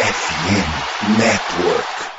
FM 0.00 1.18
Network. 1.18 2.09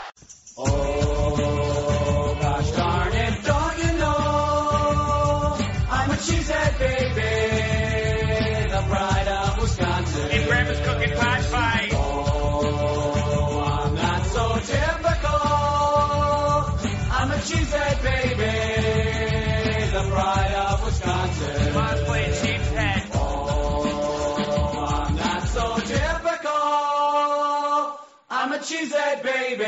I'm 28.62 28.68
a 28.68 28.70
cheesehead 28.70 29.24
baby, 29.24 29.64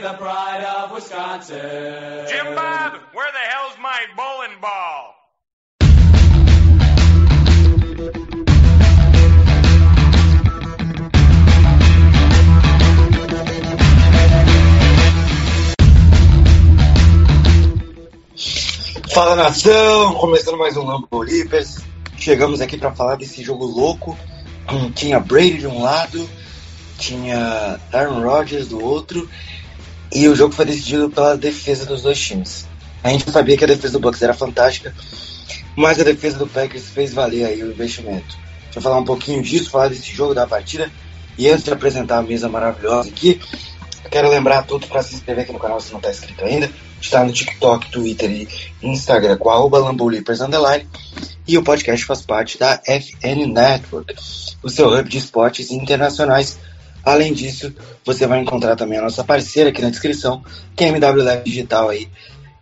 the 0.00 0.12
pride 0.14 0.62
of 0.62 0.92
Wisconsin. 0.92 1.56
Jim 2.28 2.54
Bob, 2.54 3.00
where 3.12 3.32
the 3.32 3.38
hell's 3.38 3.76
my 3.80 4.06
bowling 4.16 4.60
ball? 4.60 5.16
Fala 19.12 19.34
nação, 19.34 20.14
começando 20.14 20.56
mais 20.56 20.76
um 20.76 20.84
Lambo 20.84 21.20
Leapers. 21.20 21.80
Chegamos 22.16 22.60
aqui 22.60 22.78
para 22.78 22.92
falar 22.92 23.16
desse 23.16 23.42
jogo 23.42 23.64
louco. 23.64 24.16
Tinha 24.94 25.18
Brady 25.18 25.58
de 25.58 25.66
um 25.66 25.82
lado, 25.82 26.30
tinha 27.00 27.80
Aaron 27.92 28.22
Rodgers 28.22 28.68
do 28.68 28.82
outro, 28.82 29.28
e 30.12 30.28
o 30.28 30.36
jogo 30.36 30.52
foi 30.52 30.64
decidido 30.64 31.08
pela 31.08 31.36
defesa 31.36 31.86
dos 31.86 32.02
dois 32.02 32.20
times. 32.20 32.68
A 33.02 33.08
gente 33.08 33.30
sabia 33.30 33.56
que 33.56 33.64
a 33.64 33.66
defesa 33.66 33.94
do 33.94 34.00
Bucks 34.00 34.22
era 34.22 34.34
fantástica, 34.34 34.94
mas 35.74 35.98
a 35.98 36.04
defesa 36.04 36.38
do 36.38 36.46
Packers 36.46 36.90
fez 36.90 37.14
valer 37.14 37.46
aí 37.46 37.62
o 37.62 37.70
investimento. 37.70 38.36
Deixa 38.64 38.78
eu 38.78 38.82
falar 38.82 38.98
um 38.98 39.04
pouquinho 39.04 39.42
disso, 39.42 39.70
falar 39.70 39.88
desse 39.88 40.12
jogo, 40.12 40.34
da 40.34 40.46
partida, 40.46 40.90
e 41.38 41.48
antes 41.48 41.64
de 41.64 41.72
apresentar 41.72 42.18
a 42.18 42.22
mesa 42.22 42.48
maravilhosa 42.48 43.08
aqui, 43.08 43.40
quero 44.10 44.28
lembrar 44.28 44.58
a 44.58 44.62
todos 44.62 44.88
para 44.88 45.02
se 45.02 45.14
inscrever 45.14 45.44
aqui 45.44 45.52
no 45.52 45.58
canal 45.58 45.80
se 45.80 45.90
não 45.90 45.98
está 45.98 46.10
inscrito 46.10 46.44
ainda. 46.44 46.70
Está 47.00 47.24
no 47.24 47.32
TikTok, 47.32 47.90
Twitter 47.90 48.30
e 48.30 48.48
Instagram 48.82 49.38
com 49.38 49.48
arroba 49.48 49.78
Lambolipers 49.78 50.42
Underline. 50.42 50.86
E 51.48 51.56
o 51.56 51.62
podcast 51.62 52.04
faz 52.04 52.20
parte 52.20 52.58
da 52.58 52.78
FN 52.84 53.46
Network, 53.50 54.14
o 54.62 54.68
seu 54.68 54.88
hub 54.92 55.08
de 55.08 55.16
esportes 55.16 55.70
internacionais. 55.70 56.58
Além 57.04 57.32
disso, 57.32 57.74
você 58.04 58.26
vai 58.26 58.40
encontrar 58.40 58.76
também 58.76 58.98
a 58.98 59.02
nossa 59.02 59.24
parceira 59.24 59.70
aqui 59.70 59.80
na 59.80 59.90
descrição, 59.90 60.42
que 60.76 60.84
é 60.84 60.88
a 60.88 60.90
MWLab 60.90 61.42
Digital 61.44 61.88
aí, 61.88 62.08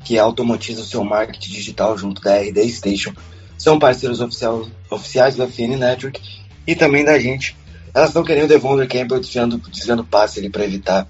que 0.05 0.19
automatiza 0.19 0.81
o 0.81 0.84
seu 0.84 1.03
marketing 1.03 1.53
digital 1.53 1.98
junto 1.98 2.22
da 2.22 2.39
RD 2.39 2.69
Station. 2.70 3.12
São 3.56 3.78
parceiros 3.78 4.20
oficial, 4.20 4.66
oficiais 4.89 5.34
do 5.34 5.47
FN 5.48 5.77
Network 5.77 6.20
e 6.66 6.77
também 6.77 7.05
da 7.05 7.19
gente. 7.19 7.56
Elas 7.92 8.11
estão 8.11 8.22
querendo 8.22 8.44
o 8.44 8.48
Devondre 8.48 8.86
Campbell 8.86 9.19
desviando, 9.19 9.59
desviando 9.59 10.05
passe 10.05 10.39
ali 10.39 10.48
para 10.48 10.64
evitar 10.64 11.09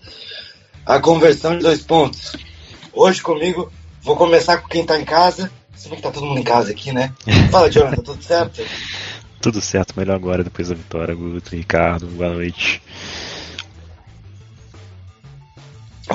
a 0.87 0.99
conversão 0.99 1.57
de 1.57 1.63
dois 1.63 1.83
pontos. 1.83 2.33
Hoje 2.95 3.21
comigo, 3.23 3.71
vou 4.03 4.17
começar 4.17 4.57
com 4.57 4.69
quem 4.69 4.87
tá 4.87 4.99
em 4.99 5.05
casa. 5.05 5.51
Se 5.75 5.89
bem 5.89 5.97
que 5.97 6.03
tá 6.03 6.11
todo 6.11 6.27
mundo 6.27 6.41
em 6.41 6.45
casa 6.45 6.71
aqui, 6.71 6.93
né? 6.93 7.13
Fala, 7.53 7.71
Jonathan, 7.71 8.03
tudo 8.03 8.23
certo? 8.23 8.63
Tudo 9.41 9.61
certo, 9.61 9.95
melhor 9.97 10.17
agora 10.17 10.43
depois 10.43 10.69
da 10.69 10.75
vitória, 10.75 11.15
Guto, 11.15 11.55
Ricardo, 11.55 12.07
boa 12.07 12.35
noite. 12.35 12.83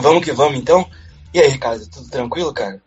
Vamos 0.03 0.25
que 0.25 0.33
vamos 0.33 0.59
então. 0.59 0.85
E 1.33 1.39
aí, 1.39 1.47
Ricardo, 1.47 1.87
tudo 1.89 2.09
tranquilo, 2.09 2.53
cara? 2.53 2.81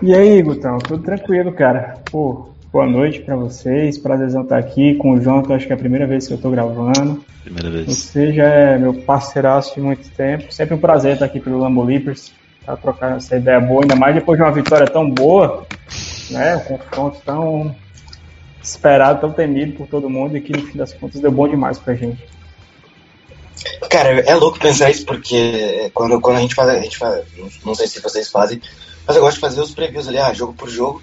E 0.00 0.14
aí, 0.14 0.40
Gutão, 0.40 0.78
tudo 0.78 1.02
tranquilo, 1.02 1.52
cara? 1.52 1.98
Pô, 2.12 2.50
boa 2.72 2.86
noite 2.86 3.22
pra 3.22 3.34
vocês, 3.34 3.98
prazerzão 3.98 4.42
estar 4.42 4.56
aqui 4.56 4.94
com 4.94 5.14
o 5.14 5.20
João, 5.20 5.42
que 5.42 5.50
eu 5.50 5.56
acho 5.56 5.66
que 5.66 5.72
é 5.72 5.74
a 5.74 5.78
primeira 5.78 6.06
vez 6.06 6.28
que 6.28 6.34
eu 6.34 6.38
tô 6.38 6.48
gravando. 6.48 7.24
Primeira 7.42 7.70
vez. 7.70 7.86
Você 7.86 8.32
já 8.32 8.44
é 8.44 8.78
meu 8.78 8.94
parceiraço 8.94 9.74
de 9.74 9.80
muito 9.80 10.08
tempo, 10.10 10.52
sempre 10.52 10.76
um 10.76 10.78
prazer 10.78 11.14
estar 11.14 11.24
aqui 11.24 11.40
pelo 11.40 11.58
Lambo 11.58 11.82
Leapers, 11.82 12.32
tá 12.64 12.76
trocar 12.76 13.16
essa 13.16 13.36
ideia 13.36 13.58
boa, 13.58 13.82
ainda 13.82 13.96
mais 13.96 14.14
depois 14.14 14.38
de 14.38 14.44
uma 14.44 14.52
vitória 14.52 14.86
tão 14.86 15.10
boa, 15.10 15.66
né? 16.30 16.54
Um 16.54 16.60
confronto 16.60 17.20
tão 17.26 17.74
esperado, 18.62 19.22
tão 19.22 19.32
temido 19.32 19.72
por 19.72 19.88
todo 19.88 20.08
mundo 20.08 20.36
e 20.36 20.40
que 20.40 20.52
no 20.52 20.62
fim 20.64 20.78
das 20.78 20.92
contas 20.92 21.20
deu 21.20 21.32
bom 21.32 21.48
demais 21.48 21.80
pra 21.80 21.96
gente. 21.96 22.24
Cara, 23.90 24.20
é 24.20 24.34
louco 24.34 24.58
pensar 24.58 24.90
isso 24.90 25.04
porque 25.04 25.90
quando, 25.94 26.20
quando 26.20 26.36
a 26.36 26.40
gente 26.40 26.54
faz, 26.54 26.68
a 26.68 26.80
gente 26.80 26.98
faz, 26.98 27.24
não 27.64 27.74
sei 27.74 27.86
se 27.86 28.00
vocês 28.00 28.28
fazem, 28.28 28.60
mas 29.06 29.16
eu 29.16 29.22
gosto 29.22 29.36
de 29.36 29.40
fazer 29.40 29.60
os 29.60 29.72
previews 29.72 30.08
ali, 30.08 30.18
ah, 30.18 30.32
jogo 30.32 30.52
por 30.52 30.68
jogo. 30.68 31.02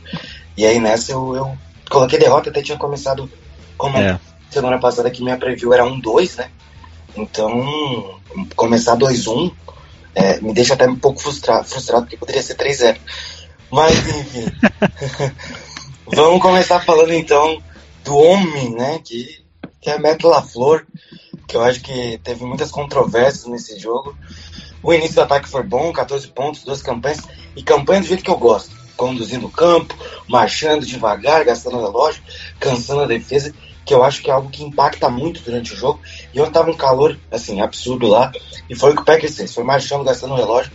E 0.56 0.66
aí 0.66 0.80
nessa 0.80 1.12
eu, 1.12 1.36
eu 1.36 1.58
coloquei 1.90 2.20
derrota, 2.20 2.50
até 2.50 2.62
tinha 2.62 2.78
começado 2.78 3.30
como 3.78 3.98
É. 3.98 4.20
semana 4.50 4.80
passada 4.80 5.10
que 5.10 5.24
minha 5.24 5.38
preview 5.38 5.74
era 5.74 5.84
1-2, 5.84 6.38
né? 6.38 6.50
Então, 7.16 8.20
começar 8.56 8.96
2-1 8.98 9.52
é, 10.16 10.40
me 10.42 10.54
deixa 10.54 10.74
até 10.74 10.88
um 10.88 10.96
pouco 10.96 11.20
frustrado, 11.20 11.68
frustrado 11.68 12.04
porque 12.04 12.18
poderia 12.18 12.42
ser 12.42 12.56
3-0. 12.56 12.98
Mas 13.72 13.94
enfim. 14.08 14.46
Vamos 16.06 16.42
começar 16.42 16.80
falando 16.82 17.12
então 17.14 17.62
do 18.04 18.16
homem, 18.18 18.72
né? 18.72 19.00
Que, 19.04 19.44
que 19.82 19.90
é 19.90 19.98
Matt 19.98 20.24
LaFleur, 20.24 20.86
que 21.48 21.56
eu 21.56 21.62
acho 21.62 21.82
que 21.82 22.20
teve 22.24 22.46
muitas 22.46 22.72
controvérsias 22.72 23.46
nesse 23.46 23.80
jogo. 23.80 24.16
O 24.82 24.94
início 24.94 25.16
do 25.16 25.22
ataque 25.22 25.48
foi 25.48 25.64
bom, 25.64 25.92
14 25.92 26.28
pontos, 26.28 26.64
duas 26.64 26.82
campanhas, 26.82 27.22
e 27.56 27.64
campanha 27.64 28.02
do 28.02 28.08
jeito 28.08 28.24
que 28.24 28.30
eu 28.30 28.38
gosto. 28.38 28.76
Conduzindo 28.96 29.48
o 29.48 29.52
campo, 29.52 29.96
marchando 30.28 30.86
devagar, 30.86 31.44
gastando 31.44 31.82
relógio, 31.82 32.22
cansando 32.60 33.02
a 33.02 33.08
defesa, 33.08 33.54
que 33.86 33.94
eu 33.94 34.04
acho 34.04 34.22
que 34.22 34.30
é 34.30 34.34
algo 34.34 34.50
que 34.50 34.64
impacta 34.64 35.10
muito 35.10 35.42
durante 35.42 35.74
o 35.74 35.76
jogo. 35.76 36.00
E 36.34 36.38
eu 36.38 36.50
tava 36.52 36.70
um 36.70 36.78
calor, 36.78 37.18
assim, 37.32 37.62
absurdo 37.62 38.08
lá, 38.08 38.32
e 38.70 38.76
foi 38.76 38.92
o 38.92 38.96
que 38.96 39.02
o 39.02 39.06
Packers 39.06 39.36
fez, 39.36 39.54
foi 39.54 39.64
marchando, 39.64 40.04
gastando 40.04 40.36
relógio. 40.36 40.72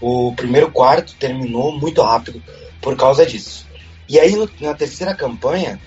O 0.00 0.32
primeiro 0.34 0.70
quarto 0.70 1.14
terminou 1.14 1.72
muito 1.72 2.00
rápido 2.02 2.42
por 2.80 2.96
causa 2.96 3.26
disso. 3.26 3.66
E 4.08 4.18
aí, 4.18 4.34
na 4.60 4.74
terceira 4.74 5.14
campanha, 5.14 5.80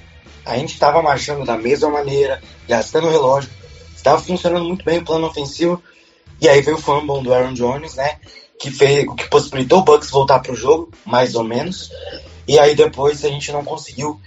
a 0.45 0.57
gente 0.57 0.73
estava 0.73 1.01
marchando 1.01 1.45
da 1.45 1.57
mesma 1.57 1.89
maneira, 1.89 2.41
gastando 2.67 3.09
relógio, 3.09 3.49
estava 4.01 4.21
funcionando 4.21 4.65
muito 4.65 4.83
bem 4.83 4.99
o 4.99 5.05
plano 5.05 5.27
ofensivo. 5.27 5.81
E 6.39 6.49
aí 6.49 6.61
veio 6.61 6.77
o 6.77 6.81
fumble 6.81 7.23
do 7.23 7.33
Aaron 7.33 7.53
Jones, 7.53 7.95
né? 7.95 8.17
Que, 8.59 8.71
fez, 8.71 9.05
que 9.15 9.29
possibilitou 9.29 9.79
o 9.79 9.83
Bucks 9.83 10.09
voltar 10.09 10.39
pro 10.39 10.55
jogo, 10.55 10.91
mais 11.05 11.35
ou 11.35 11.43
menos. 11.43 11.91
E 12.47 12.59
aí 12.59 12.75
depois 12.75 13.23
a 13.23 13.29
gente 13.29 13.51
não 13.51 13.63
conseguiu 13.63 14.19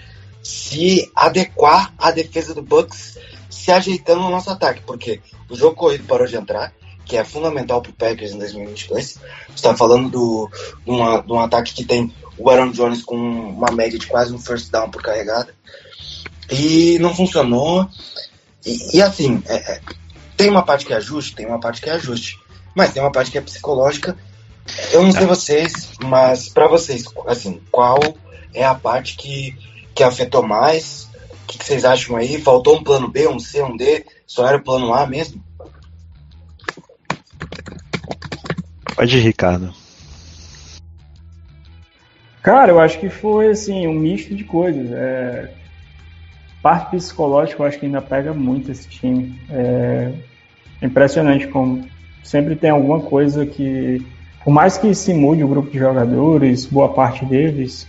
se 0.42 1.10
adequar 1.14 1.92
à 1.98 2.10
defesa 2.10 2.54
do 2.54 2.62
Bucks, 2.62 3.18
se 3.50 3.72
ajeitando 3.72 4.22
no 4.22 4.30
nosso 4.30 4.50
ataque, 4.50 4.82
porque 4.86 5.20
o 5.48 5.56
jogo 5.56 5.74
corrido 5.74 6.04
parou 6.04 6.26
de 6.26 6.36
entrar, 6.36 6.72
que 7.04 7.16
é 7.16 7.24
fundamental 7.24 7.82
pro 7.82 7.92
Packers 7.92 8.32
em 8.32 8.38
2022. 8.38 9.18
Você 9.54 9.62
tá 9.62 9.76
falando 9.76 10.10
do, 10.10 10.50
de, 10.84 10.90
uma, 10.90 11.20
de 11.20 11.32
um 11.32 11.40
ataque 11.40 11.74
que 11.74 11.84
tem 11.84 12.12
o 12.38 12.50
Aaron 12.50 12.70
Jones 12.70 13.02
com 13.02 13.16
uma 13.16 13.72
média 13.72 13.98
de 13.98 14.06
quase 14.06 14.32
um 14.32 14.38
first 14.38 14.70
down 14.70 14.90
por 14.90 15.02
carregada. 15.02 15.54
E 16.50 16.98
não 17.00 17.14
funcionou. 17.14 17.88
E, 18.64 18.96
e 18.96 19.02
assim, 19.02 19.42
é- 19.46 19.74
é, 19.74 19.80
tem 20.36 20.50
uma 20.50 20.64
parte 20.64 20.86
que 20.86 20.92
é 20.92 20.96
ajuste, 20.96 21.34
tem 21.34 21.46
uma 21.46 21.60
parte 21.60 21.80
que 21.80 21.90
é 21.90 21.94
ajuste. 21.94 22.38
Mas 22.74 22.92
tem 22.92 23.02
uma 23.02 23.12
parte 23.12 23.30
que 23.30 23.38
é 23.38 23.40
psicológica. 23.40 24.16
Eu 24.92 25.02
não 25.02 25.12
sei 25.12 25.26
vocês, 25.26 25.92
mas 26.02 26.48
pra 26.48 26.66
vocês, 26.66 27.04
assim, 27.26 27.60
qual 27.70 27.98
é 28.52 28.64
a 28.64 28.74
parte 28.74 29.16
que, 29.16 29.56
que 29.94 30.02
afetou 30.02 30.42
mais? 30.42 31.08
O 31.42 31.46
que, 31.46 31.58
que 31.58 31.64
vocês 31.64 31.84
acham 31.84 32.16
aí? 32.16 32.40
Faltou 32.40 32.76
um 32.76 32.82
plano 32.82 33.08
B, 33.08 33.28
um 33.28 33.38
C, 33.38 33.62
um 33.62 33.76
D? 33.76 34.04
Só 34.26 34.46
era 34.46 34.56
o 34.56 34.62
plano 34.62 34.92
A 34.94 35.06
mesmo? 35.06 35.44
Pode 38.96 39.16
ir, 39.18 39.20
Ricardo. 39.20 39.74
Cara, 42.42 42.72
eu 42.72 42.80
acho 42.80 42.98
que 42.98 43.08
foi 43.08 43.48
assim, 43.48 43.86
um 43.86 43.94
misto 43.94 44.34
de 44.34 44.44
coisas. 44.44 44.90
É... 44.92 45.52
Parte 46.64 46.96
psicológica, 46.96 47.62
eu 47.62 47.66
acho 47.66 47.78
que 47.78 47.84
ainda 47.84 48.00
pega 48.00 48.32
muito 48.32 48.72
esse 48.72 48.88
time. 48.88 49.38
É 49.50 50.10
impressionante 50.80 51.46
como 51.46 51.84
sempre 52.22 52.56
tem 52.56 52.70
alguma 52.70 53.00
coisa 53.00 53.44
que, 53.44 54.02
por 54.42 54.50
mais 54.50 54.78
que 54.78 54.94
se 54.94 55.12
mude 55.12 55.44
o 55.44 55.48
grupo 55.48 55.70
de 55.70 55.78
jogadores, 55.78 56.64
boa 56.64 56.88
parte 56.88 57.22
deles, 57.26 57.86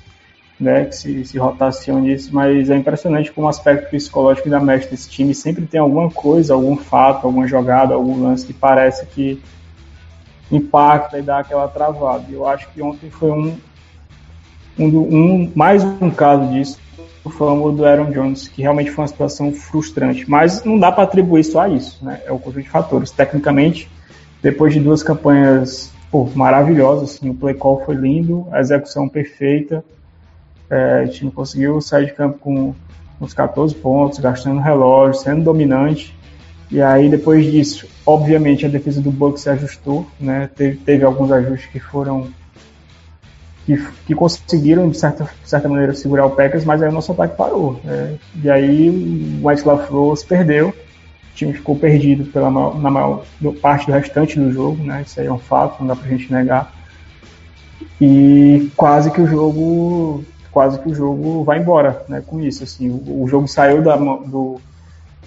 né, 0.60 0.84
que 0.84 0.94
se, 0.94 1.24
se 1.24 1.38
rotacione 1.38 2.14
isso, 2.14 2.36
mas 2.36 2.70
é 2.70 2.76
impressionante 2.76 3.32
como 3.32 3.48
o 3.48 3.50
aspecto 3.50 3.90
psicológico 3.90 4.50
da 4.50 4.60
mexe 4.60 4.90
desse 4.90 5.10
time 5.10 5.34
sempre 5.34 5.66
tem 5.66 5.80
alguma 5.80 6.12
coisa, 6.12 6.54
algum 6.54 6.76
fato, 6.76 7.28
alguma 7.28 7.48
jogada, 7.48 7.94
algum 7.94 8.24
lance 8.24 8.46
que 8.46 8.54
parece 8.54 9.06
que 9.06 9.42
impacta 10.52 11.18
e 11.18 11.22
dá 11.22 11.40
aquela 11.40 11.70
travada. 11.70 12.26
Eu 12.30 12.46
acho 12.46 12.68
que 12.74 12.82
ontem 12.82 13.10
foi 13.10 13.32
um, 13.32 13.56
um, 14.78 14.88
um- 14.88 15.52
mais 15.56 15.84
um 15.84 16.10
caso 16.10 16.52
disso, 16.52 16.78
o 17.24 17.30
fumble 17.30 17.76
do 17.76 17.86
Aaron 17.86 18.12
Jones, 18.12 18.48
que 18.48 18.62
realmente 18.62 18.92
foi 18.92 19.04
uma 19.04 19.08
situação 19.08 19.52
frustrante. 19.52 20.30
Mas 20.30 20.64
não 20.64 20.78
dá 20.78 20.92
para 20.92 21.04
atribuir 21.04 21.44
só 21.44 21.62
a 21.62 21.70
isso, 21.70 22.04
né? 22.06 22.22
É 22.26 22.32
o 22.32 22.38
conjunto 22.38 22.64
de 22.64 22.70
fatores. 22.70 23.10
Tecnicamente, 23.12 23.90
depois 24.42 24.74
de 24.74 24.80
duas 24.80 25.02
campanhas 25.02 25.92
pô, 26.12 26.30
maravilhosas, 26.36 27.16
assim, 27.16 27.30
o 27.30 27.34
play 27.34 27.56
call 27.56 27.84
foi 27.84 27.96
lindo, 27.96 28.48
a 28.52 28.60
execução 28.60 29.10
perfeita, 29.10 29.84
é, 30.70 31.04
o 31.06 31.10
time 31.10 31.32
conseguiu 31.32 31.82
sair 31.82 32.06
de 32.06 32.14
campo 32.14 32.38
com 32.40 32.76
uns 33.20 33.34
14 33.34 33.74
pontos, 33.76 34.20
gastando 34.20 34.60
relógio, 34.60 35.20
sendo 35.22 35.44
dominante. 35.44 36.16
E 36.70 36.82
aí, 36.82 37.10
depois 37.10 37.46
disso, 37.46 37.88
obviamente, 38.06 38.66
a 38.66 38.70
defesa 38.70 39.02
do 39.02 39.12
Bucks 39.12 39.44
se 39.44 39.50
ajustou, 39.50 40.06
né? 40.20 40.50
Teve, 40.56 40.78
teve 40.78 41.04
alguns 41.06 41.32
ajustes 41.32 41.70
que 41.72 41.80
foram 41.80 42.28
que, 43.66 43.78
que 44.06 44.16
conseguiram, 44.16 44.90
de 44.90 44.98
certa, 44.98 45.24
de 45.24 45.50
certa 45.50 45.68
maneira, 45.68 45.94
segurar 45.94 46.26
o 46.26 46.32
Packers, 46.32 46.64
mas 46.64 46.82
aí 46.82 46.90
o 46.90 46.92
nosso 46.92 47.12
ataque 47.12 47.36
parou. 47.36 47.80
né? 47.84 48.16
E 48.44 48.50
aí 48.50 48.90
o 49.42 49.48
White 49.48 49.68
LaFleur 49.68 50.16
se 50.16 50.26
perdeu, 50.26 50.70
o 50.70 51.36
time 51.36 51.54
ficou 51.54 51.76
perdido 51.76 52.26
pela 52.26 52.50
na 52.50 52.92
maior 52.92 53.26
parte 53.62 53.88
do 53.88 53.94
restante 53.94 54.40
do 54.40 54.52
jogo, 54.52 54.84
né? 54.84 55.04
Isso 55.06 55.20
aí 55.20 55.28
é 55.28 55.32
um 55.32 55.40
fato, 55.40 55.80
não 55.80 55.88
dá 55.88 55.96
pra 55.96 56.08
gente 56.08 56.32
negar. 56.32 56.74
E 58.00 58.70
quase 58.76 59.10
que 59.12 59.22
o 59.22 59.28
jogo 59.28 60.24
quase 60.52 60.80
que 60.80 60.90
o 60.90 60.96
jogo 60.96 61.44
vai 61.44 61.60
embora, 61.60 62.06
né, 62.08 62.24
com 62.26 62.40
isso, 62.40 62.64
assim, 62.64 62.90
o, 62.90 63.24
o 63.24 63.28
jogo 63.28 63.46
saiu 63.46 63.82
da 63.82 63.98
do 63.98 64.58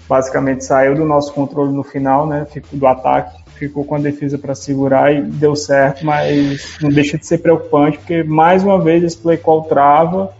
basicamente 0.09 0.65
saiu 0.65 0.95
do 0.95 1.05
nosso 1.05 1.31
controle 1.31 1.71
no 1.71 1.83
final, 1.83 2.25
né, 2.25 2.45
ficou 2.51 2.79
do 2.79 2.87
ataque, 2.87 3.43
ficou 3.55 3.85
com 3.85 3.93
a 3.95 3.99
defesa 3.99 4.39
para 4.39 4.55
segurar 4.55 5.13
e 5.13 5.21
deu 5.21 5.55
certo, 5.55 6.03
mas 6.03 6.77
não 6.81 6.89
deixa 6.89 7.15
de 7.17 7.27
ser 7.27 7.37
preocupante 7.37 7.99
porque 7.99 8.23
mais 8.23 8.63
uma 8.63 8.81
vez 8.81 9.03
esse 9.03 9.17
play 9.17 9.37
call 9.37 9.63
trava 9.65 10.33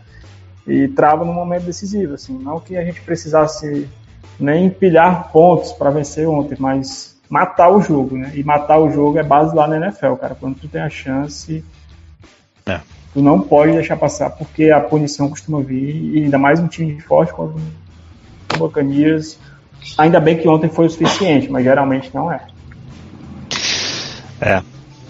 e 0.67 0.87
trava 0.87 1.23
no 1.23 1.31
momento 1.31 1.65
decisivo, 1.65 2.15
assim, 2.15 2.37
não 2.37 2.59
que 2.59 2.75
a 2.75 2.83
gente 2.83 2.99
precisasse 3.01 3.87
nem 4.39 4.65
empilhar 4.65 5.31
pontos 5.31 5.71
para 5.71 5.91
vencer 5.91 6.27
ontem, 6.27 6.55
mas 6.57 7.17
matar 7.29 7.69
o 7.69 7.81
jogo, 7.81 8.17
né? 8.17 8.31
E 8.33 8.43
matar 8.43 8.79
o 8.79 8.89
jogo 8.89 9.19
é 9.19 9.23
base 9.23 9.55
lá 9.55 9.67
na 9.67 9.77
NFL, 9.77 10.13
cara. 10.13 10.33
Quando 10.33 10.55
tu 10.55 10.67
tem 10.67 10.81
a 10.81 10.89
chance, 10.89 11.63
É. 12.65 12.79
tu 13.13 13.21
não 13.21 13.39
pode 13.39 13.73
deixar 13.73 13.97
passar, 13.97 14.31
porque 14.31 14.71
a 14.71 14.79
punição 14.79 15.29
costuma 15.29 15.61
vir, 15.61 16.15
e 16.15 16.23
ainda 16.23 16.37
mais 16.39 16.59
um 16.59 16.67
time 16.67 16.99
forte 17.01 17.33
como 17.33 17.59
o 18.55 18.57
Buccaneers. 18.57 19.37
Ainda 19.97 20.19
bem 20.19 20.37
que 20.37 20.47
ontem 20.47 20.69
foi 20.69 20.85
o 20.85 20.89
suficiente, 20.89 21.49
mas 21.49 21.63
geralmente 21.63 22.09
não 22.13 22.31
é. 22.31 22.41
É, 24.41 24.61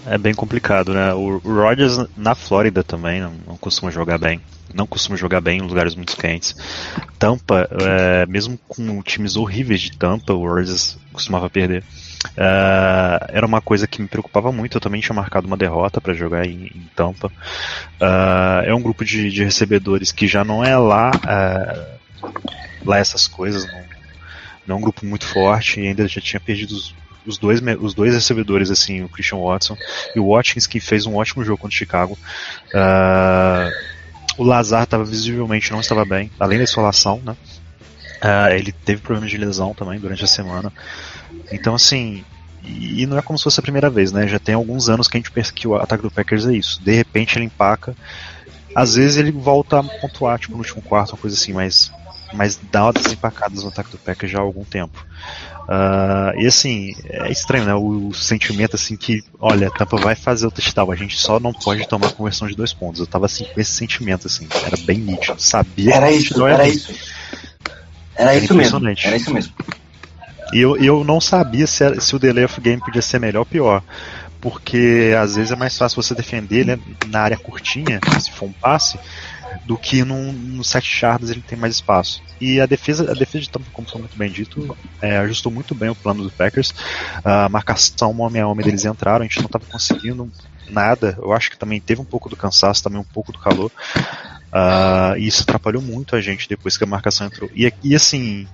é 0.06 0.18
bem 0.18 0.34
complicado, 0.34 0.92
né? 0.92 1.12
O 1.14 1.38
Rodgers 1.38 1.98
na 2.16 2.34
Flórida 2.34 2.82
também 2.82 3.20
não, 3.20 3.32
não 3.46 3.56
costuma 3.56 3.90
jogar 3.90 4.18
bem. 4.18 4.40
Não 4.72 4.86
costuma 4.86 5.16
jogar 5.16 5.40
bem 5.40 5.58
em 5.58 5.62
lugares 5.62 5.94
muito 5.94 6.16
quentes. 6.16 6.54
Tampa, 7.18 7.68
é, 7.72 8.26
mesmo 8.26 8.58
com 8.68 9.02
times 9.02 9.36
horríveis 9.36 9.80
de 9.80 9.96
Tampa, 9.96 10.32
o 10.32 10.46
Rodgers 10.46 10.96
costumava 11.12 11.50
perder. 11.50 11.82
É, 12.36 13.26
era 13.30 13.46
uma 13.46 13.60
coisa 13.60 13.86
que 13.86 14.00
me 14.00 14.08
preocupava 14.08 14.52
muito. 14.52 14.76
Eu 14.76 14.80
também 14.80 15.00
tinha 15.00 15.14
marcado 15.14 15.46
uma 15.46 15.56
derrota 15.56 16.00
para 16.00 16.14
jogar 16.14 16.46
em, 16.46 16.66
em 16.66 16.88
Tampa. 16.94 17.30
É, 18.00 18.70
é 18.70 18.74
um 18.74 18.82
grupo 18.82 19.04
de, 19.04 19.30
de 19.30 19.42
recebedores 19.42 20.12
que 20.12 20.28
já 20.28 20.44
não 20.44 20.64
é 20.64 20.76
lá, 20.76 21.10
é, 21.26 21.86
lá 22.84 22.98
essas 22.98 23.26
coisas. 23.26 23.66
Não, 23.66 23.89
não 24.66 24.76
é 24.76 24.78
um 24.78 24.82
grupo 24.82 25.04
muito 25.04 25.26
forte 25.26 25.80
e 25.80 25.88
ainda 25.88 26.06
já 26.06 26.20
tinha 26.20 26.40
perdido 26.40 26.72
os, 26.72 26.94
os 27.26 27.38
dois, 27.38 27.60
os 27.80 27.94
dois 27.94 28.14
recebedores, 28.14 28.70
assim, 28.70 29.02
o 29.02 29.08
Christian 29.08 29.38
Watson 29.38 29.76
e 30.14 30.20
o 30.20 30.34
Watkins, 30.34 30.66
que 30.66 30.80
fez 30.80 31.06
um 31.06 31.16
ótimo 31.16 31.44
jogo 31.44 31.58
contra 31.58 31.74
o 31.74 31.78
Chicago. 31.78 32.18
Ah, 32.74 33.70
o 34.38 34.44
Lazar 34.44 34.84
estava 34.84 35.04
visivelmente 35.04 35.72
não 35.72 35.80
estava 35.80 36.04
bem, 36.04 36.30
além 36.38 36.58
da 36.58 36.64
isolação, 36.64 37.20
né? 37.24 37.36
Ah, 38.20 38.54
ele 38.54 38.72
teve 38.72 39.00
problemas 39.00 39.30
de 39.30 39.36
lesão 39.36 39.74
também 39.74 39.98
durante 39.98 40.24
a 40.24 40.26
semana. 40.26 40.72
Então, 41.50 41.74
assim, 41.74 42.24
e 42.62 43.02
e 43.02 43.06
não 43.06 43.18
é 43.18 43.22
como 43.22 43.38
se 43.38 43.44
fosse 43.44 43.60
a 43.60 43.62
primeira 43.62 43.88
vez, 43.88 44.12
né? 44.12 44.26
Já 44.28 44.38
tem 44.38 44.54
alguns 44.54 44.88
anos 44.88 45.08
que 45.08 45.16
a 45.16 45.20
gente 45.20 45.30
pensa 45.30 45.52
que 45.52 45.66
o 45.66 45.74
ataque 45.74 46.02
do 46.02 46.10
Packers 46.10 46.46
é 46.46 46.54
isso. 46.54 46.82
De 46.82 46.94
repente 46.94 47.36
ele 47.38 47.46
empaca. 47.46 47.96
Às 48.74 48.94
vezes 48.94 49.16
ele 49.16 49.32
volta 49.32 49.80
a 49.80 49.82
pontuar, 49.82 50.38
tipo, 50.38 50.52
no 50.52 50.58
último 50.58 50.80
quarto, 50.82 51.12
uma 51.12 51.18
coisa 51.18 51.36
assim, 51.36 51.52
mas, 51.52 51.90
mas 52.32 52.58
dá 52.70 52.84
umas 52.84 53.12
empacadas 53.12 53.62
no 53.62 53.68
ataque 53.68 53.90
do 53.90 53.98
Packers 53.98 54.30
já 54.32 54.38
há 54.38 54.42
algum 54.42 54.64
tempo. 54.64 55.04
Ah, 55.68 56.32
e 56.36 56.46
assim, 56.46 56.94
é 57.04 57.30
estranho, 57.30 57.64
né? 57.64 57.74
O, 57.74 58.08
o 58.08 58.14
sentimento 58.14 58.74
assim 58.74 58.96
que, 58.96 59.22
olha, 59.38 59.68
a 59.68 59.70
Tampa 59.70 59.96
vai 59.98 60.14
fazer 60.16 60.46
o 60.46 60.50
touchdown, 60.50 60.90
a 60.90 60.96
gente 60.96 61.16
só 61.16 61.38
não 61.38 61.52
pode 61.52 61.86
tomar 61.86 62.10
conversão 62.12 62.48
de 62.48 62.56
dois 62.56 62.72
pontos. 62.72 63.00
Eu 63.00 63.06
tava 63.06 63.26
assim 63.26 63.44
com 63.44 63.60
esse 63.60 63.70
sentimento, 63.72 64.26
assim, 64.26 64.48
era 64.64 64.76
bem 64.78 64.98
nítido. 64.98 65.40
Sabia 65.40 65.94
Era 65.94 66.08
que 66.08 66.14
isso, 66.14 66.46
era 66.46 66.64
vir. 66.64 66.74
isso. 66.74 66.92
Era 68.16 68.34
Era 68.34 68.44
isso 68.44 68.54
mesmo. 68.54 68.88
Era 68.88 69.16
isso 69.16 69.32
mesmo. 69.32 69.52
E 70.52 70.58
eu, 70.60 70.76
eu 70.78 71.04
não 71.04 71.20
sabia 71.20 71.66
se, 71.66 71.84
era- 71.84 72.00
se 72.00 72.16
o 72.16 72.18
delay 72.18 72.44
of 72.44 72.60
game 72.60 72.80
podia 72.82 73.00
ser 73.02 73.20
melhor 73.20 73.40
ou 73.40 73.46
pior. 73.46 73.82
Porque 74.40 75.14
às 75.20 75.36
vezes 75.36 75.52
é 75.52 75.56
mais 75.56 75.76
fácil 75.76 76.02
você 76.02 76.14
defender 76.14 76.60
ele 76.60 76.82
na 77.08 77.20
área 77.20 77.36
curtinha, 77.36 78.00
se 78.20 78.32
for 78.32 78.46
um 78.46 78.52
passe, 78.52 78.98
do 79.64 79.76
que 79.76 80.04
num, 80.04 80.32
no 80.32 80.64
7 80.64 81.00
jardas 81.00 81.30
ele 81.30 81.40
tem 81.40 81.58
mais 81.58 81.74
espaço. 81.74 82.22
E 82.40 82.60
a 82.60 82.66
defesa, 82.66 83.10
a 83.10 83.14
defesa 83.14 83.44
de 83.44 83.50
Tampa, 83.50 83.66
como 83.72 83.88
foi 83.88 84.00
muito 84.00 84.16
bem 84.16 84.30
dito, 84.30 84.76
é, 85.00 85.18
ajustou 85.18 85.52
muito 85.52 85.74
bem 85.74 85.90
o 85.90 85.94
plano 85.94 86.22
do 86.22 86.30
Packers. 86.30 86.74
A 87.24 87.48
marcação 87.48 88.18
homem 88.20 88.42
a 88.42 88.48
homem 88.48 88.64
deles 88.64 88.84
entraram, 88.84 89.20
a 89.20 89.28
gente 89.28 89.38
não 89.38 89.46
estava 89.46 89.64
conseguindo 89.66 90.30
nada. 90.68 91.18
Eu 91.20 91.32
acho 91.32 91.50
que 91.50 91.58
também 91.58 91.80
teve 91.80 92.00
um 92.00 92.04
pouco 92.04 92.28
do 92.28 92.36
cansaço, 92.36 92.82
também 92.82 93.00
um 93.00 93.04
pouco 93.04 93.32
do 93.32 93.38
calor. 93.38 93.70
Ah, 94.52 95.14
e 95.16 95.26
isso 95.26 95.42
atrapalhou 95.42 95.82
muito 95.82 96.16
a 96.16 96.20
gente 96.20 96.48
depois 96.48 96.76
que 96.76 96.84
a 96.84 96.86
marcação 96.86 97.26
entrou. 97.26 97.50
E, 97.54 97.72
e 97.82 97.94
assim, 97.94 98.46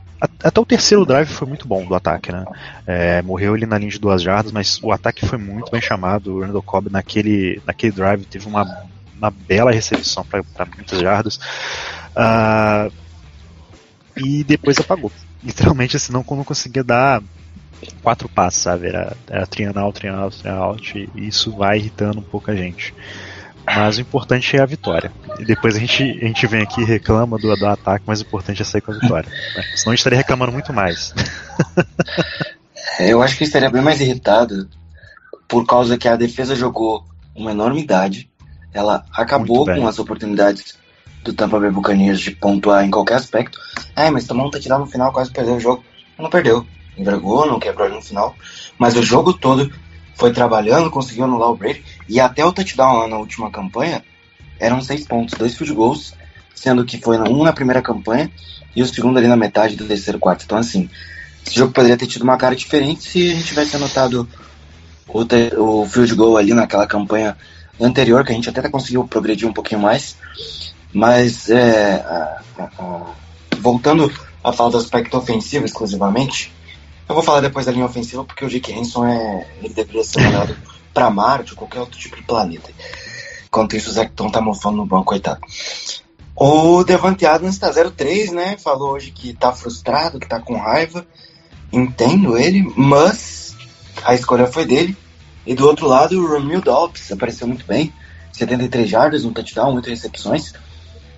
até 0.43 0.60
o 0.60 0.66
terceiro 0.66 1.04
drive 1.04 1.28
foi 1.28 1.46
muito 1.46 1.66
bom 1.69 1.84
do 1.84 1.94
ataque, 1.94 2.32
né? 2.32 2.44
É, 2.87 3.22
morreu 3.22 3.56
ele 3.56 3.66
na 3.66 3.78
linha 3.78 3.90
de 3.90 3.98
duas 3.98 4.22
jardas, 4.22 4.52
mas 4.52 4.81
o 4.82 4.93
ataque 4.93 5.26
foi 5.26 5.38
muito 5.38 5.70
bem 5.70 5.81
chamado. 5.81 6.34
O 6.34 6.40
Randall 6.40 6.62
Cobb 6.62 6.90
naquele, 6.90 7.60
naquele 7.66 7.93
drive 7.93 8.25
teve 8.25 8.46
uma, 8.46 8.87
uma 9.16 9.30
bela 9.30 9.70
recepção 9.70 10.24
para 10.24 10.66
muitas 10.76 11.00
jardas. 11.00 11.40
Ah, 12.14 12.88
e 14.16 14.44
depois 14.44 14.78
apagou. 14.78 15.12
Literalmente, 15.42 15.96
assim, 15.96 16.12
não, 16.12 16.24
não 16.28 16.44
conseguia 16.44 16.82
dar 16.82 17.22
quatro 18.02 18.28
passos, 18.28 18.62
sabe? 18.62 18.88
Era, 18.88 19.16
era 19.28 19.46
trian 19.46 19.72
out, 19.76 19.98
trian 19.98 20.16
out, 20.16 20.38
trian 20.38 20.56
out, 20.56 21.10
e 21.14 21.28
isso 21.28 21.52
vai 21.52 21.78
irritando 21.78 22.20
um 22.20 22.22
pouco 22.22 22.50
a 22.50 22.56
gente. 22.56 22.94
Mas 23.66 23.98
o 23.98 24.00
importante 24.00 24.56
é 24.56 24.62
a 24.62 24.66
vitória. 24.66 25.12
E 25.40 25.44
depois 25.44 25.76
a 25.76 25.78
gente, 25.78 26.02
a 26.02 26.26
gente 26.26 26.46
vem 26.46 26.62
aqui 26.62 26.80
e 26.80 26.84
reclama 26.84 27.36
do, 27.36 27.54
do 27.56 27.66
ataque, 27.66 28.04
mas 28.06 28.20
o 28.20 28.22
importante 28.22 28.62
é 28.62 28.64
sair 28.64 28.80
com 28.80 28.92
a 28.92 28.98
vitória. 28.98 29.28
Né? 29.28 29.62
Senão 29.74 29.92
a 29.92 29.94
gente 29.94 29.98
estaria 29.98 30.19
reclamando 30.19 30.52
muito 30.52 30.72
mais. 30.72 31.12
É, 32.98 33.12
Eu 33.12 33.20
acho 33.20 33.36
que 33.36 33.44
estaria 33.44 33.69
bem 33.69 33.82
mais 33.82 34.00
irritado 34.00 34.69
por 35.48 35.67
causa 35.67 35.98
que 35.98 36.08
a 36.08 36.17
defesa 36.17 36.55
jogou 36.55 37.05
uma 37.34 37.50
enormidade. 37.50 38.31
Ela 38.76 39.06
acabou 39.10 39.64
com 39.64 39.88
as 39.88 39.98
oportunidades 39.98 40.78
do 41.24 41.32
Tampa 41.32 41.58
Bay 41.58 41.70
Buccaneers 41.70 42.20
de 42.20 42.32
pontuar 42.32 42.84
em 42.84 42.90
qualquer 42.90 43.14
aspecto. 43.14 43.58
É, 43.96 44.10
mas 44.10 44.26
tomou 44.26 44.46
um 44.46 44.50
touchdown 44.50 44.80
no 44.80 44.86
final, 44.86 45.10
quase 45.10 45.30
perdeu 45.30 45.56
o 45.56 45.60
jogo. 45.60 45.82
Não 46.18 46.28
perdeu. 46.28 46.66
Entregou, 46.96 47.46
não 47.46 47.58
quebrou 47.58 47.88
no 47.88 48.02
final. 48.02 48.36
Mas 48.78 48.94
o 48.94 49.02
jogo 49.02 49.32
todo 49.32 49.72
foi 50.14 50.30
trabalhando, 50.30 50.90
conseguiu 50.90 51.24
anular 51.24 51.50
o 51.50 51.56
Brady. 51.56 51.82
E 52.06 52.20
até 52.20 52.44
o 52.44 52.52
touchdown 52.52 52.98
lá 52.98 53.08
na 53.08 53.16
última 53.16 53.50
campanha 53.50 54.04
eram 54.60 54.82
seis 54.82 55.06
pontos, 55.06 55.38
dois 55.38 55.54
field 55.56 55.72
goals, 55.72 56.12
sendo 56.54 56.84
que 56.84 56.98
foi 56.98 57.18
um 57.18 57.42
na 57.44 57.54
primeira 57.54 57.80
campanha 57.80 58.30
e 58.74 58.82
o 58.82 58.86
segundo 58.86 59.16
ali 59.16 59.26
na 59.26 59.36
metade 59.36 59.74
do 59.74 59.86
terceiro 59.86 60.18
quarto. 60.18 60.44
Então, 60.44 60.58
assim, 60.58 60.90
esse 61.46 61.56
jogo 61.56 61.72
poderia 61.72 61.96
ter 61.96 62.06
tido 62.06 62.22
uma 62.22 62.36
cara 62.36 62.54
diferente 62.54 63.08
se 63.08 63.30
a 63.30 63.34
gente 63.34 63.46
tivesse 63.46 63.74
anotado 63.76 64.28
o, 65.08 65.22
o 65.62 65.86
field 65.86 66.14
goal 66.14 66.36
ali 66.36 66.52
naquela 66.52 66.86
campanha 66.86 67.36
anterior, 67.80 68.24
que 68.24 68.32
a 68.32 68.34
gente 68.34 68.48
até 68.48 68.68
conseguiu 68.68 69.06
progredir 69.06 69.48
um 69.48 69.52
pouquinho 69.52 69.80
mais. 69.80 70.16
Mas, 70.92 71.50
é, 71.50 72.04
voltando 73.58 74.12
a 74.42 74.52
falar 74.52 74.70
do 74.70 74.78
aspecto 74.78 75.16
ofensivo 75.16 75.64
exclusivamente, 75.64 76.52
eu 77.08 77.14
vou 77.14 77.22
falar 77.22 77.40
depois 77.40 77.66
da 77.66 77.72
linha 77.72 77.86
ofensiva 77.86 78.24
porque 78.24 78.44
o 78.44 78.48
Jake 78.48 78.72
Hanson 78.72 79.06
é, 79.06 79.46
ele 79.60 79.74
deveria 79.74 80.02
ser 80.02 80.20
mandado 80.20 80.56
para 80.92 81.10
Marte 81.10 81.52
ou 81.52 81.58
qualquer 81.58 81.80
outro 81.80 81.98
tipo 81.98 82.16
de 82.16 82.22
planeta. 82.22 82.70
Enquanto 83.46 83.76
isso, 83.76 83.90
o 83.90 83.92
Zecton 83.92 84.30
tá 84.30 84.40
mofando 84.40 84.78
no 84.78 84.86
banco, 84.86 85.04
coitado. 85.04 85.40
O 86.34 86.84
Devante 86.84 87.24
Adams 87.24 87.58
tá 87.58 87.70
0-3, 87.70 88.30
né? 88.30 88.56
Falou 88.58 88.90
hoje 88.92 89.10
que 89.10 89.32
tá 89.32 89.52
frustrado, 89.52 90.18
que 90.18 90.28
tá 90.28 90.40
com 90.40 90.58
raiva. 90.58 91.06
Entendo 91.72 92.36
ele, 92.36 92.70
mas 92.76 93.56
a 94.04 94.14
escolha 94.14 94.46
foi 94.46 94.66
dele. 94.66 94.96
E 95.46 95.55
do 95.55 95.67
outro 95.67 95.86
lado, 95.86 96.19
o 96.19 96.26
Romeo 96.26 96.60
Dobbs 96.60 97.10
apareceu 97.12 97.46
muito 97.46 97.65
bem. 97.67 97.93
73 98.32 98.88
jardas, 98.88 99.24
um 99.24 99.32
touchdown, 99.32 99.74
8 99.76 99.88
recepções. 99.88 100.53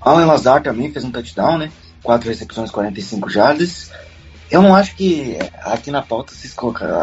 Alan 0.01 0.27
Lazar 0.27 0.63
também 0.63 0.93
fez 0.93 1.05
um 1.05 1.11
touchdown, 1.11 1.59
né? 1.59 1.73
4 2.03 2.29
recepções, 2.29 2.71
45 2.71 3.29
jardas. 3.29 3.91
Eu 4.51 4.63
não 4.63 4.75
acho 4.75 4.95
que 4.95 5.37
aqui 5.65 5.91
na 5.91 6.01
pauta 6.01 6.33
vocês 6.35 6.55
colocaram, 6.55 6.95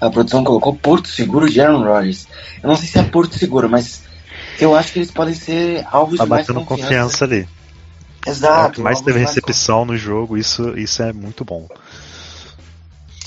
a, 0.00 0.06
a 0.06 0.10
produção 0.10 0.42
colocou 0.44 0.74
Porto 0.74 1.08
Seguro 1.08 1.50
de 1.50 1.60
Aaron 1.60 1.82
Rodgers. 1.84 2.26
Eu 2.62 2.68
não 2.68 2.76
sei 2.76 2.88
se 2.88 2.98
é 2.98 3.02
Porto 3.02 3.36
Seguro, 3.38 3.68
mas 3.68 4.02
Eu 4.60 4.74
acho 4.76 4.92
que 4.92 4.98
eles 5.00 5.10
podem 5.10 5.34
ser 5.34 5.84
alvos 5.90 6.18
Tá 6.18 6.24
de 6.24 6.30
mais 6.30 6.46
confiança. 6.46 6.66
confiança 6.68 7.24
ali. 7.24 7.48
É 8.24 8.30
Exato. 8.30 8.74
que 8.76 8.80
mais 8.80 9.00
teve 9.00 9.18
recepção 9.18 9.84
no 9.84 9.96
jogo, 9.96 10.38
isso, 10.38 10.78
isso 10.78 11.02
é 11.02 11.12
muito 11.12 11.44
bom. 11.44 11.66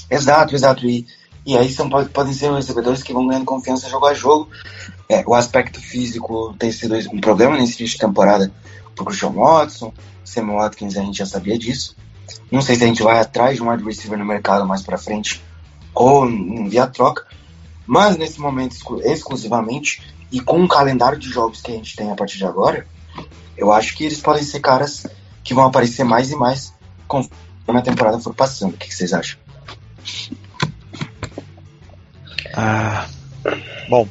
Exato, 0.09 0.55
exato. 0.55 0.85
E, 0.87 1.05
e 1.45 1.57
aí 1.57 1.71
são, 1.71 1.89
pode- 1.89 2.09
podem 2.09 2.33
ser 2.33 2.51
recebedores 2.51 3.03
que 3.03 3.13
vão 3.13 3.27
ganhando 3.27 3.45
confiança 3.45 3.89
jogo 3.89 4.05
a 4.07 4.13
jogo. 4.13 4.49
É, 5.07 5.23
o 5.27 5.35
aspecto 5.35 5.79
físico 5.79 6.55
tem 6.57 6.71
sido 6.71 6.95
um 7.13 7.21
problema 7.21 7.55
nesse 7.55 7.79
início 7.79 7.97
de 7.97 7.97
temporada 7.99 8.51
pro 8.95 9.05
Christian 9.05 9.29
Watson, 9.31 9.93
Sam 10.23 10.47
Watkins, 10.53 10.97
a 10.97 11.01
gente 11.01 11.17
já 11.19 11.25
sabia 11.25 11.57
disso. 11.57 11.95
Não 12.51 12.61
sei 12.61 12.75
se 12.75 12.83
a 12.83 12.87
gente 12.87 13.03
vai 13.03 13.19
atrás 13.19 13.57
de 13.57 13.61
um 13.63 13.69
wide 13.69 13.83
receiver 13.83 14.17
no 14.17 14.25
mercado 14.25 14.65
mais 14.65 14.81
pra 14.81 14.97
frente 14.97 15.43
ou 15.93 16.25
via 16.67 16.87
troca, 16.87 17.25
mas 17.85 18.17
nesse 18.17 18.39
momento 18.39 18.71
exclu- 18.73 19.01
exclusivamente 19.03 20.01
e 20.31 20.39
com 20.39 20.63
o 20.63 20.67
calendário 20.67 21.19
de 21.19 21.29
jogos 21.29 21.61
que 21.61 21.71
a 21.71 21.75
gente 21.75 21.95
tem 21.95 22.11
a 22.11 22.15
partir 22.15 22.37
de 22.37 22.45
agora, 22.45 22.87
eu 23.55 23.71
acho 23.71 23.95
que 23.95 24.03
eles 24.03 24.19
podem 24.19 24.43
ser 24.43 24.59
caras 24.59 25.05
que 25.43 25.53
vão 25.53 25.65
aparecer 25.65 26.03
mais 26.03 26.31
e 26.31 26.35
mais 26.35 26.73
conforme 27.07 27.79
a 27.79 27.81
temporada 27.81 28.19
for 28.19 28.33
passando. 28.33 28.73
O 28.73 28.77
que 28.77 28.87
que 28.87 28.95
vocês 28.95 29.13
acham? 29.13 29.37
Ah, 32.55 33.05
bom, 33.89 34.07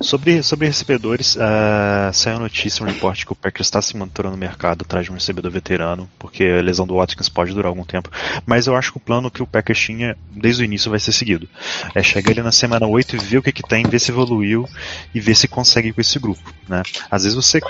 sobre, 0.00 0.42
sobre 0.44 0.68
recebedores, 0.68 1.36
ah, 1.38 2.10
saiu 2.12 2.36
a 2.36 2.40
notícia, 2.40 2.84
um 2.84 2.88
reporte 2.88 3.26
que 3.26 3.32
o 3.32 3.34
Packers 3.34 3.66
está 3.66 3.82
se 3.82 3.96
monitorando 3.96 4.36
no 4.36 4.40
mercado 4.40 4.82
atrás 4.82 5.04
de 5.04 5.10
um 5.10 5.14
recebedor 5.14 5.50
veterano, 5.50 6.08
porque 6.18 6.44
a 6.44 6.62
lesão 6.62 6.86
do 6.86 6.94
Watkins 6.94 7.28
pode 7.28 7.52
durar 7.52 7.68
algum 7.68 7.84
tempo. 7.84 8.08
Mas 8.46 8.68
eu 8.68 8.76
acho 8.76 8.92
que 8.92 8.98
o 8.98 9.00
plano 9.00 9.30
que 9.30 9.42
o 9.42 9.46
Packers 9.46 9.78
tinha 9.78 10.16
desde 10.30 10.62
o 10.62 10.64
início 10.64 10.88
vai 10.88 11.00
ser 11.00 11.12
seguido. 11.12 11.48
É 11.94 12.02
chegar 12.02 12.30
ali 12.30 12.42
na 12.42 12.52
semana 12.52 12.86
8 12.86 13.16
e 13.16 13.18
ver 13.18 13.38
o 13.38 13.42
que, 13.42 13.52
que 13.52 13.62
tem, 13.62 13.82
ver 13.82 13.98
se 13.98 14.12
evoluiu 14.12 14.68
e 15.12 15.20
ver 15.20 15.34
se 15.34 15.48
consegue 15.48 15.92
com 15.92 16.00
esse 16.00 16.18
grupo. 16.18 16.54
Né? 16.68 16.82
Às 17.10 17.24
vezes 17.24 17.34
você 17.34 17.60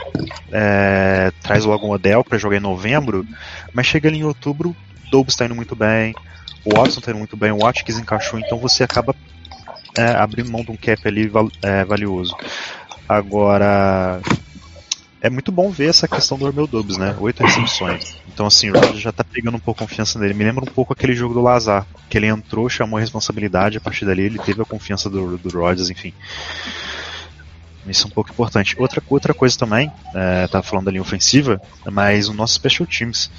é, 0.53 1.33
traz 1.43 1.65
logo 1.65 1.87
um 1.87 1.91
Odell 1.91 2.23
para 2.23 2.37
jogar 2.37 2.59
em 2.59 2.61
novembro, 2.61 3.27
mas 3.73 3.87
chega 3.87 4.09
ali 4.09 4.19
em 4.19 4.25
outubro, 4.25 4.77
Dobbs 5.11 5.33
está 5.33 5.47
indo 5.47 5.55
muito 5.55 5.75
bem, 5.75 6.15
o 6.65 6.77
Watson 6.77 6.99
está 6.99 7.11
indo 7.11 7.19
muito 7.19 7.37
bem, 7.37 7.51
o 7.51 7.59
Watkins 7.59 7.99
encaixou, 7.99 8.39
então 8.39 8.59
você 8.59 8.85
acaba 8.85 9.15
é, 9.97 10.11
abrindo 10.13 10.51
mão 10.51 10.63
de 10.65 10.71
um 10.71 10.77
cap 10.77 11.07
ali 11.07 11.29
val- 11.29 11.51
é, 11.63 11.85
valioso. 11.85 12.37
Agora, 13.09 14.21
é 15.21 15.29
muito 15.29 15.51
bom 15.53 15.71
ver 15.71 15.91
essa 15.91 16.09
questão 16.09 16.39
do 16.39 16.47
Romeo 16.47 16.67
Dobbs, 16.67 16.97
né? 16.97 17.15
Oito 17.21 17.43
recepções. 17.43 18.17
Então, 18.33 18.47
assim, 18.47 18.71
o 18.71 18.75
Rodgers 18.75 19.01
já 19.01 19.13
tá 19.13 19.23
pegando 19.25 19.57
um 19.57 19.61
pouco 19.61 19.81
confiança 19.81 20.19
nele. 20.19 20.33
Me 20.33 20.45
lembra 20.45 20.65
um 20.65 20.73
pouco 20.73 20.93
aquele 20.93 21.15
jogo 21.15 21.35
do 21.35 21.43
Lazar, 21.43 21.87
que 22.09 22.17
ele 22.17 22.27
entrou, 22.27 22.69
chamou 22.71 22.97
a 22.97 23.01
responsabilidade, 23.01 23.77
a 23.77 23.81
partir 23.81 24.05
dali 24.07 24.23
ele 24.23 24.39
teve 24.39 24.63
a 24.63 24.65
confiança 24.65 25.11
do, 25.11 25.37
do 25.37 25.59
Rodgers, 25.59 25.91
enfim. 25.91 26.13
Isso 27.87 28.07
é 28.07 28.09
um 28.09 28.11
pouco 28.11 28.31
importante. 28.31 28.77
Outra, 28.79 29.03
outra 29.09 29.35
coisa 29.35 29.59
também, 29.59 29.91
é, 30.15 30.47
tava 30.47 30.63
falando 30.63 30.85
da 30.87 30.91
linha 30.91 31.03
ofensiva, 31.03 31.61
mas 31.91 32.29
o 32.29 32.35
nosso 32.35 32.55
special 32.55 32.87
teams. 32.87 33.31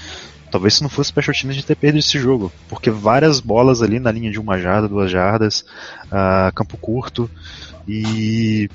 Talvez 0.51 0.75
se 0.75 0.84
não 0.84 0.89
fosse 0.89 1.08
special 1.08 1.34
teams 1.34 1.51
a 1.51 1.53
gente 1.53 1.65
ter 1.65 1.75
perdido 1.75 2.00
esse 2.00 2.20
jogo, 2.20 2.51
porque 2.67 2.91
várias 2.91 3.39
bolas 3.39 3.81
ali 3.81 4.00
na 4.00 4.12
linha 4.12 4.29
de 4.29 4.39
uma 4.39 4.60
jarda, 4.60 4.88
duas 4.88 5.10
jardas, 5.10 5.63
ah, 6.12 6.51
campo 6.53 6.77
curto, 6.77 7.31
e, 7.88 8.70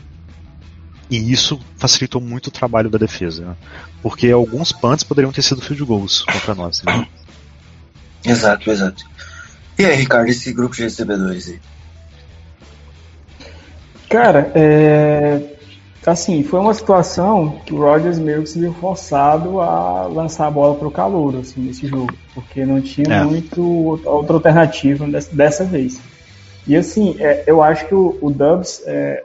e 1.10 1.30
isso 1.30 1.60
facilitou 1.76 2.20
muito 2.20 2.46
o 2.46 2.50
trabalho 2.50 2.88
da 2.88 2.96
defesa, 2.96 3.44
né? 3.44 3.56
porque 4.02 4.30
alguns 4.30 4.72
punts 4.72 5.04
poderiam 5.04 5.32
ter 5.32 5.42
sido 5.42 5.60
field 5.60 5.84
goals 5.84 6.22
contra 6.22 6.54
nós. 6.54 6.82
Né? 6.82 7.06
Exato, 8.24 8.68
exato. 8.72 9.04
E 9.78 9.84
aí, 9.84 9.94
Ricardo, 9.94 10.28
esse 10.28 10.52
grupo 10.52 10.74
de 10.74 10.82
recebedores 10.82 11.48
aí? 11.48 11.60
Cara, 14.08 14.50
é, 14.52 15.55
assim, 16.12 16.42
foi 16.42 16.60
uma 16.60 16.72
situação 16.74 17.56
que 17.64 17.74
o 17.74 17.78
Rodgers 17.78 18.18
meio 18.18 18.42
que 18.42 18.48
se 18.48 18.58
viu 18.60 18.72
forçado 18.74 19.60
a 19.60 20.06
lançar 20.06 20.46
a 20.46 20.50
bola 20.50 20.74
para 20.76 20.86
o 20.86 20.90
calor, 20.90 21.36
assim, 21.36 21.60
nesse 21.60 21.86
jogo, 21.86 22.12
porque 22.34 22.64
não 22.64 22.80
tinha 22.80 23.08
É. 23.16 23.24
muito 23.24 23.62
outra 24.04 24.34
alternativa 24.34 25.06
dessa, 25.32 25.64
vez. 25.64 26.00
E 26.66 26.76
assim, 26.76 27.16
é, 27.18 27.44
eu 27.46 27.62
acho 27.62 27.86
que 27.86 27.94
o, 27.94 28.16
o 28.20 28.30
Dubs, 28.30 28.82
é, 28.86 29.24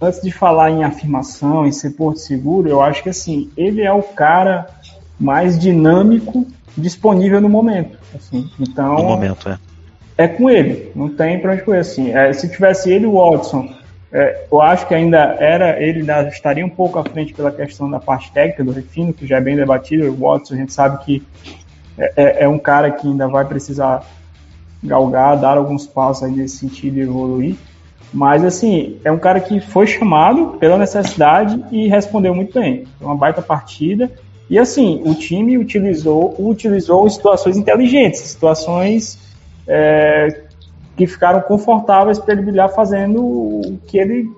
antes 0.00 0.20
de 0.22 0.30
falar 0.30 0.70
em 0.70 0.84
afirmação, 0.84 1.66
em 1.66 1.72
ser 1.72 1.90
porto 1.90 2.18
seguro, 2.18 2.68
eu 2.68 2.80
acho 2.82 3.02
que 3.02 3.08
assim, 3.08 3.50
ele 3.56 3.82
é 3.82 3.92
o 3.92 4.02
cara 4.02 4.66
mais 5.20 5.58
dinâmico 5.58 6.46
disponível 6.76 7.40
no 7.40 7.48
momento. 7.48 7.98
Assim. 8.14 8.50
Então, 8.58 8.96
No 8.96 9.04
momento, 9.04 9.48
é. 9.48 9.58
é 10.18 10.28
com 10.28 10.48
ele, 10.50 10.90
não 10.94 11.08
tem 11.08 11.38
pra 11.40 11.52
onde 11.52 11.62
correr 11.62 11.78
assim. 11.78 12.10
É, 12.10 12.32
se 12.32 12.48
tivesse 12.50 12.90
ele 12.90 13.06
o 13.06 13.12
Watson, 13.14 13.68
é, 14.12 14.44
eu 14.52 14.60
acho 14.60 14.86
que 14.86 14.94
ainda 14.94 15.36
era, 15.40 15.82
ele 15.82 16.00
ainda 16.00 16.28
estaria 16.28 16.64
um 16.64 16.68
pouco 16.68 16.98
à 16.98 17.04
frente 17.04 17.32
pela 17.32 17.50
questão 17.50 17.90
da 17.90 17.98
parte 17.98 18.30
técnica 18.30 18.62
do 18.62 18.70
refino, 18.70 19.12
que 19.12 19.26
já 19.26 19.38
é 19.38 19.40
bem 19.40 19.56
debatido. 19.56 20.10
O 20.10 20.16
Watson, 20.16 20.54
a 20.54 20.56
gente 20.58 20.72
sabe 20.72 21.02
que 21.02 21.22
é, 21.96 22.12
é- 22.16 22.44
é 22.44 22.48
um 22.48 22.58
cara 22.58 22.90
que 22.90 23.06
ainda 23.06 23.26
vai 23.26 23.44
precisar 23.44 24.04
galgar, 24.82 25.38
dar 25.38 25.56
alguns 25.56 25.86
passos 25.86 26.24
aí 26.24 26.32
nesse 26.32 26.58
sentido 26.58 26.98
e 26.98 27.02
evoluir. 27.02 27.56
Mas, 28.12 28.44
assim, 28.44 28.98
é 29.02 29.10
um 29.10 29.18
cara 29.18 29.40
que 29.40 29.60
foi 29.60 29.86
chamado 29.86 30.58
pela 30.58 30.76
necessidade 30.76 31.64
e 31.70 31.88
respondeu 31.88 32.34
muito 32.34 32.58
bem. 32.58 32.84
Uma 33.00 33.16
baita 33.16 33.40
partida. 33.40 34.10
E, 34.50 34.58
assim, 34.58 35.00
o 35.06 35.14
time 35.14 35.56
utilizou, 35.56 36.34
utilizou 36.38 37.08
situações 37.08 37.56
inteligentes, 37.56 38.20
situações 38.20 39.18
é, 39.66 40.41
que 41.06 41.12
ficaram 41.12 41.40
confortáveis 41.40 42.18
para 42.18 42.34
ele 42.34 42.42
brilhar 42.42 42.68
fazendo 42.68 43.20
o 43.24 43.78
que 43.86 43.98
ele 43.98 44.30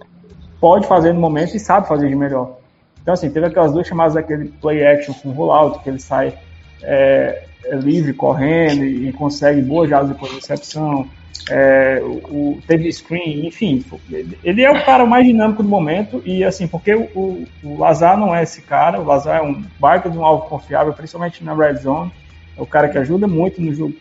pode 0.60 0.86
fazer 0.86 1.12
no 1.12 1.20
momento 1.20 1.54
e 1.56 1.60
sabe 1.60 1.86
fazer 1.86 2.08
de 2.08 2.14
melhor. 2.16 2.56
Então, 3.02 3.12
assim, 3.14 3.30
teve 3.30 3.46
aquelas 3.46 3.72
duas 3.72 3.86
chamadas 3.86 4.14
daquele 4.14 4.48
play 4.48 4.86
action 4.86 5.14
com 5.14 5.30
rollout, 5.30 5.80
que 5.82 5.90
ele 5.90 5.98
sai 5.98 6.34
é, 6.82 7.42
é 7.66 7.76
livre, 7.76 8.12
correndo 8.14 8.84
e, 8.84 9.12
consegue 9.12 9.60
boas 9.60 9.88
jadas 9.90 10.08
depois 10.08 10.30
da 10.32 10.38
recepção. 10.38 11.08
É, 11.50 12.00
o, 12.02 12.54
o- 12.54 12.58
teve 12.66 12.90
screen, 12.90 13.46
enfim, 13.46 13.84
ele- 14.10 14.38
ele 14.42 14.62
é 14.62 14.70
o 14.70 14.82
cara 14.84 15.04
mais 15.04 15.26
dinâmico 15.26 15.62
do 15.62 15.68
momento 15.68 16.22
e 16.24 16.42
assim, 16.42 16.66
porque 16.66 16.94
o, 16.94 17.02
o, 17.14 17.44
o 17.62 17.78
Lazar 17.78 18.16
não 18.18 18.34
é 18.34 18.42
esse 18.42 18.62
cara, 18.62 18.98
o 18.98 19.04
Lazar 19.04 19.38
é 19.38 19.42
um 19.42 19.62
baita 19.78 20.08
de 20.08 20.16
um 20.16 20.24
alvo 20.24 20.46
confiável, 20.48 20.94
principalmente 20.94 21.44
na 21.44 21.52
red 21.54 21.74
zone, 21.76 22.10
é 22.56 22.62
o 22.62 22.66
cara 22.66 22.88
que 22.88 22.98
ajuda 22.98 23.26
muito 23.26 23.60
no 23.60 23.74
jogo. 23.74 23.94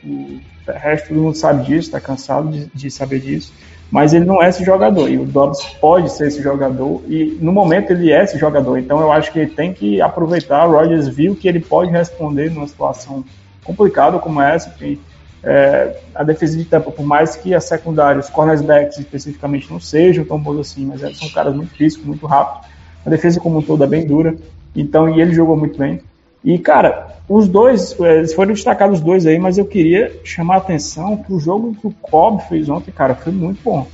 Terrestre, 0.65 1.09
todo 1.09 1.23
mundo 1.23 1.35
sabe 1.35 1.65
disso, 1.65 1.91
tá 1.91 1.99
cansado 1.99 2.49
de, 2.49 2.65
de 2.73 2.89
saber 2.89 3.19
disso, 3.19 3.53
mas 3.91 4.13
ele 4.13 4.25
não 4.25 4.41
é 4.41 4.49
esse 4.49 4.63
jogador, 4.63 5.09
e 5.09 5.17
o 5.17 5.25
Dobbs 5.25 5.61
pode 5.81 6.11
ser 6.11 6.27
esse 6.27 6.41
jogador, 6.41 7.03
e 7.07 7.37
no 7.41 7.51
momento 7.51 7.91
ele 7.91 8.11
é 8.11 8.23
esse 8.23 8.39
jogador, 8.39 8.77
então 8.77 8.99
eu 9.01 9.11
acho 9.11 9.31
que 9.31 9.39
ele 9.39 9.51
tem 9.51 9.73
que 9.73 10.01
aproveitar, 10.01 10.65
o 10.65 10.71
Rodgers 10.71 11.07
viu 11.07 11.35
que 11.35 11.47
ele 11.47 11.59
pode 11.59 11.91
responder 11.91 12.49
numa 12.49 12.67
situação 12.67 13.25
complicada 13.63 14.17
como 14.19 14.41
essa, 14.41 14.69
que 14.69 14.99
é, 15.43 15.97
a 16.15 16.23
defesa 16.23 16.57
de 16.57 16.63
Tampa, 16.63 16.89
por 16.91 17.05
mais 17.05 17.35
que 17.35 17.53
a 17.53 17.59
secundária, 17.59 18.19
os 18.19 18.29
cornerbacks 18.29 18.97
especificamente 18.97 19.69
não 19.69 19.79
sejam 19.79 20.23
tão 20.23 20.39
bons 20.39 20.59
assim, 20.59 20.85
mas 20.85 21.03
eles 21.03 21.19
são 21.19 21.29
caras 21.29 21.53
muito 21.53 21.75
físicos, 21.75 22.05
muito 22.05 22.25
rápidos, 22.25 22.69
a 23.05 23.09
defesa 23.09 23.39
como 23.39 23.59
um 23.59 23.61
todo 23.61 23.83
é 23.83 23.87
bem 23.87 24.07
dura, 24.07 24.33
então, 24.73 25.09
e 25.09 25.21
ele 25.21 25.33
jogou 25.33 25.57
muito 25.57 25.77
bem, 25.77 26.01
e, 26.43 26.57
cara, 26.57 27.15
os 27.27 27.47
dois, 27.47 27.97
eles 27.99 28.33
foram 28.33 28.53
destacados 28.53 28.99
os 28.99 29.03
dois 29.03 29.25
aí, 29.25 29.39
mas 29.39 29.57
eu 29.57 29.65
queria 29.65 30.11
chamar 30.23 30.55
a 30.55 30.57
atenção 30.57 31.17
que 31.17 31.31
o 31.31 31.39
jogo 31.39 31.75
que 31.79 31.87
o 31.87 31.95
Cobb 32.01 32.43
fez 32.49 32.69
ontem, 32.69 32.91
cara, 32.91 33.15
foi 33.15 33.31
muito 33.31 33.61
bom. 33.63 33.87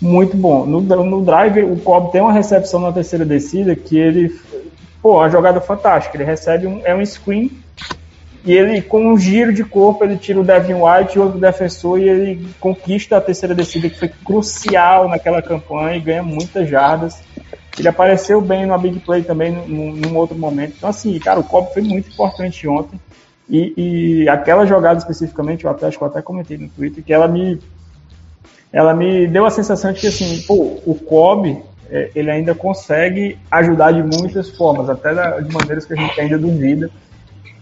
Muito 0.00 0.36
bom. 0.36 0.66
No, 0.66 0.80
no 0.80 1.24
drive, 1.24 1.62
o 1.62 1.76
Cobb 1.76 2.12
tem 2.12 2.20
uma 2.20 2.32
recepção 2.32 2.80
na 2.80 2.92
terceira 2.92 3.24
descida 3.24 3.74
que 3.74 3.96
ele. 3.96 4.38
Pô, 5.00 5.18
uma 5.18 5.30
jogada 5.30 5.60
fantástica. 5.60 6.16
Ele 6.16 6.24
recebe 6.24 6.66
um, 6.66 6.82
é 6.84 6.94
um 6.94 7.04
screen 7.04 7.50
e 8.46 8.52
ele, 8.52 8.80
com 8.80 9.12
um 9.12 9.18
giro 9.18 9.52
de 9.52 9.64
corpo, 9.64 10.04
ele 10.04 10.16
tira 10.16 10.38
o 10.38 10.44
Devin 10.44 10.74
White 10.74 11.16
e 11.16 11.18
outro 11.18 11.36
defensor 11.36 11.98
e 11.98 12.08
ele 12.08 12.48
conquista 12.60 13.16
a 13.16 13.20
terceira 13.20 13.56
descida, 13.56 13.90
que 13.90 13.98
foi 13.98 14.08
crucial 14.08 15.08
naquela 15.08 15.42
campanha 15.42 15.96
e 15.96 16.00
ganha 16.00 16.22
muitas 16.22 16.68
jardas. 16.68 17.20
Ele 17.78 17.88
apareceu 17.88 18.40
bem 18.40 18.66
no 18.66 18.78
Big 18.78 19.00
Play 19.00 19.22
também 19.22 19.52
num, 19.52 19.92
num 19.92 20.16
outro 20.16 20.36
momento. 20.36 20.74
Então, 20.76 20.88
assim, 20.88 21.18
cara, 21.18 21.40
o 21.40 21.44
Cobb 21.44 21.72
foi 21.72 21.82
muito 21.82 22.10
importante 22.10 22.66
ontem. 22.66 22.98
E, 23.48 23.74
e 24.22 24.28
aquela 24.28 24.66
jogada 24.66 24.98
especificamente, 24.98 25.64
eu 25.64 25.70
até, 25.70 25.86
acho 25.86 25.98
que 25.98 26.02
eu 26.02 26.08
até 26.08 26.22
comentei 26.22 26.56
no 26.56 26.68
Twitter, 26.68 27.04
que 27.04 27.12
ela 27.12 27.28
me, 27.28 27.60
ela 28.72 28.94
me 28.94 29.26
deu 29.26 29.44
a 29.44 29.50
sensação 29.50 29.92
de 29.92 30.00
que, 30.00 30.06
assim, 30.06 30.42
pô, 30.46 30.80
o 30.84 30.94
Cobb, 30.94 31.62
é, 31.88 32.10
ele 32.14 32.30
ainda 32.30 32.54
consegue 32.54 33.38
ajudar 33.50 33.92
de 33.92 34.02
muitas 34.02 34.50
formas, 34.50 34.90
até 34.90 35.12
de 35.42 35.52
maneiras 35.52 35.84
que 35.84 35.92
a 35.92 35.96
gente 35.96 36.20
ainda 36.20 36.38
duvida, 36.38 36.90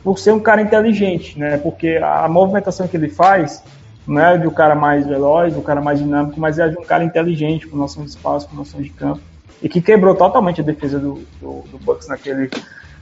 por 0.03 0.19
ser 0.19 0.33
um 0.33 0.41
cara 0.41 0.63
inteligente, 0.63 1.39
né? 1.39 1.59
Porque 1.59 1.99
a 2.03 2.29
movimentação 2.29 2.87
que 2.87 2.97
ele 2.97 3.09
faz 3.09 3.63
não 4.07 4.21
é 4.21 4.39
de 4.39 4.47
um 4.47 4.51
cara 4.51 4.75
mais 4.75 5.07
veloz, 5.07 5.55
do 5.55 5.63
cara 5.63 5.81
mais 5.81 5.99
dinâmico, 5.99 6.39
mas 6.39 6.59
é 6.59 6.69
de 6.69 6.79
um 6.79 6.85
cara 6.85 7.05
inteligente, 7.05 7.67
com 7.67 7.77
noção 7.77 8.05
de 8.05 8.11
espaço, 8.11 8.49
com 8.49 8.57
noção 8.57 8.81
de 8.81 8.91
campo, 8.91 9.21
e 9.65 9.69
que 9.69 9.81
quebrou 9.81 10.15
totalmente 10.15 10.61
a 10.61 10.65
defesa 10.65 10.99
do, 10.99 11.23
do, 11.41 11.65
do 11.71 11.79
Bucks 11.79 12.07
naquele, 12.07 12.51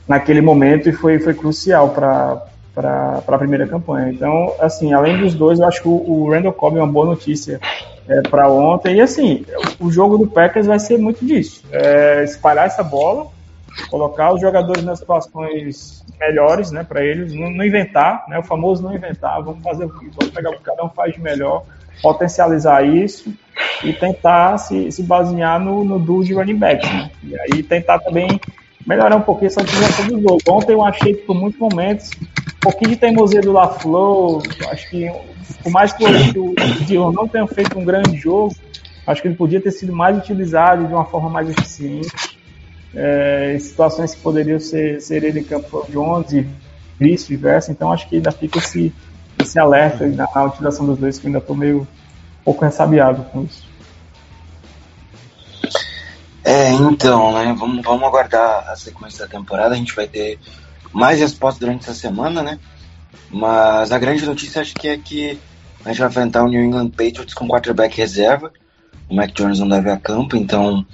naquele 0.07 0.41
momento 0.41 0.89
e 0.89 0.93
foi, 0.93 1.19
foi 1.19 1.35
crucial 1.35 1.91
para 1.91 2.47
para 2.75 3.23
a 3.27 3.39
primeira 3.39 3.67
campanha. 3.67 4.11
Então, 4.11 4.55
assim, 4.59 4.95
além 4.95 5.19
dos 5.19 5.35
dois, 5.35 5.61
eu 5.61 5.67
acho 5.67 5.83
que 5.83 5.89
o, 5.89 5.93
o 5.93 6.31
Randall 6.31 6.55
Cobb 6.55 6.79
é 6.79 6.83
uma 6.83 6.91
boa 6.91 7.05
notícia 7.05 7.61
é, 8.09 8.23
para 8.23 8.49
ontem. 8.49 8.97
E 8.97 9.01
assim, 9.03 9.45
o 9.79 9.91
jogo 9.91 10.17
do 10.17 10.27
Packers 10.27 10.67
vai 10.67 10.79
ser 10.79 10.99
muito 10.99 11.23
disso: 11.23 11.63
é, 11.71 12.25
espalhar 12.25 12.67
essa 12.67 12.83
bola, 12.83 13.27
colocar 13.91 14.33
os 14.33 14.41
jogadores 14.41 14.83
nas 14.85 15.01
situações 15.01 16.03
melhores, 16.19 16.71
né, 16.71 16.83
para 16.83 17.05
eles, 17.05 17.35
não, 17.35 17.51
não, 17.51 17.65
inventar, 17.65 18.25
né, 18.27 18.39
o 18.39 18.43
famoso 18.43 18.83
não 18.83 18.95
inventar. 18.95 19.43
Vamos 19.43 19.63
fazer, 19.63 19.87
vamos 19.87 20.31
pegar 20.33 20.51
o 20.51 20.57
que 20.57 20.63
cada 20.63 20.83
um 20.83 20.89
faz 20.89 21.13
de 21.13 21.21
melhor, 21.21 21.65
potencializar 22.03 22.83
isso 22.83 23.33
e 23.85 23.93
tentar 23.93 24.59
se, 24.59 24.91
se 24.91 25.03
basear 25.03 25.61
no, 25.61 25.85
no 25.85 25.99
duo 25.99 26.25
de 26.25 26.35
running 26.35 26.57
backs, 26.57 26.91
né? 26.91 27.11
E 27.23 27.39
aí 27.39 27.63
tentar 27.63 28.01
também 28.01 28.41
melhorar 28.87 29.17
um 29.17 29.21
pouquinho 29.21 29.47
essa 29.47 29.63
utilização 29.63 30.09
dos 30.09 30.23
dois. 30.23 30.43
Ontem 30.49 30.73
eu 30.73 30.85
achei 30.85 31.15
que 31.15 31.23
por 31.23 31.37
muitos 31.37 31.59
momentos 31.59 32.11
um 32.57 32.61
pouquinho 32.61 32.91
de 32.91 32.97
teimosia 32.97 33.41
do 33.41 33.53
LaFleur, 33.53 34.43
acho 34.71 34.91
que 34.91 35.11
por 35.63 35.71
mais 35.71 35.93
que 35.93 36.05
o, 36.05 36.55
Dillon 36.85 37.13
não 37.13 37.29
tenha 37.29 37.47
feito 37.47 37.79
um 37.79 37.85
grande 37.85 38.17
jogo, 38.17 38.55
acho 39.07 39.23
que 39.23 39.29
ele 39.29 39.37
podia 39.37 39.61
ter 39.61 39.71
sido 39.71 39.93
mais 39.93 40.17
utilizado 40.17 40.87
de 40.87 40.93
uma 40.93 41.05
forma 41.05 41.31
mais 41.31 41.49
eficiente. 41.49 42.41
É, 42.95 43.55
em 43.57 43.59
situações 43.59 44.15
que 44.15 44.21
poderiam 44.21 44.61
ser, 44.61 45.01
ser 45.01 45.25
ele 45.25 45.41
em 45.41 45.45
campo 45.45 45.87
Jones 45.89 46.31
e 46.33 46.47
vice-versa, 47.01 47.73
então 47.73 47.91
acho 47.91 48.07
que 48.07 48.17
ainda 48.17 48.31
fica 48.31 48.59
esse, 48.59 48.93
esse 49.43 49.59
alerta 49.59 50.07
na, 50.07 50.29
na 50.35 50.45
utilização 50.45 50.87
dos 50.87 50.99
dois, 50.99 51.19
que 51.19 51.27
eu 51.27 51.29
ainda 51.29 51.39
estou 51.39 51.57
meio 51.57 51.81
um 51.81 52.45
pouco 52.45 52.65
ressabiado 52.65 53.23
com 53.25 53.45
isso. 53.45 53.71
É, 56.45 56.73
então, 56.73 57.33
né? 57.33 57.55
Vamos, 57.57 57.83
vamos 57.83 58.03
aguardar 58.03 58.69
a 58.69 58.77
sequência 58.77 59.27
da 59.27 59.31
temporada. 59.31 59.75
A 59.75 59.79
gente 59.79 59.95
vai 59.95 60.09
ter 60.09 60.39
mais 60.93 61.21
respostas 61.21 61.61
durante 61.61 61.83
essa 61.83 61.95
semana, 61.95 62.43
né? 62.43 62.59
Mas 63.31 63.93
a 63.93 63.99
grande 63.99 64.27
notícia 64.27 64.61
acho 64.61 64.75
que 64.75 64.89
é 64.89 64.99
que 64.99 65.39
a 65.85 65.89
gente 65.89 65.99
vai 65.99 66.09
enfrentar 66.09 66.45
o 66.45 66.49
New 66.49 66.63
England 66.63 66.91
Patriots 66.91 67.35
com 67.35 67.49
quarterback 67.49 67.97
reserva. 67.97 68.53
O 69.09 69.15
Mac 69.15 69.31
Jones 69.33 69.59
não 69.59 69.69
deve 69.69 69.91
a 69.91 69.97
campo, 69.97 70.37
então 70.37 70.85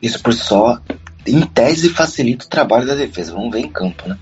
isso 0.00 0.20
por 0.22 0.34
só, 0.34 0.80
em 1.26 1.40
tese, 1.42 1.88
facilita 1.88 2.44
o 2.44 2.48
trabalho 2.48 2.86
da 2.86 2.94
defesa. 2.94 3.32
Vamos 3.32 3.52
ver 3.52 3.60
em 3.60 3.68
campo, 3.68 4.08
né? 4.08 4.18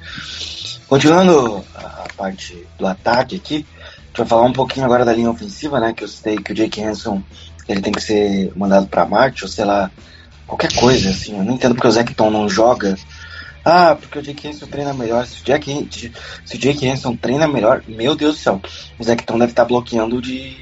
Continuando 0.90 1.64
a 1.76 2.08
parte 2.16 2.66
do 2.76 2.84
ataque 2.84 3.36
aqui, 3.36 3.64
a 3.78 4.06
gente 4.08 4.18
vai 4.18 4.26
falar 4.26 4.42
um 4.42 4.52
pouquinho 4.52 4.84
agora 4.84 5.04
da 5.04 5.12
linha 5.12 5.30
ofensiva, 5.30 5.78
né? 5.78 5.92
Que 5.92 6.02
eu 6.02 6.08
citei 6.08 6.36
que 6.36 6.50
o 6.50 6.54
Jake 6.54 6.82
Hanson 6.82 7.22
ele 7.68 7.80
tem 7.80 7.92
que 7.92 8.00
ser 8.00 8.52
mandado 8.56 8.88
para 8.88 9.06
Marte, 9.06 9.44
ou 9.44 9.48
sei 9.48 9.64
lá, 9.64 9.88
qualquer 10.48 10.74
coisa, 10.74 11.10
assim. 11.10 11.38
Eu 11.38 11.44
não 11.44 11.54
entendo 11.54 11.76
porque 11.76 11.86
o 11.86 11.92
Zecton 11.92 12.28
não 12.28 12.48
joga. 12.48 12.98
Ah, 13.64 13.94
porque 13.94 14.18
o 14.18 14.22
Jake 14.22 14.48
Hanson 14.48 14.66
treina 14.66 14.92
melhor. 14.92 15.24
Se 15.28 15.40
o, 15.40 15.44
Jack, 15.44 15.88
se 16.44 16.56
o 16.56 16.58
Jake 16.58 16.88
Hanson 16.88 17.14
treina 17.14 17.46
melhor, 17.46 17.84
meu 17.86 18.16
Deus 18.16 18.34
do 18.34 18.40
céu, 18.40 18.60
o 18.98 19.04
Zecton 19.04 19.38
deve 19.38 19.52
estar 19.52 19.66
bloqueando 19.66 20.20
de. 20.20 20.56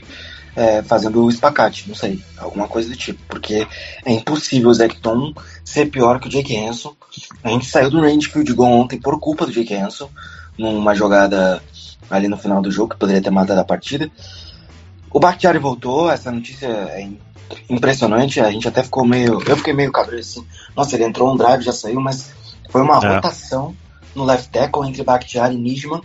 É, 0.56 0.82
fazendo 0.82 1.22
o 1.22 1.30
espacate, 1.30 1.88
não 1.88 1.94
sei, 1.94 2.20
alguma 2.36 2.66
coisa 2.66 2.88
do 2.88 2.96
tipo, 2.96 3.20
porque 3.28 3.64
é 4.04 4.12
impossível 4.12 4.70
o 4.70 4.74
Zecton 4.74 5.32
ser 5.64 5.86
pior 5.86 6.18
que 6.18 6.26
o 6.26 6.30
Jake 6.30 6.56
Hanson. 6.56 6.96
A 7.44 7.50
gente 7.50 7.66
saiu 7.66 7.90
do 7.90 8.00
range 8.00 8.28
field 8.28 8.52
goal 8.54 8.72
ontem 8.72 8.98
por 8.98 9.20
culpa 9.20 9.46
do 9.46 9.52
Jake 9.52 9.74
Hanson, 9.74 10.10
numa 10.56 10.94
jogada 10.94 11.62
ali 12.10 12.26
no 12.26 12.36
final 12.36 12.60
do 12.60 12.72
jogo 12.72 12.90
que 12.90 12.98
poderia 12.98 13.22
ter 13.22 13.30
matado 13.30 13.60
a 13.60 13.64
partida. 13.64 14.10
O 15.10 15.20
Bakhtiari 15.20 15.58
voltou, 15.58 16.10
essa 16.10 16.30
notícia 16.30 16.66
é 16.66 17.08
impressionante. 17.68 18.40
A 18.40 18.50
gente 18.50 18.68
até 18.68 18.82
ficou 18.82 19.04
meio. 19.04 19.42
Eu 19.46 19.56
fiquei 19.56 19.72
meio 19.72 19.92
cabreiro 19.92 20.20
assim. 20.20 20.44
Nossa, 20.76 20.96
ele 20.96 21.04
entrou 21.04 21.32
um 21.32 21.36
drive, 21.36 21.62
já 21.62 21.72
saiu, 21.72 22.00
mas 22.00 22.30
foi 22.70 22.82
uma 22.82 22.98
é. 22.98 23.14
rotação 23.14 23.74
no 24.14 24.24
left 24.24 24.50
tackle 24.50 24.86
entre 24.86 25.02
Bakhtiari 25.02 25.54
e 25.54 25.58
Nijman. 25.58 26.02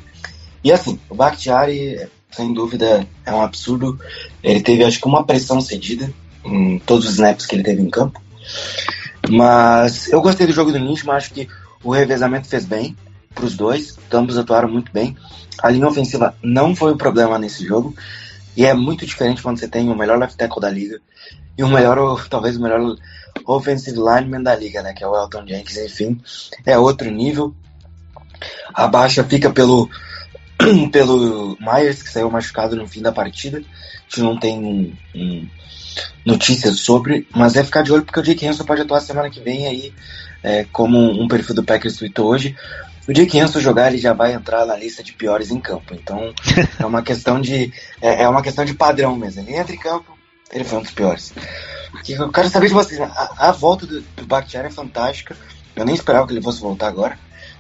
E 0.64 0.72
assim, 0.72 1.00
o 1.10 1.16
Bakhtiari, 1.16 2.08
sem 2.36 2.54
dúvida, 2.54 3.08
é 3.26 3.34
um 3.34 3.42
absurdo. 3.42 4.00
Ele 4.42 4.62
teve, 4.62 4.84
acho 4.84 5.00
que, 5.00 5.08
uma 5.08 5.26
pressão 5.26 5.62
cedida 5.62 6.14
em 6.44 6.80
todos 6.80 7.06
os 7.06 7.12
snaps 7.14 7.46
que 7.46 7.56
ele 7.56 7.64
teve 7.64 7.82
em 7.82 7.90
campo. 7.90 8.22
Mas 9.30 10.12
eu 10.12 10.22
gostei 10.22 10.46
do 10.46 10.54
jogo 10.54 10.72
do 10.72 10.80
Nijman, 10.80 11.16
acho 11.16 11.34
que 11.34 11.48
o 11.84 11.92
revezamento 11.92 12.48
fez 12.48 12.66
bem 12.66 12.96
para 13.34 13.46
os 13.46 13.56
dois, 13.56 13.98
ambos 14.12 14.38
atuaram 14.38 14.70
muito 14.70 14.92
bem. 14.92 15.16
A 15.62 15.70
linha 15.70 15.88
ofensiva 15.88 16.36
não 16.44 16.76
foi 16.76 16.92
o 16.92 16.98
problema 16.98 17.40
nesse 17.40 17.66
jogo. 17.66 17.96
E 18.56 18.66
é 18.66 18.74
muito 18.74 19.06
diferente 19.06 19.42
quando 19.42 19.60
você 19.60 19.68
tem 19.68 19.90
o 19.90 19.96
melhor 19.96 20.20
left 20.20 20.38
tackle 20.38 20.62
da 20.62 20.70
liga 20.70 21.02
e 21.58 21.64
o 21.64 21.68
melhor, 21.68 21.98
ou 21.98 22.20
talvez 22.30 22.58
o 22.58 22.62
melhor 22.62 22.96
offensive 23.46 23.98
lineman 23.98 24.44
da 24.44 24.56
liga, 24.56 24.82
né? 24.82 24.94
Que 24.94 25.04
é 25.04 25.08
o 25.08 25.16
Elton 25.16 25.46
Jenkins, 25.48 25.78
enfim. 25.78 26.22
É 26.66 26.78
outro 26.78 27.10
nível. 27.10 27.54
A 28.74 28.88
baixa 28.88 29.24
fica 29.24 29.50
pelo, 29.50 29.90
pelo 30.92 31.58
Myers, 31.60 32.04
que 32.04 32.10
saiu 32.10 32.30
machucado 32.30 32.76
no 32.76 32.88
fim 32.88 33.02
da 33.02 33.12
partida. 33.12 33.60
A 33.60 33.62
gente 34.08 34.22
não 34.22 34.38
tem 34.38 34.60
um, 34.60 34.94
um, 35.16 35.48
notícias 36.26 36.80
sobre, 36.80 37.28
mas 37.36 37.56
é 37.56 37.64
ficar 37.64 37.84
de 37.84 37.92
olho 37.92 38.04
porque 38.04 38.20
o 38.20 38.24
Jake 38.24 38.46
Hanson 38.46 38.66
pode 38.66 38.82
atuar 38.82 39.00
semana 39.00 39.30
que 39.30 39.40
vem 39.40 39.68
aí, 39.68 39.94
é, 40.42 40.66
como 40.72 40.98
um 41.00 41.28
perfil 41.28 41.56
do 41.56 41.64
Packers 41.64 41.98
tweetou 41.98 42.28
hoje 42.28 42.56
o 43.08 43.14
dia 43.14 43.26
que 43.26 43.38
Enzo 43.38 43.60
jogar, 43.60 43.88
ele 43.88 43.98
já 43.98 44.14
vai 44.14 44.34
entrar 44.34 44.66
na 44.66 44.78
lista 44.78 45.04
de 45.04 45.14
piores 45.14 45.52
em 45.52 45.60
campo. 45.60 45.94
Então, 45.94 46.34
é 46.80 46.86
uma 46.86 47.02
questão 47.02 47.40
de 47.40 47.74
é, 48.02 48.24
é, 48.24 48.30
uma 48.30 48.42
questão 48.42 48.64
de 48.64 48.74
padrão 48.74 49.16
mesmo. 49.16 49.42
Ele 49.42 49.56
entra 49.56 49.76
em 49.76 49.80
campo, 49.80 50.18
ele 50.52 50.64
foi 50.64 50.80
um 50.80 50.82
dos 50.82 50.92
piores. 50.92 51.34
Eu 52.08 52.32
quero 52.32 52.50
saber 52.50 52.68
de 52.68 52.74
vocês. 52.74 53.00
A, 53.00 53.34
a 53.38 53.52
volta 53.52 53.86
do, 53.86 54.02
do 54.02 54.26
Bakhtiari 54.26 54.68
é 54.68 54.72
fantástica. 54.72 55.36
Eu 55.76 55.86
nem 55.86 55.96
esperava 55.96 56.26
que 56.26 56.34
ele 56.34 56.42
fosse 56.42 56.62
voltar 56.62 56.88
agora. 56.88 57.18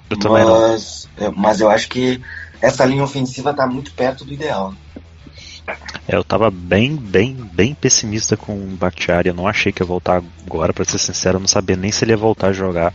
Eu 0.09 0.17
também 0.17 0.45
mas. 0.45 1.09
É, 1.17 1.29
mas 1.29 1.59
eu 1.59 1.69
acho 1.69 1.89
que 1.89 2.21
essa 2.63 2.85
linha 2.85 3.03
ofensiva 3.03 3.51
está 3.51 3.67
muito 3.67 3.93
perto 3.93 4.23
do 4.23 4.33
ideal. 4.33 4.73
É, 6.07 6.15
eu 6.15 6.23
tava 6.23 6.49
bem, 6.49 6.95
bem, 6.95 7.33
bem 7.35 7.75
pessimista 7.75 8.37
com 8.37 8.53
o 8.53 8.77
Bakhtiari. 8.77 9.27
Eu 9.27 9.33
não 9.33 9.47
achei 9.47 9.73
que 9.73 9.83
ia 9.83 9.85
voltar 9.85 10.23
agora, 10.47 10.71
para 10.71 10.85
ser 10.85 10.97
sincero. 10.97 11.35
Eu 11.35 11.41
não 11.41 11.47
sabia 11.47 11.75
nem 11.75 11.91
se 11.91 12.05
ele 12.05 12.13
ia 12.13 12.17
voltar 12.17 12.47
a 12.47 12.53
jogar 12.53 12.93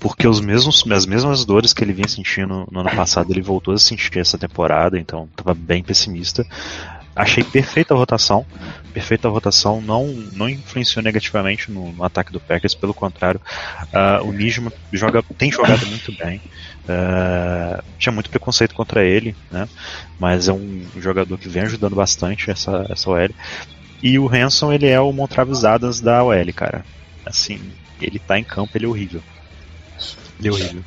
porque 0.00 0.28
os 0.28 0.38
mesmos, 0.38 0.84
as 0.92 1.06
mesmas 1.06 1.46
dores 1.46 1.72
que 1.72 1.82
ele 1.82 1.94
vinha 1.94 2.06
sentindo 2.06 2.68
no 2.70 2.80
ano 2.80 2.90
passado, 2.94 3.30
ele 3.30 3.40
voltou 3.40 3.72
a 3.72 3.78
sentir 3.78 4.18
essa 4.18 4.36
temporada, 4.36 4.98
então 4.98 5.26
estava 5.30 5.54
bem 5.54 5.82
pessimista. 5.82 6.46
Achei 7.16 7.42
perfeita 7.42 7.94
a 7.94 7.96
rotação, 7.96 8.44
perfeita 8.94 9.26
a 9.26 9.30
rotação, 9.30 9.80
não, 9.80 10.06
não 10.06 10.48
influenciou 10.48 11.02
negativamente 11.02 11.70
no, 11.70 11.92
no 11.92 12.04
ataque 12.04 12.32
do 12.32 12.38
Packers, 12.38 12.74
pelo 12.74 12.94
contrário, 12.94 13.40
uh, 13.92 14.24
o 14.24 14.32
Nijman 14.32 14.72
joga, 14.92 15.22
tem 15.36 15.50
jogado 15.50 15.84
muito 15.86 16.12
bem. 16.16 16.40
Uh, 16.84 17.82
tinha 17.98 18.12
muito 18.12 18.30
preconceito 18.30 18.74
contra 18.74 19.04
ele, 19.04 19.34
né? 19.50 19.68
mas 20.18 20.48
é 20.48 20.52
um 20.52 20.86
jogador 20.98 21.36
que 21.36 21.48
vem 21.48 21.64
ajudando 21.64 21.96
bastante 21.96 22.50
essa, 22.50 22.86
essa 22.88 23.10
OL. 23.10 23.30
E 24.00 24.18
o 24.18 24.32
Hanson, 24.32 24.72
ele 24.72 24.86
é 24.86 25.00
o 25.00 25.12
Montravis 25.12 25.64
Adams 25.64 26.00
da 26.00 26.22
OL, 26.22 26.52
cara. 26.54 26.84
Assim, 27.26 27.58
ele 28.00 28.18
tá 28.18 28.38
em 28.38 28.44
campo, 28.44 28.76
ele 28.76 28.84
é 28.84 28.88
horrível. 28.88 29.22
Ele 30.38 30.48
é 30.48 30.52
horrível. 30.52 30.82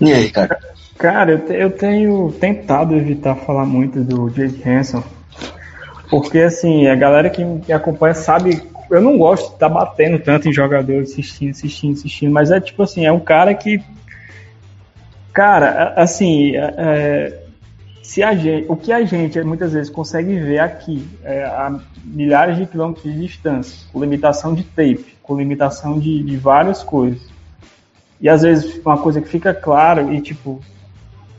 E 0.00 0.12
aí, 0.12 0.30
cara? 0.30 0.58
Cara, 0.98 1.32
eu, 1.32 1.46
te, 1.46 1.52
eu 1.54 1.70
tenho 1.70 2.32
tentado 2.32 2.94
evitar 2.94 3.36
falar 3.36 3.64
muito 3.64 4.04
do 4.04 4.28
Jake 4.30 4.68
Hanson, 4.68 5.02
porque 6.12 6.40
assim, 6.40 6.86
a 6.88 6.94
galera 6.94 7.30
que 7.30 7.42
me 7.42 7.72
acompanha 7.72 8.12
sabe, 8.12 8.62
eu 8.90 9.00
não 9.00 9.16
gosto 9.16 9.48
de 9.48 9.54
estar 9.54 9.70
tá 9.70 9.74
batendo 9.74 10.18
tanto 10.18 10.46
em 10.46 10.52
jogador, 10.52 11.00
assistindo, 11.00 11.52
assistindo, 11.52 11.94
assistindo, 11.94 12.30
mas 12.30 12.50
é 12.50 12.60
tipo 12.60 12.82
assim, 12.82 13.06
é 13.06 13.10
um 13.10 13.18
cara 13.18 13.54
que. 13.54 13.82
Cara, 15.32 15.94
assim, 15.96 16.54
é, 16.54 16.74
é, 16.76 17.42
se 18.02 18.22
a 18.22 18.34
gente, 18.34 18.66
o 18.68 18.76
que 18.76 18.92
a 18.92 19.02
gente 19.06 19.40
muitas 19.42 19.72
vezes 19.72 19.88
consegue 19.88 20.38
ver 20.38 20.58
aqui, 20.58 21.08
é, 21.24 21.44
a 21.44 21.80
milhares 22.04 22.58
de 22.58 22.66
quilômetros 22.66 23.04
de 23.04 23.18
distância, 23.18 23.86
com 23.90 23.98
limitação 23.98 24.54
de 24.54 24.64
tape, 24.64 25.16
com 25.22 25.38
limitação 25.38 25.98
de, 25.98 26.22
de 26.22 26.36
várias 26.36 26.82
coisas. 26.82 27.22
E 28.20 28.28
às 28.28 28.42
vezes 28.42 28.78
uma 28.84 28.98
coisa 28.98 29.18
que 29.18 29.28
fica 29.30 29.54
claro 29.54 30.12
e 30.12 30.20
tipo 30.20 30.60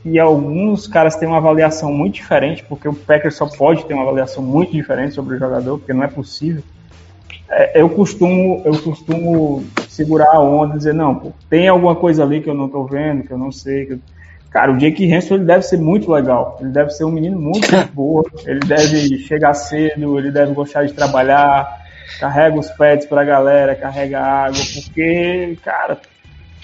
e 0.04 0.18
alguns 0.18 0.86
caras 0.86 1.16
têm 1.16 1.28
uma 1.28 1.38
avaliação 1.38 1.92
muito 1.92 2.14
diferente, 2.14 2.64
porque 2.68 2.88
o 2.88 2.94
Packers 2.94 3.36
só 3.36 3.46
pode 3.46 3.84
ter 3.86 3.94
uma 3.94 4.02
avaliação 4.02 4.42
muito 4.42 4.72
diferente 4.72 5.14
sobre 5.14 5.36
o 5.36 5.38
jogador, 5.38 5.78
porque 5.78 5.92
não 5.92 6.04
é 6.04 6.08
possível. 6.08 6.62
É, 7.48 7.80
eu 7.80 7.88
costumo 7.88 8.62
eu 8.64 8.78
costumo 8.80 9.64
segurar 9.88 10.34
a 10.34 10.40
onda 10.40 10.74
e 10.74 10.78
dizer 10.78 10.94
não, 10.94 11.14
pô, 11.14 11.32
tem 11.48 11.68
alguma 11.68 11.94
coisa 11.94 12.22
ali 12.22 12.40
que 12.40 12.48
eu 12.48 12.54
não 12.54 12.66
estou 12.66 12.86
vendo, 12.86 13.22
que 13.22 13.30
eu 13.30 13.38
não 13.38 13.52
sei, 13.52 13.86
que 13.86 13.98
Cara, 14.54 14.70
o 14.70 14.78
Jake 14.78 15.12
Hanson 15.12 15.34
ele 15.34 15.44
deve 15.46 15.64
ser 15.64 15.78
muito 15.78 16.12
legal. 16.12 16.58
Ele 16.60 16.70
deve 16.70 16.90
ser 16.90 17.02
um 17.02 17.10
menino 17.10 17.36
muito 17.36 17.66
boa. 17.92 18.24
Ele 18.46 18.60
deve 18.60 19.18
chegar 19.18 19.52
cedo, 19.52 20.16
ele 20.16 20.30
deve 20.30 20.54
gostar 20.54 20.84
de 20.84 20.92
trabalhar, 20.92 21.84
carrega 22.20 22.56
os 22.56 22.70
pets 22.70 23.04
pra 23.04 23.24
galera, 23.24 23.74
carrega 23.74 24.20
água, 24.20 24.60
porque, 24.72 25.58
cara, 25.60 25.98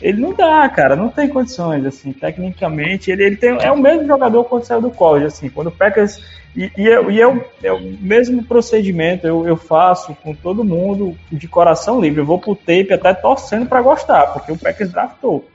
ele 0.00 0.20
não 0.20 0.32
dá, 0.32 0.68
cara, 0.68 0.96
não 0.96 1.08
tem 1.08 1.28
condições, 1.28 1.84
assim, 1.84 2.12
tecnicamente, 2.12 3.10
ele, 3.10 3.24
ele 3.24 3.36
tem, 3.36 3.50
é 3.60 3.70
o 3.70 3.78
mesmo 3.78 4.06
jogador 4.06 4.44
quando 4.44 4.64
saiu 4.64 4.80
do 4.80 4.90
college, 4.90 5.26
assim, 5.26 5.48
quando 5.48 5.66
o 5.66 5.72
Packers, 5.72 6.22
e, 6.56 6.70
e, 6.76 6.86
eu, 6.86 7.10
e 7.10 7.18
eu, 7.18 7.44
é 7.62 7.72
o 7.72 7.80
mesmo 7.80 8.42
procedimento, 8.42 9.26
eu, 9.26 9.46
eu 9.46 9.56
faço 9.56 10.16
com 10.22 10.34
todo 10.34 10.64
mundo 10.64 11.16
de 11.30 11.46
coração 11.46 12.00
livre, 12.00 12.20
eu 12.20 12.26
vou 12.26 12.38
pro 12.38 12.56
tape 12.56 12.92
até 12.92 13.12
torcendo 13.12 13.66
para 13.66 13.82
gostar, 13.82 14.28
porque 14.28 14.50
o 14.50 14.58
Packers 14.58 14.90
draftou, 14.90 15.46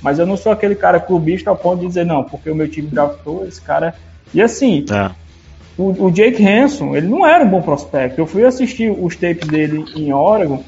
mas 0.00 0.18
eu 0.18 0.26
não 0.26 0.36
sou 0.36 0.50
aquele 0.50 0.74
cara 0.74 0.98
clubista 0.98 1.50
ao 1.50 1.56
ponto 1.56 1.80
de 1.80 1.86
dizer, 1.86 2.06
não, 2.06 2.24
porque 2.24 2.50
o 2.50 2.54
meu 2.54 2.68
time 2.68 2.88
draftou 2.88 3.46
esse 3.46 3.60
cara, 3.60 3.94
e 4.32 4.40
assim, 4.40 4.84
é. 4.90 5.10
o, 5.76 6.06
o 6.06 6.10
Jake 6.10 6.46
Hanson, 6.46 6.94
ele 6.96 7.08
não 7.08 7.26
era 7.26 7.44
um 7.44 7.48
bom 7.48 7.60
prospecto. 7.60 8.20
Eu 8.20 8.26
fui 8.26 8.44
assistir 8.44 8.90
os 8.90 9.16
tapes 9.16 9.48
dele 9.48 9.84
em 9.96 10.12
Oregon. 10.12 10.62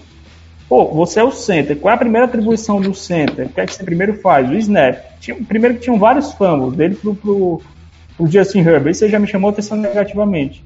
Pô, 0.73 0.87
você 0.87 1.21
é 1.21 1.23
o 1.23 1.31
center. 1.31 1.77
Qual 1.77 1.93
é 1.93 1.95
a 1.95 1.99
primeira 1.99 2.25
atribuição 2.25 2.81
do 2.81 2.95
center? 2.95 3.45
O 3.45 3.51
que 3.51 3.61
é 3.61 3.67
que 3.67 3.75
você 3.75 3.85
primeiro 3.85 4.15
faz? 4.15 4.49
O 4.49 4.55
snap. 4.55 5.05
Tinha, 5.21 5.37
primeiro 5.37 5.75
que 5.75 5.83
tinham 5.83 5.99
vários 5.99 6.33
fumbles 6.33 6.73
dele 6.73 6.95
pro, 6.95 7.15
pro, 7.15 7.61
pro 8.17 8.27
Justin 8.27 8.61
Herbert. 8.61 8.93
Isso 8.93 9.07
já 9.07 9.19
me 9.19 9.27
chamou 9.27 9.51
atenção 9.51 9.77
negativamente. 9.77 10.65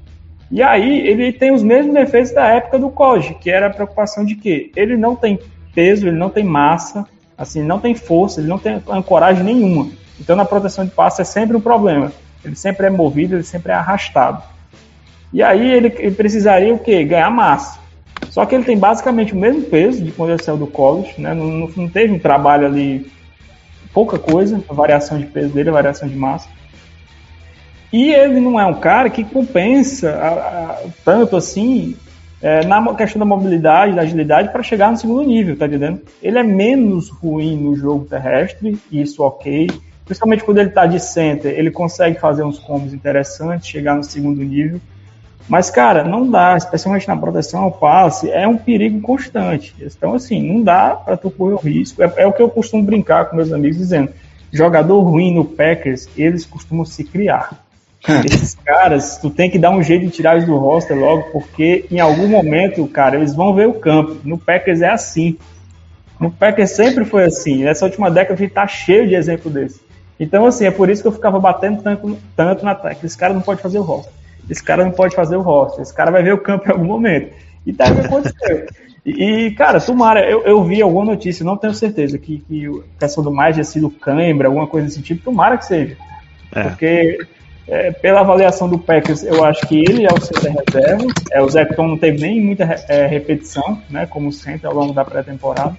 E 0.49 0.63
aí, 0.63 1.05
ele 1.05 1.33
tem 1.33 1.51
os 1.51 1.61
mesmos 1.61 1.93
defeitos 1.93 2.31
da 2.31 2.47
época 2.47 2.79
do 2.79 2.89
Koji, 2.89 3.33
que 3.33 3.49
era 3.49 3.67
a 3.67 3.69
preocupação 3.69 4.23
de 4.23 4.35
que 4.35 4.71
ele 4.77 4.95
não 4.95 5.13
tem 5.13 5.37
peso, 5.75 6.07
ele 6.07 6.17
não 6.17 6.29
tem 6.29 6.45
massa, 6.45 7.05
assim, 7.37 7.61
não 7.61 7.77
tem 7.77 7.93
força, 7.93 8.39
ele 8.39 8.47
não 8.47 8.57
tem 8.57 8.81
ancoragem 8.87 9.43
nenhuma. 9.43 9.89
Então, 10.17 10.37
na 10.37 10.45
proteção 10.45 10.85
de 10.85 10.91
passe 10.91 11.21
é 11.21 11.25
sempre 11.25 11.57
um 11.57 11.59
problema. 11.61 12.13
Ele 12.45 12.55
sempre 12.55 12.87
é 12.87 12.89
movido, 12.89 13.35
ele 13.35 13.43
sempre 13.43 13.73
é 13.73 13.75
arrastado. 13.75 14.41
E 15.33 15.43
aí, 15.43 15.69
ele, 15.69 15.93
ele 15.99 16.15
precisaria 16.15 16.73
o 16.73 16.79
quê? 16.79 17.03
Ganhar 17.03 17.29
massa. 17.29 17.86
Só 18.29 18.45
que 18.45 18.55
ele 18.55 18.63
tem 18.63 18.77
basicamente 18.77 19.33
o 19.33 19.37
mesmo 19.37 19.63
peso 19.63 20.03
de 20.03 20.11
quando 20.11 20.31
ele 20.31 20.43
saiu 20.43 20.57
do 20.57 20.67
college, 20.67 21.13
né? 21.17 21.33
Não, 21.33 21.67
não, 21.75 21.89
teve 21.89 22.13
um 22.13 22.19
trabalho 22.19 22.67
ali, 22.67 23.09
pouca 23.93 24.19
coisa, 24.19 24.63
a 24.69 24.73
variação 24.73 25.17
de 25.17 25.25
peso 25.25 25.53
dele, 25.53 25.69
a 25.69 25.73
variação 25.73 26.07
de 26.07 26.15
massa. 26.15 26.47
E 27.91 28.13
ele 28.13 28.39
não 28.39 28.59
é 28.59 28.65
um 28.65 28.75
cara 28.75 29.09
que 29.09 29.23
compensa 29.23 30.11
a, 30.11 30.27
a, 30.27 30.79
tanto 31.05 31.35
assim 31.35 31.95
é, 32.41 32.65
na 32.65 32.93
questão 32.93 33.19
da 33.19 33.25
mobilidade, 33.25 33.95
da 33.95 34.01
agilidade, 34.01 34.51
para 34.51 34.61
chegar 34.61 34.91
no 34.91 34.97
segundo 34.97 35.23
nível, 35.23 35.57
tá 35.57 35.65
entendendo? 35.65 36.01
Ele 36.21 36.37
é 36.37 36.43
menos 36.43 37.09
ruim 37.09 37.57
no 37.57 37.75
jogo 37.75 38.05
terrestre, 38.05 38.77
isso 38.91 39.23
ok. 39.23 39.67
Principalmente 40.05 40.43
quando 40.43 40.59
ele 40.59 40.69
está 40.69 40.85
de 40.85 40.99
center, 40.99 41.57
ele 41.57 41.71
consegue 41.71 42.19
fazer 42.19 42.43
uns 42.43 42.59
combos 42.59 42.93
interessantes, 42.93 43.67
chegar 43.67 43.95
no 43.95 44.03
segundo 44.03 44.43
nível. 44.43 44.79
Mas, 45.47 45.69
cara, 45.69 46.03
não 46.03 46.29
dá, 46.29 46.57
especialmente 46.57 47.07
na 47.07 47.15
proteção 47.15 47.63
ao 47.63 47.71
passe, 47.71 48.29
é 48.29 48.45
um 48.47 48.57
perigo 48.57 48.99
constante. 48.99 49.73
Então, 49.79 50.13
assim, 50.13 50.41
não 50.41 50.61
dá 50.61 50.89
para 50.89 51.15
tu 51.15 51.31
correr 51.31 51.53
o 51.53 51.57
risco. 51.57 52.03
É, 52.03 52.13
é, 52.17 52.27
o 52.27 52.33
que 52.33 52.41
eu 52.41 52.49
costumo 52.49 52.83
brincar 52.83 53.25
com 53.25 53.35
meus 53.35 53.51
amigos 53.51 53.77
dizendo. 53.77 54.11
Jogador 54.51 54.99
ruim 55.01 55.33
no 55.33 55.45
Packers, 55.45 56.07
eles 56.17 56.45
costumam 56.45 56.85
se 56.85 57.03
criar. 57.03 57.65
Esses 58.25 58.55
caras, 58.55 59.17
tu 59.17 59.29
tem 59.29 59.49
que 59.49 59.59
dar 59.59 59.71
um 59.71 59.83
jeito 59.83 60.05
de 60.05 60.11
tirar 60.11 60.35
eles 60.35 60.45
do 60.45 60.57
roster 60.57 60.97
logo, 60.97 61.23
porque 61.31 61.85
em 61.91 61.99
algum 61.99 62.27
momento, 62.27 62.85
cara, 62.87 63.17
eles 63.17 63.33
vão 63.33 63.53
ver 63.53 63.67
o 63.67 63.73
campo. 63.73 64.17
No 64.23 64.37
Packers 64.37 64.81
é 64.81 64.89
assim. 64.89 65.37
No 66.19 66.31
Packers 66.31 66.71
sempre 66.71 67.05
foi 67.05 67.25
assim. 67.25 67.63
Nessa 67.63 67.85
última 67.85 68.09
década 68.09 68.35
a 68.35 68.37
gente 68.37 68.53
tá 68.53 68.67
cheio 68.67 69.07
de 69.07 69.15
exemplo 69.15 69.51
desse. 69.51 69.81
Então, 70.19 70.45
assim, 70.45 70.65
é 70.65 70.71
por 70.71 70.89
isso 70.89 71.01
que 71.01 71.07
eu 71.07 71.11
ficava 71.11 71.39
batendo 71.39 71.81
tanto, 71.81 72.17
tanto 72.35 72.65
na 72.65 72.73
tecla. 72.73 73.05
Esse 73.05 73.17
cara 73.17 73.33
não 73.33 73.41
pode 73.41 73.61
fazer 73.61 73.77
o 73.77 73.83
roster. 73.83 74.16
Esse 74.49 74.63
cara 74.63 74.83
não 74.83 74.91
pode 74.91 75.15
fazer 75.15 75.35
o 75.35 75.41
roster. 75.41 75.81
Esse 75.81 75.93
cara 75.93 76.11
vai 76.11 76.23
ver 76.23 76.33
o 76.33 76.37
campo 76.37 76.67
em 76.67 76.71
algum 76.71 76.85
momento. 76.85 77.33
E 77.65 77.73
tá 77.73 77.85
o 77.85 77.95
que 77.95 78.01
aconteceu. 78.01 78.67
E, 79.05 79.51
cara, 79.51 79.79
tomara, 79.79 80.29
eu, 80.29 80.43
eu 80.43 80.63
vi 80.63 80.81
alguma 80.81 81.05
notícia, 81.05 81.45
não 81.45 81.55
tenho 81.55 81.73
certeza, 81.73 82.17
que, 82.17 82.39
que 82.39 82.67
a 82.67 82.99
questão 82.99 83.23
do 83.23 83.31
mais 83.31 83.55
tinha 83.55 83.63
sido 83.63 83.89
cãibra, 83.89 84.49
alguma 84.49 84.67
coisa 84.67 84.87
desse 84.87 85.01
tipo, 85.01 85.23
tomara 85.23 85.57
que 85.57 85.65
seja. 85.65 85.95
É. 86.53 86.63
Porque 86.63 87.17
é, 87.67 87.91
pela 87.91 88.21
avaliação 88.21 88.69
do 88.69 88.77
Packers, 88.77 89.23
eu 89.23 89.43
acho 89.43 89.65
que 89.67 89.79
ele 89.79 90.05
é 90.05 90.09
o 90.09 90.19
center 90.19 90.53
reserva. 90.65 91.05
É, 91.31 91.41
o 91.41 91.49
Zecton 91.49 91.87
não 91.87 91.97
teve 91.97 92.19
nem 92.19 92.41
muita 92.41 92.63
é, 92.87 93.05
repetição, 93.07 93.81
né, 93.89 94.05
como 94.05 94.31
center 94.31 94.69
ao 94.69 94.75
longo 94.75 94.93
da 94.93 95.05
pré-temporada, 95.05 95.77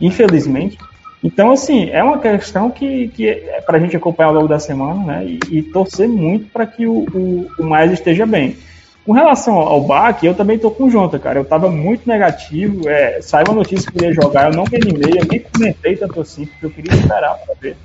infelizmente. 0.00 0.78
Então, 1.22 1.52
assim, 1.52 1.88
é 1.90 2.02
uma 2.02 2.18
questão 2.18 2.70
que, 2.70 3.08
que 3.08 3.28
é 3.28 3.60
para 3.60 3.76
a 3.76 3.80
gente 3.80 3.96
acompanhar 3.96 4.28
ao 4.28 4.34
longo 4.34 4.48
da 4.48 4.58
semana, 4.58 5.04
né, 5.04 5.24
e, 5.24 5.58
e 5.58 5.62
torcer 5.62 6.08
muito 6.08 6.46
para 6.46 6.66
que 6.66 6.86
o, 6.86 7.06
o, 7.14 7.50
o 7.58 7.64
Miles 7.64 7.92
esteja 7.92 8.26
bem. 8.26 8.56
Com 9.04 9.12
relação 9.12 9.54
ao 9.54 9.80
Bach, 9.80 10.22
eu 10.22 10.34
também 10.34 10.58
tô 10.58 10.70
com 10.70 10.84
o 10.84 10.90
Jonta, 10.90 11.18
cara. 11.18 11.38
Eu 11.40 11.44
tava 11.44 11.68
muito 11.68 12.08
negativo. 12.08 12.88
É, 12.88 13.20
saiu 13.20 13.46
uma 13.48 13.56
notícia 13.56 13.90
que 13.90 13.98
ele 13.98 14.06
ia 14.06 14.14
jogar, 14.14 14.50
eu 14.50 14.56
não 14.56 14.64
me 14.64 14.76
animei, 14.76 15.20
eu 15.20 15.26
nem 15.28 15.40
comentei 15.40 15.96
tanto 15.96 16.20
assim, 16.20 16.46
porque 16.46 16.66
eu 16.66 16.70
queria 16.70 16.94
esperar 16.94 17.36
para 17.38 17.54
ver 17.60 17.76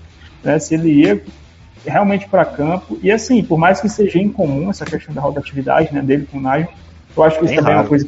né, 0.44 0.60
se 0.60 0.76
ele 0.76 0.92
ia 0.92 1.22
realmente 1.86 2.28
para 2.28 2.46
campo. 2.46 3.00
E 3.02 3.12
assim, 3.12 3.44
por 3.44 3.58
mais 3.58 3.82
que 3.82 3.90
seja 3.90 4.20
incomum 4.20 4.70
essa 4.70 4.86
questão 4.86 5.14
da 5.14 5.22
rotatividade 5.22 5.92
né, 5.92 6.02
dele 6.02 6.28
com 6.32 6.38
o 6.38 6.42
Nigel, 6.42 6.70
eu 7.16 7.24
acho 7.24 7.40
que 7.40 7.46
isso 7.46 7.54
Bem 7.56 7.64
também 7.64 7.74
raro. 7.74 7.80
é 7.80 7.82
uma 7.82 7.90
coisa. 7.90 8.08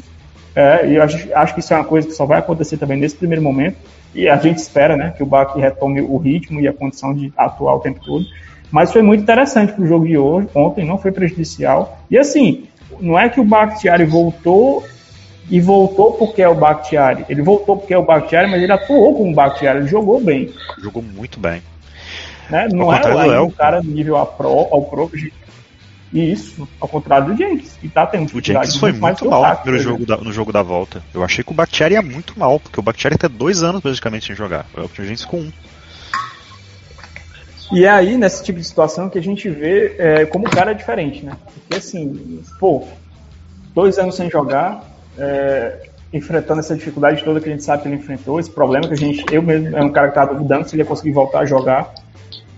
É, 0.55 0.97
eu 0.97 1.01
acho, 1.01 1.33
acho 1.33 1.53
que 1.55 1.59
isso 1.61 1.73
é 1.73 1.77
uma 1.77 1.85
coisa 1.85 2.07
que 2.07 2.13
só 2.13 2.25
vai 2.25 2.37
acontecer 2.37 2.77
também 2.77 2.99
nesse 2.99 3.15
primeiro 3.15 3.41
momento. 3.41 3.77
E 4.13 4.27
a 4.27 4.37
gente 4.37 4.57
espera 4.57 4.97
né, 4.97 5.13
que 5.15 5.23
o 5.23 5.25
Bach 5.25 5.55
retome 5.55 6.01
o 6.01 6.17
ritmo 6.17 6.59
e 6.59 6.67
a 6.67 6.73
condição 6.73 7.13
de 7.13 7.31
atuar 7.37 7.75
o 7.75 7.79
tempo 7.79 7.99
todo. 8.03 8.25
Mas 8.71 8.91
foi 8.91 9.01
muito 9.01 9.21
interessante 9.21 9.73
para 9.73 9.83
o 9.83 9.87
jogo 9.87 10.07
de 10.07 10.17
hoje, 10.17 10.47
ontem, 10.53 10.85
não 10.85 10.97
foi 10.97 11.11
prejudicial. 11.11 11.99
E 12.09 12.17
assim, 12.17 12.65
não 12.99 13.19
é 13.19 13.29
que 13.29 13.39
o 13.39 13.43
Bakhtiari 13.43 14.05
voltou 14.05 14.83
e 15.49 15.59
voltou 15.59 16.13
porque 16.13 16.41
é 16.41 16.49
o 16.49 16.55
Bakhtiari. 16.55 17.25
Ele 17.27 17.41
voltou 17.41 17.77
porque 17.77 17.93
é 17.93 17.97
o 17.97 18.05
Bakhtiari, 18.05 18.49
mas 18.49 18.61
ele 18.61 18.71
atuou 18.71 19.15
como 19.15 19.31
o 19.31 19.35
Bakhtiari, 19.35 19.79
ele 19.79 19.87
jogou 19.87 20.21
bem. 20.21 20.51
Jogou 20.81 21.01
muito 21.01 21.39
bem. 21.39 21.61
Né? 22.49 22.67
Não 22.71 22.93
é 22.93 22.99
lá, 22.99 23.43
um 23.43 23.51
cara 23.51 23.81
nível 23.81 24.17
a 24.17 24.25
pro, 24.25 24.49
ao 24.49 24.83
pro. 24.83 25.11
Isso, 26.11 26.67
ao 26.79 26.87
contrário 26.87 27.27
do 27.27 27.37
Jenkins, 27.37 27.77
que 27.79 27.87
tá 27.87 28.05
tendo 28.07 28.35
O 28.35 28.43
Jenkins 28.43 28.75
foi 28.77 28.91
muito 28.91 29.29
mal 29.29 29.47
no, 29.47 29.57
primeiro 29.57 29.83
jogo 29.83 30.05
da, 30.05 30.17
no 30.17 30.33
jogo 30.33 30.51
da 30.51 30.63
volta. 30.63 31.03
Eu 31.13 31.23
achei 31.23 31.43
que 31.43 31.51
o 31.51 31.55
Bakhtiari 31.55 31.93
ia 31.93 32.01
muito 32.01 32.37
mal, 32.37 32.59
porque 32.59 32.79
o 32.79 32.83
Bakhtiari 32.83 33.17
tá 33.17 33.27
dois 33.27 33.61
anos 33.61 33.81
praticamente 33.81 34.25
sem 34.25 34.35
jogar. 34.35 34.65
O 34.75 34.89
Jenkins 34.95 35.23
com 35.23 35.41
um. 35.41 35.51
E 37.71 37.85
é 37.85 37.89
aí, 37.89 38.17
nesse 38.17 38.43
tipo 38.43 38.57
de 38.57 38.65
situação, 38.65 39.09
que 39.09 39.19
a 39.19 39.21
gente 39.21 39.47
vê 39.47 39.95
é, 39.99 40.25
como 40.25 40.47
o 40.47 40.49
cara 40.49 40.71
é 40.71 40.73
diferente, 40.73 41.23
né? 41.23 41.37
Porque 41.53 41.75
assim, 41.75 42.41
pô, 42.59 42.87
dois 43.75 43.99
anos 43.99 44.15
sem 44.15 44.27
jogar, 44.27 44.83
é, 45.15 45.89
enfrentando 46.11 46.61
essa 46.61 46.75
dificuldade 46.75 47.23
toda 47.23 47.39
que 47.39 47.47
a 47.47 47.51
gente 47.51 47.63
sabe 47.63 47.83
que 47.83 47.87
ele 47.87 47.97
enfrentou, 47.97 48.39
esse 48.39 48.49
problema 48.49 48.87
que 48.87 48.93
a 48.93 48.97
gente, 48.97 49.23
eu 49.31 49.43
mesmo, 49.43 49.77
é 49.77 49.83
um 49.83 49.91
cara 49.91 50.07
que 50.07 50.15
tava 50.15 50.33
duvidando 50.33 50.67
se 50.67 50.75
ele 50.75 50.81
ia 50.81 50.87
conseguir 50.87 51.11
voltar 51.11 51.41
a 51.41 51.45
jogar. 51.45 51.93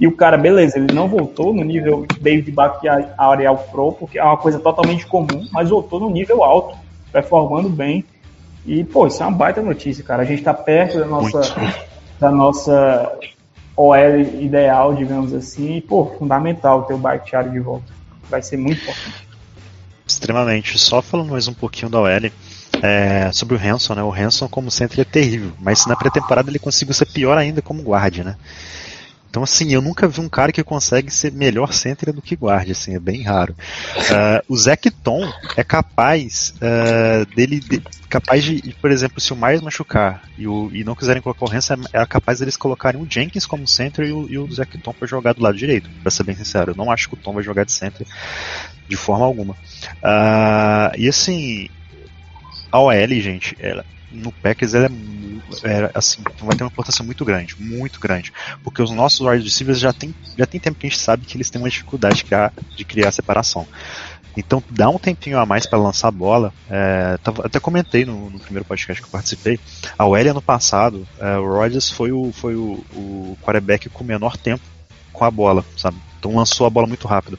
E 0.01 0.07
o 0.07 0.11
cara, 0.11 0.35
beleza, 0.35 0.79
ele 0.79 0.91
não 0.91 1.07
voltou 1.07 1.53
no 1.53 1.63
nível 1.63 2.07
David 2.19 2.51
Bakhtiari 2.51 3.45
ao 3.45 3.55
Pro, 3.55 3.91
porque 3.91 4.17
é 4.17 4.23
uma 4.23 4.35
coisa 4.35 4.59
totalmente 4.59 5.05
comum, 5.05 5.47
mas 5.51 5.69
voltou 5.69 5.99
no 5.99 6.09
nível 6.09 6.43
alto, 6.43 6.75
performando 7.11 7.69
bem. 7.69 8.03
E, 8.65 8.83
pô, 8.83 9.05
isso 9.05 9.21
é 9.21 9.27
uma 9.27 9.37
baita 9.37 9.61
notícia, 9.61 10.03
cara. 10.03 10.23
A 10.23 10.25
gente 10.25 10.41
tá 10.41 10.55
perto 10.55 10.97
da 10.97 11.05
nossa, 11.05 11.41
da 12.19 12.31
nossa 12.31 13.19
OL 13.77 14.19
ideal, 14.39 14.95
digamos 14.95 15.35
assim. 15.35 15.75
E, 15.75 15.81
pô, 15.81 16.07
fundamental 16.17 16.81
ter 16.81 16.95
o 16.95 16.97
Bakhtiari 16.97 17.51
de 17.51 17.59
volta. 17.59 17.93
Vai 18.27 18.41
ser 18.41 18.57
muito 18.57 18.81
importante. 18.81 19.27
Extremamente. 20.07 20.79
Só 20.79 21.03
falando 21.03 21.29
mais 21.29 21.47
um 21.47 21.53
pouquinho 21.53 21.91
da 21.91 21.99
OL, 21.99 22.31
é, 22.81 23.31
sobre 23.31 23.55
o 23.55 23.59
Hanson, 23.59 23.93
né? 23.93 24.01
O 24.01 24.11
Hanson 24.11 24.47
como 24.47 24.71
centro 24.71 24.99
é 24.99 25.03
terrível, 25.05 25.51
mas 25.59 25.85
na 25.85 25.95
pré-temporada 25.95 26.49
ele 26.49 26.57
conseguiu 26.57 26.95
ser 26.95 27.05
pior 27.05 27.37
ainda 27.37 27.61
como 27.61 27.83
guarda, 27.83 28.23
né? 28.23 28.35
Então, 29.31 29.43
assim, 29.43 29.73
eu 29.73 29.81
nunca 29.81 30.09
vi 30.09 30.19
um 30.19 30.27
cara 30.27 30.51
que 30.51 30.61
consegue 30.61 31.09
ser 31.09 31.31
melhor 31.31 31.71
center 31.71 32.11
do 32.11 32.21
que 32.21 32.35
guarda, 32.35 32.73
assim, 32.73 32.95
é 32.95 32.99
bem 32.99 33.23
raro. 33.23 33.55
Uh, 33.95 34.43
o 34.53 34.57
Zac 34.57 34.91
Tom 34.91 35.25
é 35.55 35.63
capaz 35.63 36.53
uh, 36.57 37.25
dele, 37.33 37.61
de, 37.61 37.81
capaz 38.09 38.43
de, 38.43 38.75
por 38.81 38.91
exemplo, 38.91 39.21
se 39.21 39.31
o 39.31 39.35
mais 39.37 39.61
machucar 39.61 40.23
e, 40.37 40.45
o, 40.45 40.69
e 40.73 40.83
não 40.83 40.95
quiserem 40.95 41.21
colocar 41.21 41.45
o 41.45 41.49
Hanson, 41.49 41.75
é, 41.93 42.01
é 42.01 42.05
capaz 42.05 42.39
deles 42.39 42.57
colocarem 42.57 43.01
o 43.01 43.07
Jenkins 43.09 43.45
como 43.45 43.65
center 43.65 44.05
e 44.05 44.11
o, 44.11 44.29
e 44.29 44.37
o 44.37 44.51
Zac 44.51 44.77
Tom 44.79 44.91
para 44.91 45.07
jogar 45.07 45.31
do 45.31 45.41
lado 45.41 45.57
direito, 45.57 45.89
para 46.01 46.11
ser 46.11 46.23
bem 46.23 46.35
sincero. 46.35 46.71
Eu 46.71 46.75
não 46.75 46.91
acho 46.91 47.07
que 47.07 47.13
o 47.13 47.17
Tom 47.17 47.31
vai 47.31 47.41
jogar 47.41 47.63
de 47.63 47.71
center 47.71 48.05
de 48.85 48.97
forma 48.97 49.23
alguma. 49.23 49.53
Uh, 49.53 50.91
e 50.97 51.07
assim, 51.07 51.69
a 52.69 52.79
OL, 52.81 53.07
gente, 53.21 53.55
ela, 53.61 53.85
no 54.11 54.31
Packers 54.31 54.73
ela 54.73 54.89
é, 55.63 55.81
é, 55.83 55.91
assim, 55.93 56.21
vai 56.41 56.55
ter 56.55 56.63
uma 56.63 56.69
importância 56.69 57.03
muito 57.03 57.25
grande, 57.25 57.55
muito 57.59 57.99
grande, 57.99 58.31
porque 58.63 58.81
os 58.81 58.91
nossos 58.91 59.19
wide 59.19 59.43
receivers 59.43 59.79
já 59.79 59.91
tem, 59.91 60.13
já 60.37 60.45
tem 60.45 60.59
tempo 60.59 60.79
que 60.79 60.87
a 60.87 60.89
gente 60.89 60.99
sabe 60.99 61.25
que 61.25 61.35
eles 61.35 61.49
têm 61.49 61.61
uma 61.61 61.69
dificuldade 61.69 62.15
de 62.17 62.23
criar, 62.23 62.53
de 62.75 62.85
criar 62.85 63.11
separação. 63.11 63.67
Então 64.35 64.63
dá 64.69 64.89
um 64.89 64.97
tempinho 64.97 65.37
a 65.37 65.45
mais 65.45 65.65
para 65.65 65.77
lançar 65.77 66.07
a 66.07 66.11
bola. 66.11 66.53
É, 66.69 67.17
até 67.43 67.59
comentei 67.59 68.05
no, 68.05 68.29
no, 68.29 68.39
primeiro 68.39 68.65
podcast 68.65 69.01
que 69.01 69.07
eu 69.07 69.11
participei. 69.11 69.59
A 69.97 70.05
OL 70.05 70.15
ano 70.15 70.41
passado, 70.41 71.05
é, 71.19 71.37
o 71.37 71.45
Rodgers 71.45 71.89
foi 71.89 72.11
o, 72.13 72.31
foi 72.31 72.55
o, 72.55 72.83
o 72.93 73.37
quarterback 73.41 73.89
com 73.89 74.03
menor 74.03 74.37
tempo 74.37 74.63
com 75.11 75.25
a 75.25 75.31
bola, 75.31 75.65
sabe? 75.75 75.97
Então 76.17 76.33
lançou 76.33 76.65
a 76.65 76.69
bola 76.69 76.87
muito 76.87 77.07
rápido. 77.07 77.37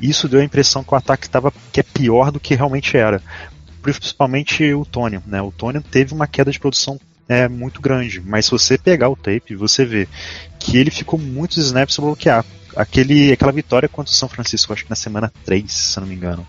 Isso 0.00 0.28
deu 0.28 0.40
a 0.40 0.44
impressão 0.44 0.84
que 0.84 0.94
o 0.94 0.96
ataque 0.96 1.26
estava 1.26 1.52
que 1.72 1.80
é 1.80 1.82
pior 1.82 2.30
do 2.30 2.40
que 2.40 2.54
realmente 2.54 2.96
era 2.96 3.20
principalmente 3.82 4.72
o 4.72 4.84
Tony. 4.84 5.20
Né? 5.26 5.40
O 5.42 5.50
Tony 5.50 5.80
teve 5.80 6.14
uma 6.14 6.26
queda 6.26 6.50
de 6.50 6.58
produção 6.58 6.98
é, 7.28 7.48
muito 7.48 7.80
grande, 7.80 8.20
mas 8.20 8.46
se 8.46 8.50
você 8.50 8.76
pegar 8.76 9.08
o 9.08 9.16
tape, 9.16 9.54
você 9.54 9.84
vê 9.84 10.08
que 10.58 10.76
ele 10.76 10.90
ficou 10.90 11.18
muitos 11.18 11.58
snaps 11.58 11.94
para 11.94 12.04
bloquear. 12.04 12.44
Aquele, 12.74 13.32
aquela 13.32 13.52
vitória 13.52 13.88
contra 13.88 14.12
o 14.12 14.14
São 14.14 14.28
Francisco, 14.28 14.72
acho 14.72 14.84
que 14.84 14.90
na 14.90 14.96
semana 14.96 15.32
3, 15.44 15.72
se 15.72 16.00
não 16.00 16.06
me 16.06 16.14
engano. 16.14 16.46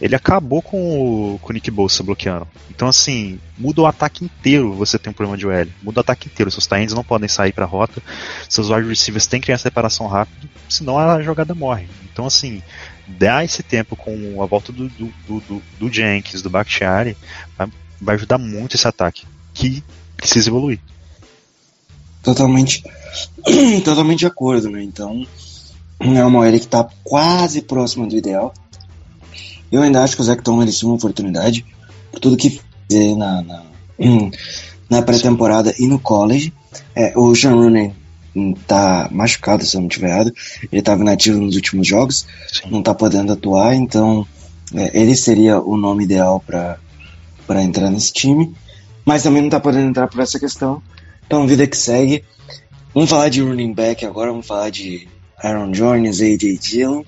ele 0.00 0.14
acabou 0.14 0.60
com 0.62 1.34
o, 1.34 1.38
com 1.38 1.50
o 1.50 1.52
Nick 1.52 1.70
Bolsa 1.70 2.02
bloqueando. 2.02 2.48
Então, 2.70 2.88
assim, 2.88 3.38
muda 3.56 3.82
o 3.82 3.86
ataque 3.86 4.24
inteiro 4.24 4.72
você 4.72 4.98
tem 4.98 5.10
um 5.10 5.14
problema 5.14 5.36
de 5.36 5.46
OL. 5.46 5.66
Muda 5.82 6.00
o 6.00 6.02
ataque 6.02 6.28
inteiro. 6.28 6.50
Seus 6.50 6.66
times 6.66 6.92
não 6.92 7.04
podem 7.04 7.28
sair 7.28 7.52
pra 7.52 7.64
rota, 7.64 8.02
seus 8.48 8.70
wide 8.70 8.88
receivers 8.88 9.26
têm 9.26 9.40
que 9.40 9.46
criar 9.46 9.58
separação 9.58 10.06
rápido, 10.06 10.48
senão 10.68 10.98
a 10.98 11.22
jogada 11.22 11.54
morre. 11.54 11.86
Então, 12.10 12.26
assim, 12.26 12.62
dá 13.06 13.44
esse 13.44 13.62
tempo 13.62 13.96
com 13.96 14.42
a 14.42 14.46
volta 14.46 14.72
do, 14.72 14.88
do, 14.88 15.12
do, 15.28 15.62
do 15.78 15.92
Jenkins, 15.92 16.42
do 16.42 16.50
Bakhtiari, 16.50 17.16
vai, 18.00 18.14
ajudar 18.14 18.38
muito 18.38 18.76
esse 18.76 18.86
ataque, 18.86 19.26
que 19.52 19.82
precisa 20.16 20.48
evoluir. 20.48 20.80
Totalmente, 22.22 22.82
totalmente 23.84 24.20
de 24.20 24.26
acordo, 24.26 24.70
né? 24.70 24.82
Então, 24.82 25.26
é 26.00 26.24
uma 26.24 26.40
OL 26.40 26.58
que 26.58 26.66
tá 26.66 26.88
quase 27.02 27.62
próxima 27.62 28.06
do 28.06 28.16
ideal. 28.16 28.54
Eu 29.70 29.82
ainda 29.82 30.02
acho 30.02 30.16
que 30.16 30.22
o 30.22 30.24
Zach 30.24 30.42
Tom 30.42 30.56
merecia 30.56 30.88
uma 30.88 30.96
oportunidade 30.96 31.64
por 32.10 32.20
tudo 32.20 32.36
que 32.36 32.60
fez 32.88 33.16
na, 33.16 33.42
na, 33.42 33.62
na 34.88 35.02
pré-temporada 35.02 35.74
e 35.78 35.86
no 35.86 35.98
college. 35.98 36.52
É, 36.94 37.12
o 37.16 37.34
Sean 37.34 37.54
Rooney 37.54 37.92
tá 38.66 39.08
machucado, 39.12 39.64
se 39.64 39.76
eu 39.76 39.80
não 39.80 39.88
estiver 39.88 40.10
errado. 40.10 40.32
Ele 40.70 40.80
estava 40.80 41.02
inativo 41.02 41.40
nos 41.40 41.54
últimos 41.54 41.86
jogos, 41.86 42.26
Sim. 42.52 42.70
não 42.70 42.82
tá 42.82 42.94
podendo 42.94 43.32
atuar, 43.32 43.74
então 43.74 44.26
é, 44.74 45.00
ele 45.00 45.14
seria 45.14 45.60
o 45.60 45.76
nome 45.76 46.04
ideal 46.04 46.42
para 46.46 47.62
entrar 47.62 47.90
nesse 47.90 48.12
time. 48.12 48.54
Mas 49.04 49.22
também 49.22 49.42
não 49.42 49.50
tá 49.50 49.60
podendo 49.60 49.88
entrar 49.88 50.08
por 50.08 50.20
essa 50.20 50.40
questão. 50.40 50.82
Então, 51.26 51.46
vida 51.46 51.66
que 51.66 51.76
segue. 51.76 52.24
Vamos 52.94 53.10
falar 53.10 53.28
de 53.28 53.42
running 53.42 53.74
back 53.74 54.06
agora, 54.06 54.30
vamos 54.30 54.46
falar 54.46 54.70
de 54.70 55.08
Aaron 55.42 55.72
Jones, 55.72 56.20
AJ 56.20 56.58
Dillon. 56.60 57.02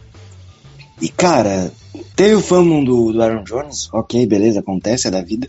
E 1.01 1.09
cara, 1.09 1.73
teve 2.15 2.35
o 2.35 2.41
fandom 2.41 2.83
do, 2.83 3.13
do 3.13 3.23
Aaron 3.23 3.45
Jones, 3.45 3.89
ok, 3.93 4.27
beleza, 4.27 4.61
acontece, 4.61 5.09
é 5.09 5.11
da 5.11 5.23
vida. 5.23 5.49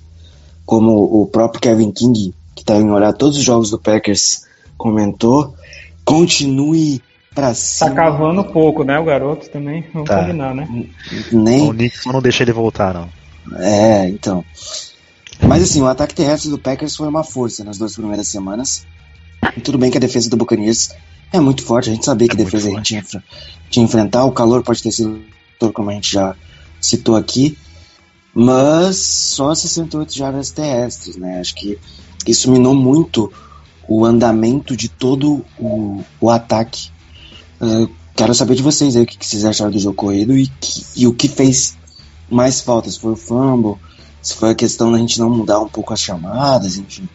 Como 0.65 1.21
o 1.21 1.25
próprio 1.25 1.61
Kevin 1.61 1.91
King, 1.91 2.33
que 2.55 2.63
tá 2.63 2.75
em 2.77 2.91
olhar 2.91 3.13
todos 3.13 3.37
os 3.37 3.43
jogos 3.43 3.69
do 3.71 3.79
Packers, 3.79 4.43
comentou. 4.77 5.55
Continue 6.07 7.01
pra 7.35 7.53
cima. 7.53 7.89
Tá 7.89 7.95
cavando 7.95 8.43
pouco, 8.45 8.83
né, 8.83 8.97
o 8.97 9.03
garoto 9.03 9.49
também. 9.49 9.83
Vamos 9.93 10.07
Tá. 10.07 10.21
combinar, 10.21 10.55
né? 10.55 10.67
Nem 11.31 11.69
O 11.69 11.73
Nixon 11.73 12.13
não 12.13 12.21
deixa 12.21 12.43
ele 12.43 12.53
voltar, 12.53 12.93
não. 12.93 13.09
É, 13.59 14.07
então. 14.07 14.43
Mas 15.41 15.61
assim, 15.63 15.81
o 15.81 15.85
ataque 15.87 16.15
terrestre 16.15 16.49
do 16.49 16.57
Packers 16.57 16.95
foi 16.95 17.07
uma 17.07 17.23
força 17.23 17.63
nas 17.63 17.77
duas 17.77 17.93
primeiras 17.93 18.27
semanas. 18.27 18.87
E 19.55 19.61
tudo 19.61 19.77
bem 19.77 19.91
que 19.91 19.97
a 19.97 20.01
defesa 20.01 20.29
do 20.29 20.37
Buccaneers 20.37 20.89
é 21.31 21.39
muito 21.39 21.61
forte, 21.63 21.89
a 21.89 21.93
gente 21.93 22.05
sabia 22.05 22.27
que 22.27 22.35
É 22.35 22.37
muito 22.37 22.51
defesa 22.51 22.69
a 22.69 22.73
gente 22.73 22.95
ia, 22.95 23.03
tinha 23.69 23.85
enfrentar, 23.85 24.23
o 24.23 24.31
calor 24.31 24.63
pode 24.63 24.81
ter 24.81 24.91
sido 24.91 25.21
como 25.73 25.89
a 25.89 25.93
gente 25.93 26.11
já 26.11 26.35
citou 26.79 27.15
aqui, 27.15 27.57
mas 28.33 28.97
só 28.97 29.53
68 29.53 30.15
jardas 30.15 30.51
terrestres, 30.51 31.17
né? 31.17 31.39
Acho 31.39 31.53
que 31.55 31.77
isso 32.25 32.51
minou 32.51 32.73
muito 32.75 33.31
o 33.87 34.05
andamento 34.05 34.75
de 34.75 34.89
todo 34.89 35.45
o, 35.59 36.03
o 36.19 36.29
ataque. 36.29 36.89
Eh, 37.61 37.87
quero 38.15 38.33
saber 38.35 38.55
de 38.55 38.61
vocês 38.63 38.95
aí 38.95 39.03
o 39.03 39.05
que 39.05 39.17
que 39.17 39.25
vocês 39.25 39.45
acharam 39.45 39.71
do 39.71 39.79
jogo 39.79 39.95
corrido 39.95 40.37
e, 40.37 40.47
que- 40.47 40.83
e 40.95 41.07
o 41.07 41.13
que 41.13 41.27
fez 41.27 41.77
mais 42.29 42.61
falta, 42.61 42.89
se 42.89 42.99
foi 42.99 43.13
o 43.13 43.15
fumble, 43.15 43.75
se 44.21 44.35
foi 44.35 44.51
a 44.51 44.55
questão 44.55 44.91
da 44.91 44.97
gente 44.97 45.19
não 45.19 45.29
mudar 45.29 45.59
um 45.59 45.69
pouco 45.69 45.93
as 45.93 46.01
chamadas, 46.01 46.77
enfim. 46.77 47.07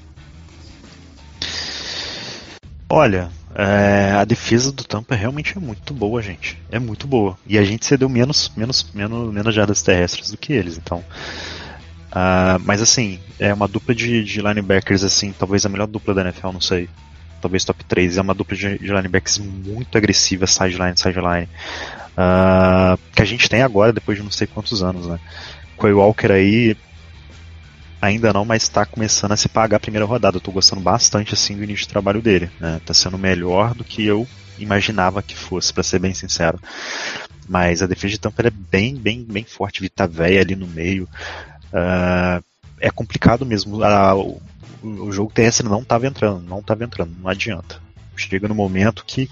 Olha, 2.88 3.30
é, 3.54 4.12
a 4.12 4.24
defesa 4.24 4.70
do 4.70 4.85
Tampa 4.85 5.14
realmente 5.14 5.56
é 5.56 5.61
muito 5.61 5.94
boa, 5.94 6.20
gente. 6.22 6.58
É 6.70 6.78
muito 6.78 7.06
boa. 7.06 7.38
E 7.46 7.56
a 7.58 7.64
gente 7.64 7.87
cedeu 7.87 8.08
menos, 8.08 8.52
menos, 8.56 8.87
menos, 8.94 9.32
menos 9.32 9.54
jardas 9.54 9.82
terrestres 9.82 10.30
do 10.30 10.37
que 10.37 10.52
eles, 10.52 10.76
então. 10.76 11.02
Ah, 12.12 12.59
mas 12.64 12.83
assim, 12.83 13.18
é 13.38 13.53
uma 13.53 13.66
dupla 13.66 13.94
de, 13.94 14.22
de 14.22 14.40
linebackers, 14.40 15.03
assim, 15.03 15.33
talvez 15.33 15.64
a 15.64 15.68
melhor 15.68 15.87
dupla 15.87 16.14
da 16.14 16.20
NFL, 16.22 16.53
não 16.53 16.61
sei. 16.61 16.88
Talvez 17.40 17.64
top 17.64 17.83
3. 17.85 18.18
É 18.18 18.20
uma 18.20 18.35
dupla 18.35 18.57
de, 18.57 18.79
de 18.79 18.87
linebackers 18.87 19.38
muito 19.38 19.96
agressiva, 19.98 20.46
sideline, 20.46 20.96
sideline. 20.96 21.48
ah, 22.16 22.96
que 23.14 23.22
a 23.22 23.25
gente 23.25 23.48
tem 23.48 23.62
agora, 23.62 23.92
depois 23.92 24.18
de 24.18 24.22
não 24.22 24.31
sei 24.31 24.46
quantos 24.46 24.83
anos, 24.83 25.07
né? 25.07 25.18
Quay 25.77 25.92
Walker 25.92 26.31
aí, 26.31 26.77
Ainda 28.03 28.33
não, 28.33 28.44
mas 28.44 28.64
está 28.64 28.85
começando 28.85 29.31
a 29.31 29.37
se 29.37 29.48
pagar 29.48 29.77
a 29.77 29.81
primeira 29.81 30.05
rodada. 30.05 30.37
Eu 30.37 30.40
tô 30.40 30.51
gostando 30.51 30.83
bastante 30.83 31.35
assim 31.35 31.57
do 31.57 31.62
início 31.62 31.87
de 31.87 31.88
trabalho 31.88 32.20
dele. 32.20 32.51
Né? 32.59 32.81
Tá 32.85 32.92
sendo 32.92 33.16
melhor 33.16 33.75
do 33.75 33.85
que 33.85 34.05
eu 34.05 34.27
imaginava 34.59 35.22
que 35.22 35.37
fosse, 35.37 35.72
para 35.72 35.85
ser 35.85 36.01
bem 36.01 36.12
sincero. 36.12 36.59
Mas 37.48 37.81
a 37.81 37.87
defesa 37.87 38.11
de 38.12 38.18
Tampa 38.18 38.42
é 38.42 38.51
bem, 38.51 38.96
bem, 38.96 39.22
bem 39.22 39.44
forte. 39.44 39.81
Vita 39.81 40.05
véia 40.05 40.40
ali 40.40 40.57
no 40.57 40.66
meio. 40.66 41.09
Ah, 41.72 42.42
é 42.80 42.90
complicado 42.90 43.46
mesmo. 43.46 43.82
Ah, 43.82 44.14
o, 44.16 44.40
o 44.82 45.12
jogo 45.12 45.32
terrestre 45.32 45.68
não 45.68 45.80
estava 45.80 46.06
entrando, 46.06 46.42
não 46.42 46.58
estava 46.58 46.85
entrando, 46.85 47.12
não 47.20 47.28
adianta. 47.28 47.80
Chega 48.16 48.46
no 48.48 48.54
momento 48.54 49.04
que 49.06 49.28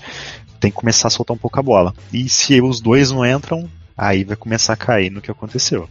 tem 0.58 0.70
que 0.70 0.76
começar 0.76 1.08
a 1.08 1.10
soltar 1.10 1.34
um 1.34 1.38
pouco 1.38 1.58
a 1.58 1.62
bola. 1.62 1.94
E 2.12 2.28
se 2.28 2.60
os 2.60 2.80
dois 2.80 3.10
não 3.10 3.24
entram, 3.26 3.68
aí 3.96 4.24
vai 4.24 4.36
começar 4.36 4.72
a 4.72 4.76
cair 4.76 5.10
no 5.10 5.20
que 5.20 5.30
aconteceu. 5.30 5.88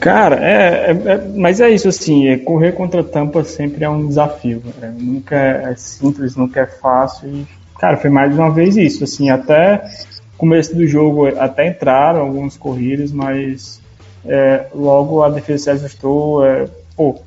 Cara, 0.00 0.36
é, 0.36 0.90
é- 0.90 1.12
é- 1.12 1.28
mas 1.36 1.60
é 1.60 1.70
isso 1.70 1.88
assim, 1.88 2.26
é, 2.28 2.36
correr 2.38 2.72
contra 2.72 3.02
a 3.02 3.04
tampa 3.04 3.44
sempre 3.44 3.84
é 3.84 3.88
um 3.88 4.06
desafio. 4.08 4.62
né? 4.78 4.92
Nunca 4.98 5.36
é 5.36 5.74
simples, 5.76 6.34
nunca 6.34 6.60
é 6.60 6.66
fácil. 6.66 7.28
E, 7.28 7.46
cara, 7.78 7.96
foi 7.96 8.10
mais 8.10 8.34
uma 8.34 8.50
vez 8.50 8.76
isso. 8.76 9.04
Assim, 9.04 9.30
até 9.30 9.84
começo 10.42 10.74
do 10.74 10.84
jogo, 10.88 11.28
até 11.38 11.68
entraram 11.68 12.22
algumas 12.22 12.56
corridas, 12.56 13.12
mas 13.12 13.80
é, 14.26 14.66
logo 14.74 15.22
a 15.22 15.30
defesa 15.30 15.62
se 15.62 15.70
ajustou. 15.70 16.44
É, 16.44 16.68
pô, 16.96 17.22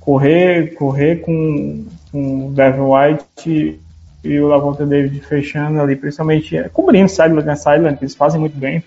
correr, 0.00 0.74
correr 0.74 1.20
com, 1.20 1.86
com 2.10 2.48
o 2.48 2.50
Devin 2.50 2.80
White 2.80 3.78
e, 4.24 4.40
o 4.40 4.48
Lavonta 4.48 4.84
David 4.84 5.20
fechando 5.20 5.80
ali, 5.80 5.94
principalmente 5.94 6.56
é, 6.56 6.68
cobrindo 6.68 7.08
sideline, 7.08 7.44
né, 7.44 7.54
sideline, 7.54 7.98
eles 8.00 8.16
fazem 8.16 8.40
muito 8.40 8.58
bem. 8.58 8.82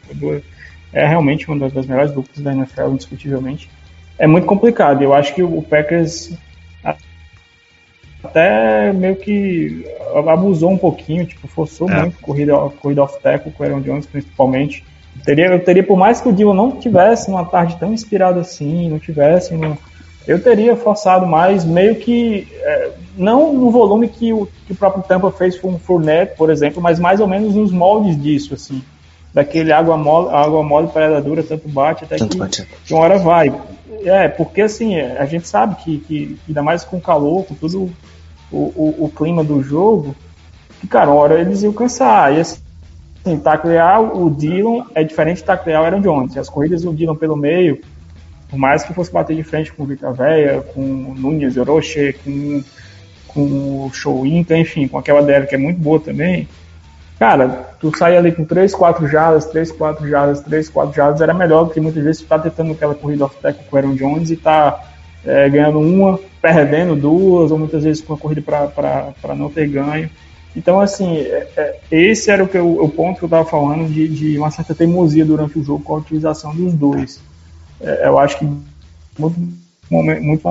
é 0.91 1.07
realmente 1.07 1.49
uma 1.49 1.69
das, 1.69 1.85
melhores 1.85 2.11
duplas 2.11 2.37
da 2.43 2.53
NFL, 2.53 2.89
indiscutivelmente. 2.89 3.69
É 4.17 4.27
muito 4.27 4.45
complicado. 4.45 5.01
Eu 5.01 5.13
acho 5.13 5.33
que 5.33 5.41
o 5.41 5.61
Packers 5.61 6.37
até 8.23 8.91
meio 8.93 9.15
que 9.15 9.85
abusou 10.27 10.71
um 10.71 10.77
pouquinho, 10.77 11.25
tipo, 11.25 11.47
forçou 11.47 11.89
É. 11.89 12.01
muito 12.01 12.19
corrida, 12.21 12.53
corrida 12.81 13.03
off-tackle 13.03 13.51
com 13.51 13.63
o 13.63 13.65
Aaron 13.65 13.81
Jones, 13.81 14.05
principalmente. 14.05 14.83
Teria, 15.25 15.47
eu 15.47 15.59
teria, 15.63 15.83
por 15.83 15.97
mais 15.97 16.21
que 16.21 16.29
o 16.29 16.33
Dylan 16.33 16.53
não 16.53 16.71
tivesse 16.71 17.29
numa 17.29 17.45
tarde 17.45 17.77
tão 17.79 17.93
inspirada 17.93 18.39
assim, 18.39 18.89
não 18.89 18.99
tivesse, 18.99 19.53
num- 19.53 19.75
eu 20.27 20.41
teria 20.41 20.75
forçado 20.75 21.25
mais, 21.25 21.65
meio 21.65 21.95
que, 21.95 22.47
é, 22.61 22.91
não 23.17 23.51
no 23.53 23.71
volume 23.71 24.07
que 24.07 24.31
o, 24.31 24.47
que 24.67 24.73
o 24.73 24.75
próprio 24.75 25.03
Tampa 25.03 25.31
fez 25.31 25.57
com 25.59 25.69
o 25.73 25.79
Fournette, 25.79 26.35
por 26.37 26.49
exemplo, 26.49 26.81
mas 26.81 26.99
mais 26.99 27.19
ou 27.19 27.27
menos 27.27 27.55
nos 27.55 27.71
moldes 27.71 28.21
disso, 28.21 28.53
assim 28.53 28.81
daquele 29.31 29.71
água 29.71 29.95
mole, 29.95 30.29
água 30.33 30.63
mole 30.63 30.87
predadora, 30.87 31.43
tanto 31.43 31.67
bate 31.69 32.03
até 32.03 32.17
Tanto 32.17 32.31
que, 32.31 32.37
bate. 32.39 32.67
que 32.83 32.93
uma 32.93 33.03
hora 33.03 33.19
vai. 33.19 33.53
É, 34.03 34.27
porque 34.27 34.61
assim, 34.61 34.99
a 34.99 35.23
gente 35.27 35.47
sabe 35.47 35.75
que, 35.83 35.99
que 35.99 36.39
ainda 36.47 36.63
mais 36.63 36.83
com 36.83 36.99
calor, 36.99 37.45
com 37.45 37.53
tudo 37.53 37.91
o, 38.51 38.57
o, 38.57 39.05
o 39.05 39.09
clima 39.09 39.43
do 39.43 39.61
jogo, 39.61 40.15
que, 40.79 40.87
cara, 40.87 41.09
uma 41.09 41.19
hora 41.19 41.39
eles 41.39 41.61
iam 41.61 41.73
cansar. 41.73 42.33
E 42.33 42.39
assim, 42.39 43.39
taclear 43.43 44.01
o 44.01 44.29
Dillon 44.29 44.83
é 44.95 45.03
diferente 45.03 45.37
de 45.37 45.43
taclear 45.43 45.81
o 45.81 45.85
Aaron 45.85 46.01
Jones. 46.01 46.37
As 46.37 46.49
corridas 46.49 46.83
do 46.83 46.93
Dillon 46.93 47.15
pelo 47.15 47.35
meio, 47.35 47.81
por 48.49 48.57
mais 48.57 48.83
que 48.83 48.93
fosse 48.93 49.11
bater 49.11 49.35
de 49.35 49.43
frente 49.43 49.71
com 49.71 49.83
o 49.83 49.85
Vita 49.85 50.11
Véia, 50.11 50.61
com 50.73 50.81
o 50.81 51.15
Nunes 51.15 51.57
Orochi, 51.57 52.15
com, 52.23 52.63
com 53.27 53.85
o 53.85 53.91
Show 53.93 54.25
Inca, 54.25 54.57
enfim, 54.57 54.87
com 54.87 54.97
aquela 54.97 55.21
DL 55.21 55.45
que 55.45 55.55
é 55.55 55.57
muito 55.57 55.79
boa 55.79 55.99
também, 55.99 56.47
cara, 57.19 57.69
tu 57.79 57.95
sair 57.95 58.17
ali 58.17 58.31
com 58.31 58.45
3, 58.45 58.73
4 58.73 59.07
jardas, 59.07 59.45
3, 59.45 59.71
4 59.73 60.09
jardas, 60.09 60.41
3, 60.41 60.69
4 60.69 60.95
jardas, 60.95 61.21
era 61.21 61.33
melhor 61.33 61.65
do 61.65 61.71
que 61.71 61.79
muitas 61.79 62.03
vezes 62.03 62.21
tu 62.21 62.27
tá 62.27 62.39
tentando 62.39 62.71
aquela 62.71 62.95
corrida 62.95 63.25
off-tackle 63.25 63.65
com 63.69 63.75
o 63.75 63.79
Aaron 63.79 63.95
Jones 63.95 64.31
e 64.31 64.37
tá 64.37 64.83
é, 65.25 65.49
ganhando 65.49 65.79
uma, 65.79 66.19
perdendo 66.41 66.95
duas, 66.95 67.51
ou 67.51 67.57
muitas 67.57 67.83
vezes 67.83 68.01
com 68.01 68.13
a 68.13 68.17
corrida 68.17 68.41
para 68.41 69.35
não 69.35 69.49
ter 69.49 69.67
ganho. 69.67 70.09
Então, 70.55 70.79
assim, 70.79 71.17
é, 71.17 71.47
é, 71.55 71.79
esse 71.91 72.31
era 72.31 72.43
o, 72.43 72.47
que 72.47 72.57
eu, 72.57 72.83
o 72.83 72.89
ponto 72.89 73.19
que 73.19 73.23
eu 73.23 73.27
estava 73.27 73.45
falando 73.45 73.87
de, 73.87 74.07
de 74.07 74.37
uma 74.37 74.49
certa 74.49 74.73
teimosia 74.73 75.25
durante 75.25 75.59
o 75.59 75.63
jogo 75.63 75.83
com 75.83 75.95
a 75.95 75.97
utilização 75.99 76.55
dos 76.55 76.73
dois. 76.73 77.21
É, 77.79 78.07
eu 78.07 78.17
acho 78.17 78.39
que 78.39 78.45
muito, 79.17 79.39
momen- 79.89 80.19
muito 80.19 80.41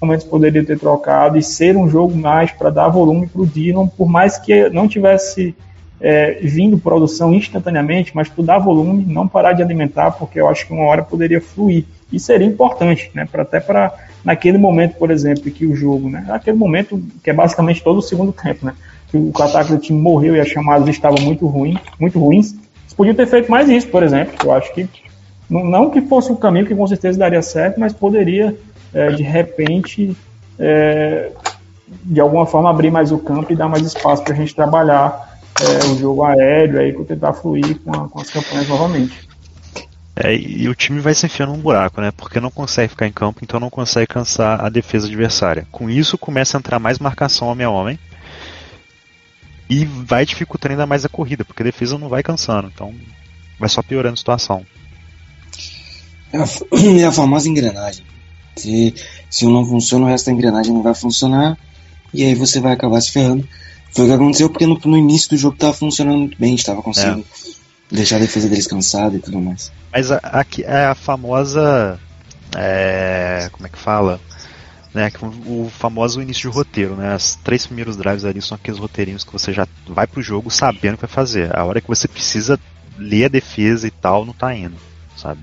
momentos 0.00 0.26
poderia 0.26 0.64
ter 0.64 0.78
trocado 0.78 1.38
e 1.38 1.42
ser 1.42 1.76
um 1.76 1.88
jogo 1.88 2.16
mais 2.16 2.50
para 2.50 2.70
dar 2.70 2.88
volume 2.88 3.26
para 3.26 3.42
o 3.42 3.46
Dillon, 3.46 3.86
por 3.86 4.08
mais 4.08 4.38
que 4.38 4.68
não 4.70 4.88
tivesse 4.88 5.54
é, 6.02 6.40
vindo 6.42 6.76
produção 6.76 7.32
instantaneamente, 7.32 8.10
mas 8.12 8.28
tu 8.28 8.42
dar 8.42 8.58
volume, 8.58 9.04
não 9.06 9.28
parar 9.28 9.52
de 9.52 9.62
alimentar, 9.62 10.10
porque 10.10 10.40
eu 10.40 10.48
acho 10.48 10.66
que 10.66 10.72
uma 10.72 10.84
hora 10.84 11.04
poderia 11.04 11.40
fluir. 11.40 11.84
E 12.12 12.18
seria 12.18 12.46
importante, 12.46 13.10
né? 13.14 13.26
Pra, 13.30 13.42
até 13.42 13.60
para 13.60 13.94
naquele 14.24 14.58
momento, 14.58 14.96
por 14.96 15.12
exemplo, 15.12 15.48
que 15.50 15.64
o 15.64 15.76
jogo, 15.76 16.10
né? 16.10 16.24
Naquele 16.26 16.56
momento 16.56 17.00
que 17.22 17.30
é 17.30 17.32
basicamente 17.32 17.84
todo 17.84 17.98
o 17.98 18.02
segundo 18.02 18.32
tempo, 18.32 18.66
né? 18.66 18.74
Que 19.08 19.16
o 19.16 19.30
ataque 19.40 19.70
do 19.70 19.78
time 19.78 20.00
morreu 20.00 20.34
e 20.34 20.40
as 20.40 20.48
chamadas 20.48 20.88
estavam 20.88 21.20
muito 21.22 21.46
ruins, 21.46 21.78
muito 22.00 22.18
ruins. 22.18 22.52
Eles 22.52 22.94
podiam 22.94 23.14
ter 23.14 23.26
feito 23.26 23.48
mais 23.48 23.68
isso, 23.68 23.86
por 23.86 24.02
exemplo. 24.02 24.34
Eu 24.42 24.52
acho 24.52 24.74
que 24.74 24.88
não, 25.48 25.88
que 25.88 26.00
fosse 26.02 26.32
um 26.32 26.36
caminho 26.36 26.66
que 26.66 26.74
com 26.74 26.86
certeza 26.86 27.18
daria 27.18 27.42
certo, 27.42 27.78
mas 27.78 27.92
poderia 27.92 28.56
é, 28.92 29.10
de 29.10 29.22
repente 29.22 30.16
é, 30.58 31.30
de 32.02 32.20
alguma 32.20 32.46
forma 32.46 32.70
abrir 32.70 32.90
mais 32.90 33.12
o 33.12 33.18
campo 33.18 33.52
e 33.52 33.56
dar 33.56 33.68
mais 33.68 33.84
espaço 33.84 34.24
para 34.24 34.32
a 34.32 34.36
gente 34.36 34.54
trabalhar 34.54 35.31
é, 35.60 35.84
o 35.86 35.98
jogo 35.98 36.24
aéreo 36.24 36.80
aí 36.80 36.92
para 36.92 37.04
tentar 37.04 37.32
fluir 37.34 37.78
com, 37.80 37.90
a, 37.90 38.08
com, 38.08 38.20
as 38.20 38.30
campanhas 38.30 38.68
novamente. 38.68 39.28
É, 40.14 40.34
e 40.34 40.68
o 40.68 40.74
time 40.74 41.00
vai 41.00 41.14
se 41.14 41.26
enfiando 41.26 41.52
num 41.52 41.58
buraco, 41.58 42.00
né? 42.00 42.10
Porque 42.10 42.40
não 42.40 42.50
consegue 42.50 42.90
ficar 42.90 43.06
em 43.06 43.12
campo, 43.12 43.40
então 43.42 43.58
não 43.58 43.70
consegue 43.70 44.06
cansar 44.06 44.64
a 44.64 44.68
defesa 44.68 45.06
adversária. 45.06 45.66
Com 45.70 45.88
isso, 45.88 46.18
começa 46.18 46.56
a 46.56 46.60
entrar 46.60 46.78
mais 46.78 46.98
marcação 46.98 47.48
homem 47.48 47.66
a 47.66 47.70
homem. 47.70 47.98
E 49.70 49.86
vai 49.86 50.26
dificultando 50.26 50.72
ainda 50.72 50.86
mais 50.86 51.04
a 51.04 51.08
corrida, 51.08 51.44
porque 51.44 51.62
a 51.62 51.64
defesa 51.64 51.96
não 51.96 52.08
vai 52.08 52.22
cansando. 52.22 52.70
Então 52.72 52.94
vai 53.58 53.68
só 53.68 53.82
piorando 53.82 54.14
a 54.14 54.18
situação. 54.18 54.66
É 56.32 56.38
a, 56.38 56.44
é 57.00 57.04
a 57.04 57.12
famosa 57.12 57.48
engrenagem. 57.48 58.04
Se, 58.56 58.94
se 59.30 59.46
um 59.46 59.50
não 59.50 59.64
funciona, 59.64 60.04
o 60.04 60.08
resto 60.08 60.26
da 60.26 60.32
engrenagem 60.32 60.74
não 60.74 60.82
vai 60.82 60.94
funcionar. 60.94 61.56
E 62.12 62.22
aí 62.22 62.34
você 62.34 62.60
vai 62.60 62.72
acabar 62.72 63.00
se 63.00 63.12
ferrando. 63.12 63.48
Foi 63.92 64.04
o 64.04 64.08
que 64.08 64.14
aconteceu 64.14 64.48
porque 64.48 64.66
no, 64.66 64.78
no 64.84 64.96
início 64.96 65.30
do 65.30 65.36
jogo 65.36 65.54
estava 65.54 65.72
funcionando 65.72 66.18
muito 66.18 66.38
bem, 66.38 66.54
estava 66.54 66.82
conseguindo 66.82 67.20
é. 67.20 67.94
deixar 67.94 68.16
a 68.16 68.20
defesa 68.20 68.48
deles 68.48 68.66
cansada 68.66 69.16
e 69.16 69.20
tudo 69.20 69.38
mais. 69.38 69.70
Mas 69.92 70.10
aqui 70.10 70.64
é 70.64 70.86
a 70.86 70.94
famosa. 70.94 72.00
É, 72.56 73.48
como 73.52 73.66
é 73.66 73.68
que 73.68 73.78
fala? 73.78 74.20
Né, 74.94 75.10
o 75.46 75.70
famoso 75.70 76.20
início 76.20 76.50
de 76.50 76.54
roteiro, 76.54 76.96
né? 76.96 77.16
Os 77.16 77.38
três 77.42 77.66
primeiros 77.66 77.96
drives 77.96 78.26
ali 78.26 78.42
são 78.42 78.56
aqueles 78.56 78.78
roteirinhos 78.78 79.24
que 79.24 79.32
você 79.32 79.50
já 79.50 79.66
vai 79.86 80.06
pro 80.06 80.22
jogo 80.22 80.50
sabendo 80.50 80.94
o 80.94 80.96
que 80.98 81.06
vai 81.06 81.14
fazer. 81.14 81.56
A 81.56 81.64
hora 81.64 81.80
que 81.80 81.88
você 81.88 82.06
precisa 82.06 82.60
ler 82.98 83.24
a 83.24 83.28
defesa 83.28 83.86
e 83.86 83.90
tal, 83.90 84.26
não 84.26 84.34
tá 84.34 84.54
indo, 84.54 84.76
sabe? 85.16 85.40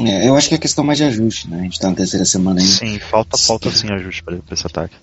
É, 0.00 0.28
eu 0.28 0.36
acho 0.36 0.48
que 0.48 0.54
é 0.54 0.58
questão 0.58 0.84
mais 0.84 0.98
de 0.98 1.04
ajuste, 1.04 1.48
né? 1.48 1.60
A 1.60 1.62
gente 1.62 1.78
tá 1.78 1.88
na 1.88 1.96
terceira 1.96 2.24
semana 2.24 2.60
ainda. 2.60 2.72
Sim, 2.72 2.98
falta, 2.98 3.36
falta 3.36 3.70
sim 3.70 3.90
ajuste 3.90 4.22
para 4.22 4.38
esse 4.50 4.66
ataque. 4.66 4.96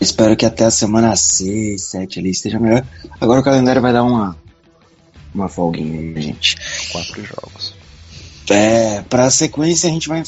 Espero 0.00 0.36
que 0.36 0.44
até 0.44 0.64
a 0.64 0.70
semana 0.70 1.16
6, 1.16 1.82
7 1.82 2.18
ali 2.18 2.30
esteja 2.30 2.60
melhor. 2.60 2.86
Agora 3.20 3.40
o 3.40 3.44
calendário 3.44 3.80
vai 3.80 3.92
dar 3.92 4.02
uma, 4.02 4.36
uma 5.34 5.48
folguinha 5.48 6.00
aí, 6.00 6.22
gente. 6.22 6.56
Quatro 6.92 7.24
jogos. 7.24 7.74
É, 8.48 9.02
pra 9.02 9.30
sequência 9.30 9.88
a 9.88 9.92
gente 9.92 10.08
vai. 10.08 10.22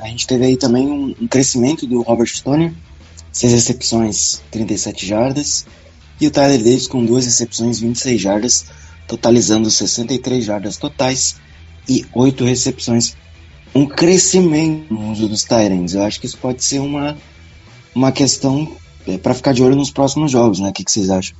A 0.00 0.08
gente 0.08 0.26
teve 0.26 0.44
aí 0.44 0.56
também 0.56 0.86
um, 0.86 1.14
um 1.20 1.28
crescimento 1.28 1.86
do 1.86 2.02
Robert 2.02 2.26
Stone, 2.26 2.76
6 3.32 3.52
recepções, 3.52 4.42
37 4.50 5.06
jardas. 5.06 5.64
E 6.20 6.26
o 6.26 6.30
Tyler 6.30 6.58
Davis 6.58 6.86
com 6.86 7.04
duas 7.04 7.24
recepções, 7.24 7.80
26 7.80 8.20
jardas, 8.20 8.66
totalizando 9.06 9.70
63 9.70 10.44
jardas 10.44 10.76
totais 10.76 11.36
e 11.88 12.04
8 12.12 12.44
recepções. 12.44 13.16
Um 13.74 13.86
crescimento 13.86 14.92
no 14.92 15.10
uso 15.10 15.28
dos 15.28 15.42
Tyrants. 15.42 15.94
Eu 15.94 16.04
acho 16.04 16.20
que 16.20 16.26
isso 16.26 16.38
pode 16.38 16.64
ser 16.64 16.78
uma, 16.78 17.16
uma 17.94 18.12
questão 18.12 18.70
é, 19.06 19.18
para 19.18 19.34
ficar 19.34 19.52
de 19.52 19.62
olho 19.62 19.76
nos 19.76 19.90
próximos 19.90 20.30
jogos, 20.30 20.60
né? 20.60 20.70
O 20.70 20.72
que, 20.72 20.84
que 20.84 20.90
vocês 20.90 21.10
acham? 21.10 21.36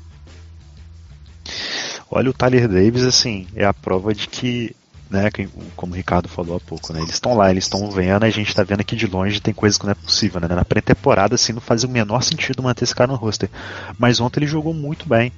Olha, 2.10 2.30
o 2.30 2.32
Tyler 2.32 2.68
Davis, 2.68 3.02
assim, 3.02 3.46
é 3.56 3.64
a 3.64 3.74
prova 3.74 4.14
de 4.14 4.28
que, 4.28 4.74
né, 5.10 5.30
como 5.74 5.94
o 5.94 5.96
Ricardo 5.96 6.28
falou 6.28 6.56
há 6.56 6.60
pouco, 6.60 6.92
né, 6.92 7.00
eles 7.00 7.14
estão 7.14 7.34
lá, 7.34 7.50
eles 7.50 7.64
estão 7.64 7.90
vendo, 7.90 8.22
a 8.22 8.30
gente 8.30 8.48
está 8.48 8.62
vendo 8.62 8.82
aqui 8.82 8.94
de 8.94 9.08
longe, 9.08 9.40
tem 9.40 9.52
coisas 9.52 9.76
que 9.76 9.84
não 9.84 9.90
é 9.90 9.96
possível, 9.96 10.40
né, 10.40 10.46
na 10.46 10.64
pré-temporada, 10.64 11.34
assim, 11.34 11.52
não 11.52 11.60
fazia 11.60 11.88
o 11.88 11.92
menor 11.92 12.22
sentido 12.22 12.62
manter 12.62 12.84
esse 12.84 12.94
cara 12.94 13.10
no 13.10 13.18
roster, 13.18 13.50
mas 13.98 14.20
ontem 14.20 14.40
ele 14.40 14.46
jogou 14.46 14.72
muito 14.72 15.08
bem 15.08 15.32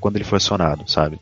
quando 0.00 0.16
ele 0.16 0.24
foi 0.24 0.38
acionado, 0.38 0.90
sabe, 0.90 1.20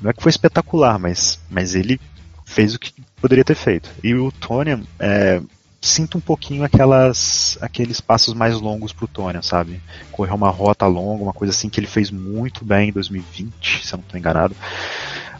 não 0.00 0.10
é 0.10 0.12
que 0.12 0.22
foi 0.22 0.30
espetacular, 0.30 1.00
mas, 1.00 1.40
mas 1.50 1.74
ele 1.74 2.00
fez 2.44 2.76
o 2.76 2.78
que 2.78 2.92
poderia 3.20 3.44
ter 3.44 3.56
feito, 3.56 3.90
e 4.04 4.14
o 4.14 4.30
Tony, 4.30 4.86
é, 5.00 5.42
sinto 5.80 6.18
um 6.18 6.20
pouquinho 6.20 6.64
aquelas 6.64 7.56
aqueles 7.60 8.00
passos 8.00 8.34
mais 8.34 8.60
longos 8.60 8.92
pro 8.92 9.06
Tony, 9.06 9.38
sabe? 9.42 9.80
Correr 10.10 10.34
uma 10.34 10.50
rota 10.50 10.86
longa, 10.86 11.22
uma 11.22 11.32
coisa 11.32 11.52
assim 11.52 11.68
que 11.68 11.78
ele 11.78 11.86
fez 11.86 12.10
muito 12.10 12.64
bem 12.64 12.88
em 12.88 12.92
2020, 12.92 13.86
se 13.86 13.92
eu 13.92 13.98
não 13.98 14.04
estou 14.04 14.18
enganado. 14.18 14.54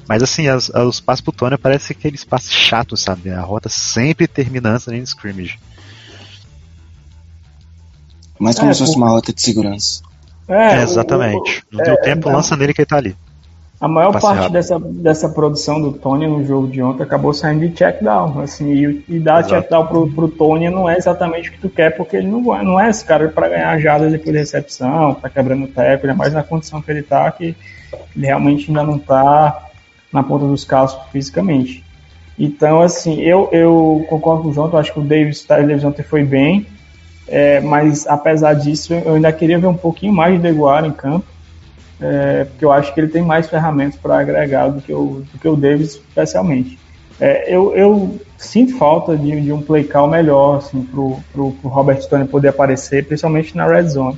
Mas 0.09 0.23
assim, 0.23 0.49
as, 0.49 0.71
os 0.71 1.01
passos 1.01 1.21
pro 1.21 1.33
Tony 1.33 1.59
parece 1.59 1.93
aqueles 1.93 2.25
passos 2.25 2.53
chatos, 2.53 3.03
sabe? 3.03 3.31
A 3.31 3.43
rota 3.43 3.69
sempre 3.69 4.27
terminando 4.27 4.87
na 4.87 4.97
scrimmage. 4.99 5.59
Mas 8.39 8.59
como 8.59 8.71
é, 8.71 8.75
se 8.75 8.81
fosse 8.81 8.97
uma 8.97 9.11
rota 9.11 9.33
de 9.33 9.43
segurança. 9.43 10.03
É, 10.47 10.77
é 10.77 10.83
exatamente. 10.83 11.65
O, 11.71 11.75
o, 11.75 11.77
não 11.77 11.85
deu 11.85 11.95
é, 11.95 12.01
tempo, 12.01 12.29
é, 12.31 12.33
lança 12.33 12.57
nele 12.57 12.73
que 12.73 12.81
ele 12.81 12.87
tá 12.87 12.97
ali. 12.97 13.17
A 13.81 13.87
maior 13.87 14.21
parte 14.21 14.51
dessa, 14.51 14.77
dessa 14.79 15.29
produção 15.29 15.81
do 15.81 15.93
Tony 15.93 16.27
no 16.27 16.45
jogo 16.45 16.67
de 16.67 16.83
ontem 16.83 17.05
acabou 17.05 17.33
saindo 17.33 17.61
de 17.61 17.73
check 17.75 18.03
down. 18.03 18.41
Assim, 18.41 18.73
e, 18.73 19.05
e 19.09 19.21
dar 19.21 19.41
Exato. 19.41 19.55
check 19.55 19.71
down 19.71 19.87
pro, 19.87 20.11
pro 20.11 20.29
Tony 20.29 20.69
não 20.69 20.91
é 20.91 20.97
exatamente 20.97 21.49
o 21.49 21.53
que 21.53 21.61
tu 21.61 21.69
quer, 21.69 21.97
porque 21.97 22.17
ele 22.17 22.27
não, 22.27 22.41
não 22.41 22.81
é 22.81 22.91
esse 22.91 23.05
cara 23.05 23.29
para 23.29 23.49
ganhar 23.49 23.79
jadas 23.79 24.11
depois 24.11 24.33
de 24.33 24.39
recepção, 24.39 25.15
tá 25.15 25.31
quebrando 25.31 25.65
o 25.65 25.69
teco, 25.69 26.07
ele 26.07 26.13
é 26.13 26.17
mais 26.17 26.33
na 26.33 26.43
condição 26.43 26.83
que 26.83 26.91
ele 26.91 27.03
tá, 27.03 27.31
que 27.31 27.55
ele 28.17 28.27
realmente 28.27 28.69
ainda 28.69 28.83
não 28.83 28.99
tá 28.99 29.69
na 30.13 30.25
ponta 30.25 30.45
dos 30.45 30.65
calços 30.65 31.01
fisicamente. 31.13 31.85
Então, 32.37 32.83
assim, 32.83 33.21
eu, 33.21 33.49
eu 33.53 34.05
concordo 34.09 34.43
com 34.43 34.49
o 34.49 34.53
João, 34.53 34.69
eu 34.73 34.79
acho 34.79 34.93
que 34.93 34.99
o 34.99 35.05
Davis, 35.05 35.45
o 35.45 35.49
Davis 35.49 35.85
ontem 35.85 36.03
foi 36.03 36.25
bem, 36.25 36.67
é, 37.29 37.61
mas 37.61 38.09
apesar 38.09 38.55
disso, 38.55 38.93
eu 38.93 39.15
ainda 39.15 39.33
queria 39.33 39.59
ver 39.59 39.67
um 39.69 39.77
pouquinho 39.77 40.13
mais 40.13 40.35
de 40.35 40.41
Deguara 40.41 40.87
em 40.87 40.93
campo 40.93 41.38
é, 42.01 42.45
porque 42.45 42.65
eu 42.65 42.73
acho 42.73 42.95
que 42.95 43.01
ele 43.01 43.09
tem 43.09 43.23
mais 43.23 43.49
ferramentas 43.49 43.99
para 43.99 44.19
agregar 44.19 44.69
do 44.69 44.81
que, 44.81 44.93
o, 44.93 45.25
do 45.33 45.39
que 45.39 45.49
o 45.49 45.57
Davis, 45.57 45.95
especialmente. 45.95 46.79
É, 47.21 47.53
eu, 47.53 47.75
eu, 47.75 48.21
sinto 48.37 48.79
falta 48.79 49.17
de, 49.17 49.41
de, 49.41 49.53
um 49.53 49.61
play 49.61 49.83
call 49.83 50.07
melhor 50.07 50.59
assim, 50.59 50.85
para 50.85 51.01
o 51.01 51.53
Robert 51.65 52.01
Stone 52.01 52.29
poder 52.29 52.49
aparecer, 52.49 53.05
principalmente 53.05 53.57
na 53.57 53.67
red 53.67 53.89
zone, 53.89 54.17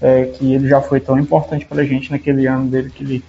é, 0.00 0.26
que 0.26 0.54
ele 0.54 0.68
já 0.68 0.80
foi 0.80 1.00
tão 1.00 1.18
importante 1.18 1.66
para 1.66 1.82
a 1.82 1.84
gente 1.84 2.12
naquele 2.12 2.46
ano 2.46 2.68
dele 2.68 2.90
que 2.90 3.02
ele 3.02 3.24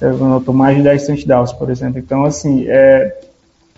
anotou 0.00 0.54
mais 0.54 0.76
de 0.76 0.84
10 0.84 1.06
touchdowns, 1.06 1.52
por 1.52 1.68
exemplo. 1.70 1.98
Então, 1.98 2.24
assim, 2.24 2.64
é, 2.68 3.18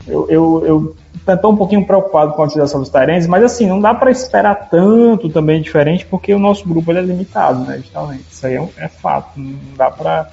eu, 0.07 0.27
eu, 0.29 0.65
eu 0.67 0.97
estou 1.35 1.53
um 1.53 1.57
pouquinho 1.57 1.85
preocupado 1.85 2.33
com 2.33 2.43
a 2.43 2.47
utilização 2.47 2.81
dos 2.81 2.91
Tyrants, 2.91 3.27
mas 3.27 3.45
assim, 3.45 3.67
não 3.67 3.81
dá 3.81 3.95
para 3.95 4.11
esperar 4.11 4.69
tanto 4.69 5.29
também 5.29 5.63
diferente, 5.63 6.05
porque 6.07 6.35
o 6.35 6.39
nosso 6.39 6.69
grupo 6.69 6.91
é 6.93 7.01
limitado, 7.01 7.65
né, 7.65 7.79
de 7.79 7.89
talento. 7.91 8.25
Isso 8.31 8.47
aí 8.47 8.55
é, 8.55 8.61
um, 8.61 8.69
é 8.77 8.89
fato. 8.89 9.39
Não 9.39 9.55
dá 9.77 9.91
para 9.91 10.31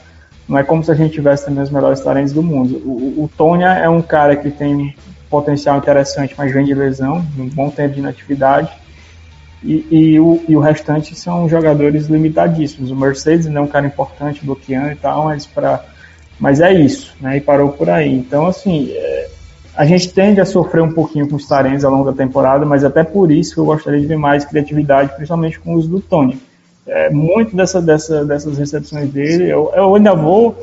Não 0.47 0.57
é 0.57 0.63
como 0.63 0.83
se 0.83 0.91
a 0.91 0.95
gente 0.95 1.13
tivesse 1.13 1.45
também 1.45 1.63
os 1.63 1.69
melhores 1.69 2.01
Tyrants 2.01 2.33
do 2.33 2.41
mundo. 2.41 2.77
O, 2.77 3.23
o 3.23 3.29
Tonya 3.37 3.73
é 3.73 3.87
um 3.87 4.01
cara 4.01 4.35
que 4.35 4.49
tem 4.49 4.95
potencial 5.29 5.77
interessante, 5.77 6.33
mas 6.37 6.51
vem 6.51 6.65
de 6.65 6.73
lesão, 6.73 7.23
um 7.37 7.47
bom 7.47 7.69
tempo 7.69 7.93
de 7.93 7.99
inatividade. 7.99 8.71
E, 9.63 9.85
e, 9.91 10.19
o, 10.19 10.41
e 10.47 10.55
o 10.55 10.59
restante 10.59 11.13
são 11.15 11.47
jogadores 11.47 12.07
limitadíssimos. 12.07 12.91
O 12.91 12.95
Mercedes 12.95 13.45
é 13.45 13.59
um 13.59 13.67
cara 13.67 13.85
importante, 13.85 14.43
bloqueando 14.43 14.91
e 14.91 14.95
tal, 14.95 15.25
mas, 15.25 15.45
pra, 15.45 15.83
mas 16.39 16.61
é 16.61 16.73
isso, 16.73 17.13
né? 17.19 17.37
E 17.37 17.41
parou 17.41 17.69
por 17.69 17.89
aí. 17.89 18.11
Então, 18.11 18.47
assim, 18.47 18.89
é, 18.91 19.29
a 19.79 19.85
gente 19.85 20.11
tende 20.11 20.41
a 20.41 20.45
sofrer 20.45 20.83
um 20.83 20.91
pouquinho 20.91 21.25
com 21.29 21.37
os 21.37 21.47
Tarens 21.47 21.85
ao 21.85 21.91
longo 21.93 22.11
da 22.11 22.11
temporada, 22.11 22.65
mas 22.65 22.83
até 22.83 23.01
por 23.01 23.31
isso 23.31 23.53
que 23.53 23.61
eu 23.61 23.63
gostaria 23.63 23.97
de 23.97 24.05
ver 24.05 24.17
mais 24.17 24.43
criatividade, 24.43 25.15
principalmente 25.15 25.57
com 25.57 25.73
o 25.73 25.77
uso 25.77 25.87
do 25.87 26.01
Tony. 26.01 26.37
É, 26.85 27.09
muito 27.09 27.55
dessa, 27.55 27.81
dessa, 27.81 28.25
dessas 28.25 28.57
recepções 28.57 29.09
dele, 29.09 29.45
eu, 29.45 29.71
eu 29.73 29.95
ainda 29.95 30.13
vou 30.13 30.61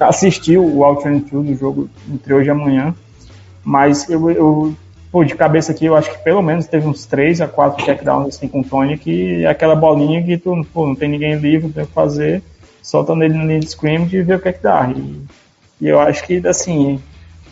assistir 0.00 0.56
o 0.56 0.82
Outland 0.82 1.30
2 1.30 1.46
do 1.48 1.54
jogo 1.54 1.90
entre 2.10 2.32
hoje 2.32 2.48
e 2.48 2.50
amanhã, 2.50 2.94
mas 3.62 4.08
eu, 4.08 4.30
eu 4.30 4.74
pô, 5.12 5.22
de 5.22 5.34
cabeça 5.34 5.72
aqui, 5.72 5.84
eu 5.84 5.94
acho 5.94 6.10
que 6.10 6.24
pelo 6.24 6.40
menos 6.40 6.66
teve 6.66 6.88
uns 6.88 7.04
3 7.04 7.42
a 7.42 7.46
4 7.46 7.84
checkdowns 7.84 8.36
assim 8.36 8.48
com 8.48 8.60
o 8.60 8.64
Tony, 8.64 8.96
que 8.96 9.44
é 9.44 9.48
aquela 9.48 9.76
bolinha 9.76 10.22
que 10.22 10.38
tu 10.38 10.66
pô, 10.72 10.86
não 10.86 10.94
tem 10.94 11.10
ninguém 11.10 11.34
livre, 11.34 11.70
tem 11.70 11.84
o 11.84 11.86
que 11.86 11.92
fazer, 11.92 12.42
solta 12.82 13.14
nele 13.14 13.34
no 13.34 13.46
linha 13.46 13.60
de 13.60 13.66
scrimmage 13.66 14.16
e 14.16 14.22
vê 14.22 14.34
o 14.34 14.40
que 14.40 14.48
é 14.48 14.52
que 14.54 14.62
dá. 14.62 14.90
E, 14.96 15.20
e 15.82 15.88
eu 15.88 16.00
acho 16.00 16.26
que, 16.26 16.40
assim, 16.48 16.98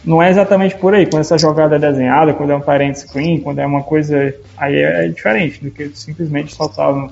não 0.05 0.23
é 0.23 0.31
exatamente 0.31 0.77
por 0.77 0.95
aí. 0.95 1.07
Quando 1.07 1.21
essa 1.21 1.39
jogada 1.39 1.77
é 1.77 1.79
desenhada, 1.79 2.35
quando 2.35 2.51
é 2.51 2.57
um 2.57 2.61
parent 2.61 2.97
screen, 2.97 3.41
quando 3.41 3.61
é 3.61 3.67
uma 3.67 3.83
coisa. 3.83 4.35
Aí 4.57 4.77
é 4.77 5.09
diferente 5.09 5.63
do 5.63 5.71
que 5.71 5.91
simplesmente 5.95 6.55
soltar 6.55 6.93
um, 6.93 7.09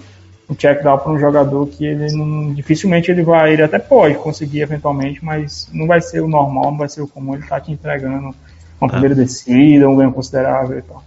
um 0.49 0.55
check 0.55 0.83
down 0.83 0.99
para 0.99 1.13
um 1.13 1.19
jogador 1.19 1.67
que 1.69 1.87
ele 1.87 2.13
não, 2.13 2.53
dificilmente 2.53 3.11
ele 3.11 3.23
vai. 3.23 3.53
Ele 3.53 3.63
até 3.63 3.79
pode 3.79 4.17
conseguir 4.17 4.61
eventualmente, 4.61 5.25
mas 5.25 5.69
não 5.73 5.87
vai 5.87 6.01
ser 6.01 6.21
o 6.21 6.29
normal, 6.29 6.73
não 6.73 6.79
vai 6.79 6.89
ser 6.89 7.03
o 7.03 7.09
comum. 7.09 7.35
Ele 7.35 7.45
está 7.45 7.61
te 7.61 7.71
entregando 7.71 8.35
uma 8.81 8.89
é. 8.89 8.91
primeira 8.91 9.15
descida, 9.15 9.89
um 9.89 9.97
ganho 9.97 10.13
considerável 10.13 10.79
e 10.79 10.83
tal. 10.83 11.05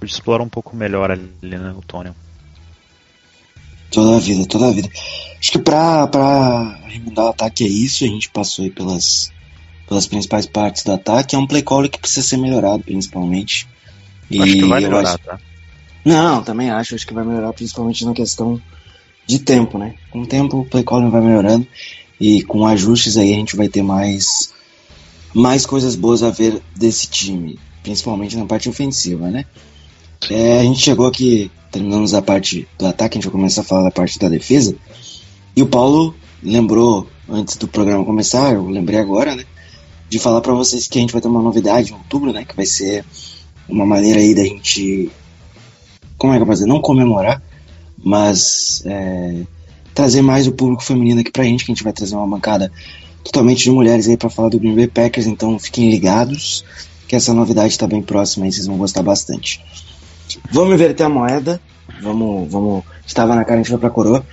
Pode 0.00 0.12
explorar 0.12 0.42
um 0.42 0.48
pouco 0.48 0.76
melhor 0.76 1.10
ali, 1.10 1.30
né, 1.42 1.74
o 1.76 1.82
Tony. 1.82 2.10
Toda 3.90 4.16
a 4.16 4.18
vida, 4.18 4.44
toda 4.46 4.68
a 4.68 4.72
vida. 4.72 4.88
Acho 5.38 5.52
que 5.52 5.58
pra, 5.58 6.08
pra 6.08 6.78
remendar 6.86 7.26
o 7.26 7.28
ataque 7.28 7.64
é 7.64 7.68
isso, 7.68 8.02
a 8.02 8.08
gente 8.08 8.28
passou 8.30 8.64
aí 8.64 8.70
pelas, 8.70 9.30
pelas 9.88 10.06
principais 10.06 10.46
partes 10.46 10.82
do 10.82 10.92
ataque. 10.92 11.34
É 11.34 11.38
um 11.38 11.46
play 11.46 11.62
call 11.62 11.88
que 11.88 11.98
precisa 11.98 12.26
ser 12.26 12.36
melhorado, 12.36 12.82
principalmente. 12.82 13.66
Eu 14.30 14.42
acho 14.42 14.52
que 14.54 14.64
vai 14.64 14.80
melhorar, 14.80 15.08
acho- 15.10 15.18
tá? 15.18 15.38
Não, 16.04 16.42
também 16.42 16.70
acho. 16.70 16.94
Acho 16.94 17.06
que 17.06 17.14
vai 17.14 17.24
melhorar, 17.24 17.52
principalmente 17.52 18.04
na 18.04 18.12
questão 18.12 18.60
de 19.26 19.38
tempo, 19.38 19.78
né? 19.78 19.94
Com 20.10 20.22
o 20.22 20.26
tempo, 20.26 20.60
o 20.60 20.64
play 20.66 20.82
calling 20.84 21.10
vai 21.10 21.20
melhorando. 21.20 21.66
E 22.20 22.42
com 22.42 22.66
ajustes 22.66 23.16
aí, 23.16 23.32
a 23.32 23.36
gente 23.36 23.56
vai 23.56 23.68
ter 23.68 23.82
mais, 23.82 24.52
mais 25.34 25.66
coisas 25.66 25.94
boas 25.96 26.22
a 26.22 26.30
ver 26.30 26.62
desse 26.76 27.06
time. 27.08 27.58
Principalmente 27.82 28.36
na 28.36 28.46
parte 28.46 28.68
ofensiva, 28.68 29.28
né? 29.30 29.44
É, 30.30 30.60
a 30.60 30.62
gente 30.62 30.80
chegou 30.80 31.06
aqui, 31.06 31.50
terminamos 31.70 32.14
a 32.14 32.22
parte 32.22 32.66
do 32.78 32.86
ataque, 32.86 33.16
a 33.16 33.20
gente 33.20 33.24
vai 33.30 33.32
começar 33.32 33.60
a 33.60 33.64
falar 33.64 33.82
da 33.82 33.90
parte 33.90 34.18
da 34.18 34.28
defesa. 34.28 34.74
E 35.54 35.60
o 35.62 35.66
Paulo 35.66 36.14
lembrou, 36.42 37.08
antes 37.28 37.56
do 37.56 37.68
programa 37.68 38.04
começar, 38.04 38.54
eu 38.54 38.66
lembrei 38.68 38.98
agora, 38.98 39.34
né? 39.36 39.44
De 40.08 40.18
falar 40.18 40.40
pra 40.40 40.52
vocês 40.52 40.86
que 40.86 40.98
a 40.98 41.00
gente 41.00 41.12
vai 41.12 41.20
ter 41.20 41.28
uma 41.28 41.42
novidade 41.42 41.90
em 41.90 41.94
outubro, 41.94 42.32
né? 42.32 42.44
Que 42.44 42.54
vai 42.54 42.66
ser 42.66 43.04
uma 43.68 43.86
maneira 43.86 44.20
aí 44.20 44.34
da 44.34 44.44
gente 44.44 45.10
como 46.16 46.32
é 46.32 46.36
que 46.36 46.42
eu 46.42 46.48
dizer, 46.48 46.66
não 46.66 46.80
comemorar, 46.80 47.42
mas 48.02 48.82
é, 48.86 49.42
trazer 49.92 50.22
mais 50.22 50.46
o 50.46 50.52
público 50.52 50.82
feminino 50.82 51.20
aqui 51.20 51.30
pra 51.30 51.44
gente, 51.44 51.64
que 51.64 51.70
a 51.70 51.74
gente 51.74 51.84
vai 51.84 51.92
trazer 51.92 52.14
uma 52.16 52.26
bancada 52.26 52.70
totalmente 53.22 53.64
de 53.64 53.70
mulheres 53.70 54.08
aí 54.08 54.16
pra 54.16 54.30
falar 54.30 54.48
do 54.48 54.58
Green 54.58 54.74
Bay 54.74 54.86
Packers, 54.86 55.26
então 55.26 55.58
fiquem 55.58 55.90
ligados 55.90 56.64
que 57.08 57.16
essa 57.16 57.34
novidade 57.34 57.78
tá 57.78 57.86
bem 57.86 58.00
próxima 58.02 58.46
aí, 58.46 58.52
vocês 58.52 58.66
vão 58.66 58.78
gostar 58.78 59.02
bastante. 59.02 59.62
Vamos 60.50 60.74
inverter 60.74 61.04
a 61.04 61.08
moeda, 61.08 61.60
vamos, 62.02 62.50
vamos, 62.50 62.84
estava 63.06 63.34
na 63.34 63.44
cara, 63.44 63.60
a 63.60 63.62
gente 63.62 63.70
vai 63.72 63.80
pra 63.80 63.90
coroa. 63.90 64.24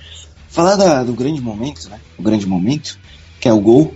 Falar 0.48 0.76
da- 0.76 1.02
do 1.04 1.12
grande 1.12 1.40
momento, 1.40 1.88
né, 1.88 1.98
o 2.18 2.22
grande 2.22 2.46
momento, 2.46 2.98
que 3.40 3.48
é 3.48 3.52
o 3.52 3.60
gol, 3.60 3.92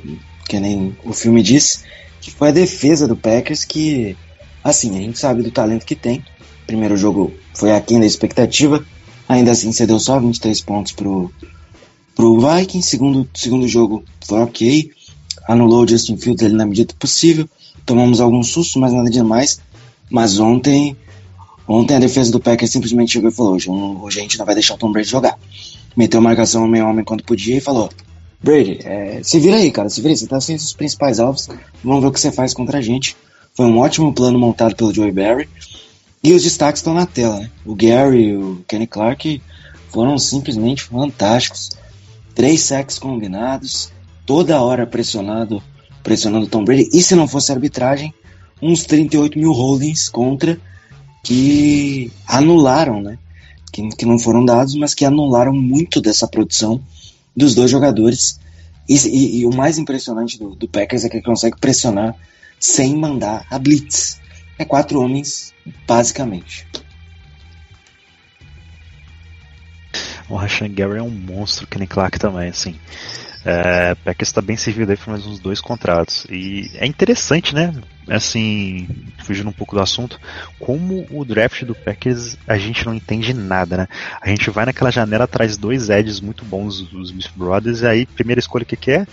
que 0.49 0.59
nem 0.59 0.97
o 1.05 1.13
filme 1.13 1.43
diz, 1.43 1.85
que 2.21 2.31
foi 2.31 2.49
a 2.49 2.53
defesa 2.53 3.07
do 3.07 3.17
Packers, 3.17 3.65
que, 3.65 4.17
assim, 4.63 4.97
a 4.97 5.01
gente 5.01 5.19
sabe 5.19 5.43
do 5.43 5.51
talento 5.51 5.85
que 5.85 5.95
tem, 5.95 6.25
primeiro 6.67 6.97
jogo 6.97 7.33
foi 7.55 7.73
aquém 7.73 8.01
da 8.01 8.07
expectativa. 8.07 8.85
Ainda 9.29 9.51
assim, 9.51 9.73
cedeu 9.73 9.99
só 9.99 10.21
23 10.21 10.61
pontos 10.61 10.93
pro, 10.93 11.31
pro 12.15 12.39
Vikings. 12.39 12.89
Segundo, 12.89 13.29
segundo 13.35 13.67
jogo 13.67 14.05
foi 14.25 14.41
ok. 14.41 14.91
Anulou 15.49 15.85
o 15.85 15.89
Justin 15.89 16.17
Fields 16.17 16.45
ali 16.45 16.55
na 16.55 16.67
medida 16.67 16.93
possível. 16.99 17.49
Tomamos 17.85 18.21
alguns 18.21 18.49
sustos, 18.49 18.77
mas 18.77 18.93
nada 18.93 19.09
demais. 19.09 19.61
Mas 20.11 20.39
ontem, 20.39 20.97
ontem 21.67 21.97
a 21.97 21.99
defesa 21.99 22.31
do 22.31 22.41
Packers 22.41 22.71
simplesmente 22.71 23.13
chegou 23.13 23.31
e 23.31 23.33
falou: 23.33 23.55
hoje, 23.55 23.69
hoje 23.71 24.19
a 24.19 24.23
gente 24.23 24.39
não 24.39 24.47
vai 24.47 24.55
deixar 24.55 24.75
o 24.75 24.79
Tom 24.79 24.93
Brady 24.93 25.09
jogar. 25.09 25.39
Meteu 25.97 26.21
marcação 26.21 26.65
homem 26.65 26.81
a 26.81 26.89
homem 26.89 27.05
quando 27.05 27.25
podia 27.25 27.57
e 27.57 27.61
falou: 27.61 27.91
Brady, 28.43 28.79
é, 28.85 29.21
se 29.23 29.39
vira 29.39 29.57
aí, 29.57 29.71
cara, 29.71 29.89
se 29.89 30.01
vira 30.01 30.13
aí. 30.13 30.17
Você 30.17 30.27
tá 30.27 30.41
sem 30.41 30.57
os 30.57 30.73
principais 30.73 31.19
alvos. 31.19 31.49
Vamos 31.83 32.03
ver 32.03 32.09
o 32.09 32.13
que 32.13 32.21
você 32.21 32.31
faz 32.31 32.53
contra 32.53 32.79
a 32.79 32.83
gente. 32.83 33.17
Foi 33.55 33.67
um 33.67 33.79
ótimo 33.79 34.13
plano 34.13 34.39
montado 34.39 34.77
pelo 34.77 34.93
Joey 34.93 35.13
Barry. 35.13 35.49
E 36.23 36.33
os 36.33 36.43
destaques 36.43 36.81
estão 36.81 36.95
na 36.95 37.07
tela, 37.07 37.41
né? 37.41 37.51
O 37.65 37.75
Gary 37.75 38.25
e 38.25 38.37
o 38.37 38.65
Kenny 38.67 38.87
Clark 38.87 39.41
foram 39.91 40.19
simplesmente 40.19 40.83
fantásticos. 40.83 41.71
Três 42.35 42.63
sacks 42.63 42.99
combinados, 42.99 43.91
toda 44.27 44.61
hora 44.61 44.87
pressionado, 44.87 45.63
pressionando 46.03 46.47
Tom 46.47 46.65
Brady. 46.65 46.89
E 46.93 47.03
se 47.03 47.15
não 47.15 47.27
fosse 47.27 47.53
arbitragem, 47.53 48.13
uns 48.61 48.85
38 48.85 49.39
mil 49.39 49.53
holdings 49.53 50.09
contra 50.09 50.59
que 51.23 52.13
anularam, 52.27 53.01
né? 53.01 53.19
Que, 53.73 53.89
que 53.91 54.07
não 54.07 54.19
foram 54.19 54.45
dados, 54.45 54.75
mas 54.75 54.95
que 54.95 55.05
anularam 55.05 55.53
muito 55.53 56.01
dessa 56.01 56.27
produção 56.29 56.81
dos 57.37 57.55
dois 57.55 57.71
jogadores. 57.71 58.41
E, 58.89 58.95
e- 58.95 59.41
e 59.41 59.47
o 59.47 59.51
mais 59.55 59.79
impressionante 59.79 60.39
do, 60.39 60.55
do 60.55 60.69
Packers 60.69 61.05
é 61.05 61.09
que 61.09 61.17
ele 61.17 61.25
consegue 61.25 61.59
pressionar 61.61 62.15
sem 62.59 62.97
mandar 62.97 63.45
a 63.51 63.59
blitz. 63.59 64.21
É 64.59 64.65
quatro 64.65 65.01
homens, 65.01 65.53
basicamente. 65.87 66.67
O 70.29 70.35
Rashan 70.35 70.73
Gary 70.73 70.99
é 70.99 71.03
um 71.03 71.11
monstro, 71.11 71.67
Kenny 71.67 71.87
Clark 71.87 72.19
também, 72.19 72.49
assim. 72.49 72.75
É, 73.49 73.95
Packers 73.95 74.29
está 74.29 74.43
bem 74.43 74.57
servido 74.57 74.91
aí 74.91 74.97
por 74.97 75.11
mais 75.11 75.25
uns 75.25 75.39
dois 75.39 75.61
contratos. 75.61 76.27
E 76.29 76.69
é 76.75 76.85
interessante, 76.85 77.55
né? 77.55 77.73
Assim, 78.09 78.89
fugindo 79.19 79.49
um 79.49 79.53
pouco 79.53 79.77
do 79.77 79.83
assunto, 79.83 80.19
como 80.59 81.07
o 81.11 81.25
draft 81.25 81.63
do 81.65 81.75
Packers 81.75 82.37
a 82.47 82.59
gente 82.59 82.85
não 82.85 82.95
entende 82.95 83.33
nada, 83.33 83.77
né? 83.77 83.89
A 84.21 84.29
gente 84.29 84.51
vai 84.51 84.65
naquela 84.65 84.91
janela 84.91 85.25
atrás 85.25 85.57
dois 85.57 85.91
Eds 85.91 86.21
muito 86.21 86.45
bons 86.45 86.83
dos 86.83 87.11
Smith 87.11 87.31
Brothers, 87.37 87.83
e 87.83 87.87
aí 87.87 88.07
primeira 88.07 88.41
escolha 88.41 88.65
que, 88.65 88.77
que 88.77 88.91
é? 88.91 89.07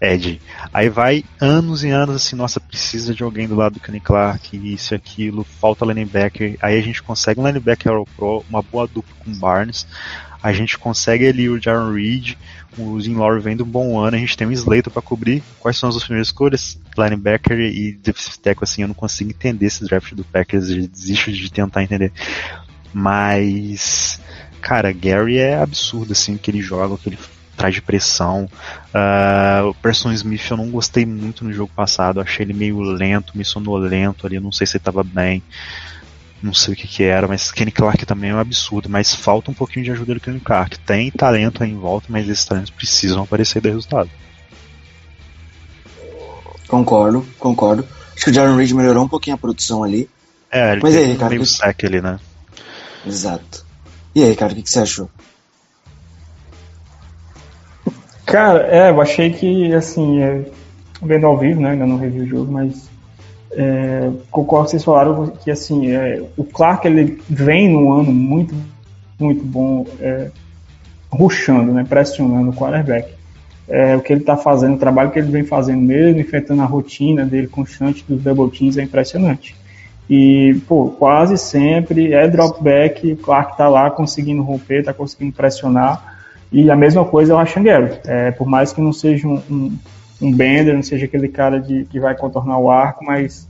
Ed. 0.00 0.40
Aí 0.72 0.88
vai 0.88 1.24
anos 1.40 1.82
e 1.82 1.90
anos 1.90 2.16
assim, 2.16 2.36
nossa, 2.36 2.60
precisa 2.60 3.14
de 3.14 3.22
alguém 3.22 3.48
do 3.48 3.56
lado 3.56 3.74
do 3.74 3.80
Kenny 3.80 4.00
Clark, 4.00 4.56
isso 4.56 4.94
e 4.94 4.96
aquilo, 4.96 5.44
falta 5.44 5.84
linebacker. 5.84 6.56
Aí 6.62 6.78
a 6.78 6.82
gente 6.82 7.02
consegue 7.02 7.40
um 7.40 7.46
linebacker 7.46 7.92
All 7.92 8.06
Pro, 8.16 8.44
uma 8.48 8.62
boa 8.62 8.86
dupla 8.86 9.14
com 9.24 9.32
Barnes. 9.34 9.86
A 10.42 10.52
gente 10.52 10.78
consegue 10.78 11.26
ali 11.26 11.48
o 11.48 11.60
Jaron 11.60 11.92
Reed, 11.92 12.34
o 12.76 13.00
Zin 13.00 13.14
Lowry 13.14 13.40
vem 13.40 13.60
um 13.60 13.64
bom 13.64 13.98
ano, 13.98 14.16
a 14.16 14.20
gente 14.20 14.36
tem 14.36 14.46
um 14.46 14.52
Slater 14.52 14.90
para 14.90 15.02
cobrir. 15.02 15.42
Quais 15.58 15.76
são 15.76 15.88
as 15.88 15.94
duas 15.94 16.04
primeiras 16.04 16.28
escolhas? 16.28 16.78
Linebacker 16.96 17.58
e 17.58 17.92
defensive 17.92 18.38
tackle, 18.38 18.64
assim, 18.64 18.82
eu 18.82 18.88
não 18.88 18.94
consigo 18.94 19.30
entender 19.30 19.66
esse 19.66 19.84
draft 19.84 20.14
do 20.14 20.24
Packers, 20.24 20.70
eu 20.70 20.86
desisto 20.86 21.32
de 21.32 21.50
tentar 21.50 21.82
entender. 21.82 22.12
Mas, 22.92 24.20
cara, 24.60 24.92
Gary 24.92 25.38
é 25.38 25.60
absurdo, 25.60 26.12
assim, 26.12 26.36
que 26.36 26.50
ele 26.50 26.62
joga, 26.62 26.94
o 26.94 26.98
que 26.98 27.08
ele 27.08 27.18
traz 27.56 27.74
de 27.74 27.82
pressão. 27.82 28.48
Ah, 28.94 29.62
o 29.66 29.74
Person 29.74 30.12
Smith 30.12 30.48
eu 30.48 30.56
não 30.56 30.70
gostei 30.70 31.04
muito 31.04 31.44
no 31.44 31.52
jogo 31.52 31.72
passado, 31.74 32.20
achei 32.20 32.46
ele 32.46 32.54
meio 32.54 32.80
lento, 32.80 33.32
meio 33.34 33.44
sonolento 33.44 34.26
ali, 34.26 34.38
não 34.38 34.52
sei 34.52 34.66
se 34.66 34.76
ele 34.76 34.84
tava 34.84 35.02
bem. 35.02 35.42
Não 36.40 36.54
sei 36.54 36.74
o 36.74 36.76
que 36.76 36.86
que 36.86 37.02
era, 37.02 37.26
mas 37.26 37.50
Kenny 37.50 37.72
Clark 37.72 38.06
também 38.06 38.30
é 38.30 38.34
um 38.34 38.38
absurdo, 38.38 38.88
mas 38.88 39.12
falta 39.12 39.50
um 39.50 39.54
pouquinho 39.54 39.84
de 39.84 39.90
ajuda 39.90 40.14
do 40.14 40.20
Kenny 40.20 40.38
Clark. 40.40 40.78
Tem 40.78 41.10
talento 41.10 41.62
aí 41.64 41.70
em 41.72 41.76
volta, 41.76 42.06
mas 42.10 42.28
esses 42.28 42.44
talentos 42.44 42.70
precisam 42.70 43.24
aparecer 43.24 43.58
e 43.58 43.62
dar 43.62 43.70
resultado. 43.70 44.10
Concordo, 46.68 47.26
concordo. 47.38 47.84
Acho 48.14 48.24
que 48.24 48.30
o 48.30 48.34
Jaron 48.34 48.56
Reed 48.56 48.70
melhorou 48.72 49.04
um 49.04 49.08
pouquinho 49.08 49.34
a 49.36 49.38
produção 49.38 49.82
ali. 49.82 50.08
É, 50.50 50.72
ele 50.72 50.80
Mas 50.82 50.94
tem 50.94 51.04
aí, 51.04 51.12
Ricardo, 51.12 51.30
meio 51.30 51.42
que- 51.42 51.48
sec 51.48 51.84
ali, 51.84 52.00
né? 52.00 52.18
Exato. 53.06 53.64
E 54.14 54.22
aí, 54.22 54.36
cara, 54.36 54.52
o 54.52 54.56
que, 54.56 54.62
que 54.62 54.70
você 54.70 54.80
achou? 54.80 55.10
Cara, 58.26 58.66
é, 58.68 58.90
eu 58.90 59.00
achei 59.00 59.30
que, 59.32 59.72
assim, 59.74 60.20
é, 60.22 60.44
vendo 61.02 61.26
ao 61.26 61.38
vivo, 61.38 61.60
né, 61.60 61.70
ainda 61.70 61.86
não 61.86 61.96
revi 61.96 62.20
o 62.20 62.26
jogo, 62.26 62.52
mas 62.52 62.87
é, 63.52 64.10
concordo 64.30 64.66
que 64.66 64.70
vocês 64.72 64.84
falaram 64.84 65.28
que, 65.28 65.50
assim, 65.50 65.90
é, 65.90 66.22
o 66.36 66.44
Clark, 66.44 66.86
ele 66.86 67.20
vem 67.28 67.68
num 67.68 67.92
ano 67.92 68.12
muito, 68.12 68.54
muito 69.18 69.44
bom, 69.44 69.86
é, 70.00 70.30
rushando, 71.10 71.72
né, 71.72 71.84
pressionando 71.88 72.50
o 72.50 72.52
quarterback. 72.52 73.12
É, 73.68 73.96
o 73.96 74.00
que 74.00 74.12
ele 74.12 74.20
está 74.20 74.36
fazendo, 74.36 74.76
o 74.76 74.78
trabalho 74.78 75.10
que 75.10 75.18
ele 75.18 75.30
vem 75.30 75.44
fazendo 75.44 75.80
mesmo, 75.80 76.20
enfrentando 76.20 76.62
a 76.62 76.66
rotina 76.66 77.24
dele 77.26 77.48
constante 77.48 78.04
dos 78.08 78.22
double 78.22 78.50
teams 78.50 78.78
é 78.78 78.82
impressionante. 78.82 79.54
E, 80.08 80.58
pô, 80.66 80.88
quase 80.98 81.36
sempre 81.36 82.14
é 82.14 82.26
drop 82.26 82.62
back, 82.62 83.12
o 83.12 83.16
Clark 83.16 83.58
tá 83.58 83.68
lá 83.68 83.90
conseguindo 83.90 84.42
romper, 84.42 84.82
tá 84.82 84.94
conseguindo 84.94 85.34
pressionar. 85.34 86.16
E 86.50 86.70
a 86.70 86.76
mesma 86.76 87.04
coisa 87.04 87.32
é 87.32 87.34
o 87.34 87.38
Rashan 87.38 87.62
Gary. 87.62 87.98
É, 88.06 88.30
por 88.30 88.48
mais 88.48 88.72
que 88.72 88.80
não 88.80 88.92
seja 88.92 89.28
um, 89.28 89.42
um, 89.50 89.78
um 90.20 90.32
bender, 90.32 90.74
não 90.74 90.82
seja 90.82 91.06
aquele 91.06 91.28
cara 91.28 91.60
de, 91.60 91.84
que 91.86 92.00
vai 92.00 92.16
contornar 92.16 92.58
o 92.58 92.70
arco, 92.70 93.04
mas 93.04 93.48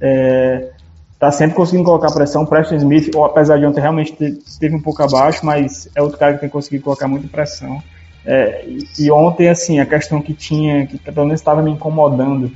é, 0.00 0.70
tá 1.18 1.30
sempre 1.30 1.56
conseguindo 1.56 1.84
colocar 1.84 2.10
pressão. 2.12 2.44
Preston 2.46 2.76
Smith, 2.76 3.14
ou 3.14 3.24
apesar 3.24 3.58
de 3.58 3.66
ontem 3.66 3.80
realmente 3.80 4.12
te- 4.14 4.42
esteve 4.46 4.74
um 4.74 4.82
pouco 4.82 5.02
abaixo, 5.02 5.44
mas 5.46 5.88
é 5.94 6.02
outro 6.02 6.18
cara 6.18 6.34
que 6.34 6.40
tem 6.40 6.48
conseguido 6.50 6.84
colocar 6.84 7.08
muita 7.08 7.28
pressão. 7.28 7.82
É, 8.24 8.64
e, 8.68 8.78
e 9.06 9.10
ontem, 9.10 9.48
assim, 9.48 9.80
a 9.80 9.86
questão 9.86 10.20
que 10.22 10.34
tinha, 10.34 10.86
que 10.86 10.98
pelo 10.98 11.26
menos 11.26 11.40
estava 11.40 11.62
me 11.62 11.70
incomodando, 11.70 12.52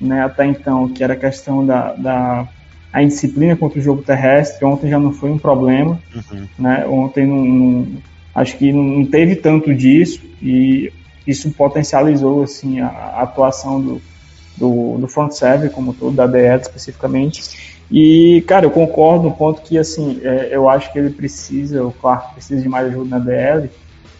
né, 0.00 0.22
até 0.22 0.44
então, 0.46 0.88
que 0.92 1.02
era 1.04 1.14
a 1.14 1.16
questão 1.16 1.64
da, 1.64 1.92
da 1.94 2.48
a 2.92 3.02
indisciplina 3.02 3.56
contra 3.56 3.78
o 3.78 3.82
jogo 3.82 4.02
terrestre, 4.02 4.64
ontem 4.64 4.88
já 4.88 4.98
não 5.00 5.12
foi 5.12 5.30
um 5.30 5.38
problema, 5.38 6.00
Uhum. 6.14 6.48
né? 6.58 6.86
Ontem 6.86 7.26
não, 7.26 7.44
não- 7.44 8.02
acho 8.34 8.56
que 8.56 8.72
não 8.72 9.04
teve 9.06 9.36
tanto 9.36 9.74
disso 9.74 10.20
e 10.40 10.92
isso 11.26 11.52
potencializou 11.52 12.42
assim 12.42 12.80
a, 12.80 12.88
a 12.88 13.22
atuação 13.22 13.80
do, 13.80 14.02
do, 14.56 14.98
do 14.98 15.08
front 15.08 15.32
server 15.32 15.70
como 15.70 15.94
todo, 15.94 16.14
da 16.14 16.26
DL 16.26 16.60
especificamente. 16.60 17.42
E, 17.90 18.42
cara, 18.48 18.66
eu 18.66 18.70
concordo 18.70 19.24
no 19.24 19.36
ponto 19.36 19.62
que, 19.62 19.76
assim, 19.78 20.20
é, 20.22 20.54
eu 20.54 20.68
acho 20.68 20.92
que 20.92 20.98
ele 20.98 21.10
precisa, 21.10 21.84
o 21.84 21.92
Clark 21.92 22.32
precisa 22.34 22.62
de 22.62 22.68
mais 22.68 22.88
ajuda 22.88 23.18
na 23.18 23.24
DL, 23.24 23.70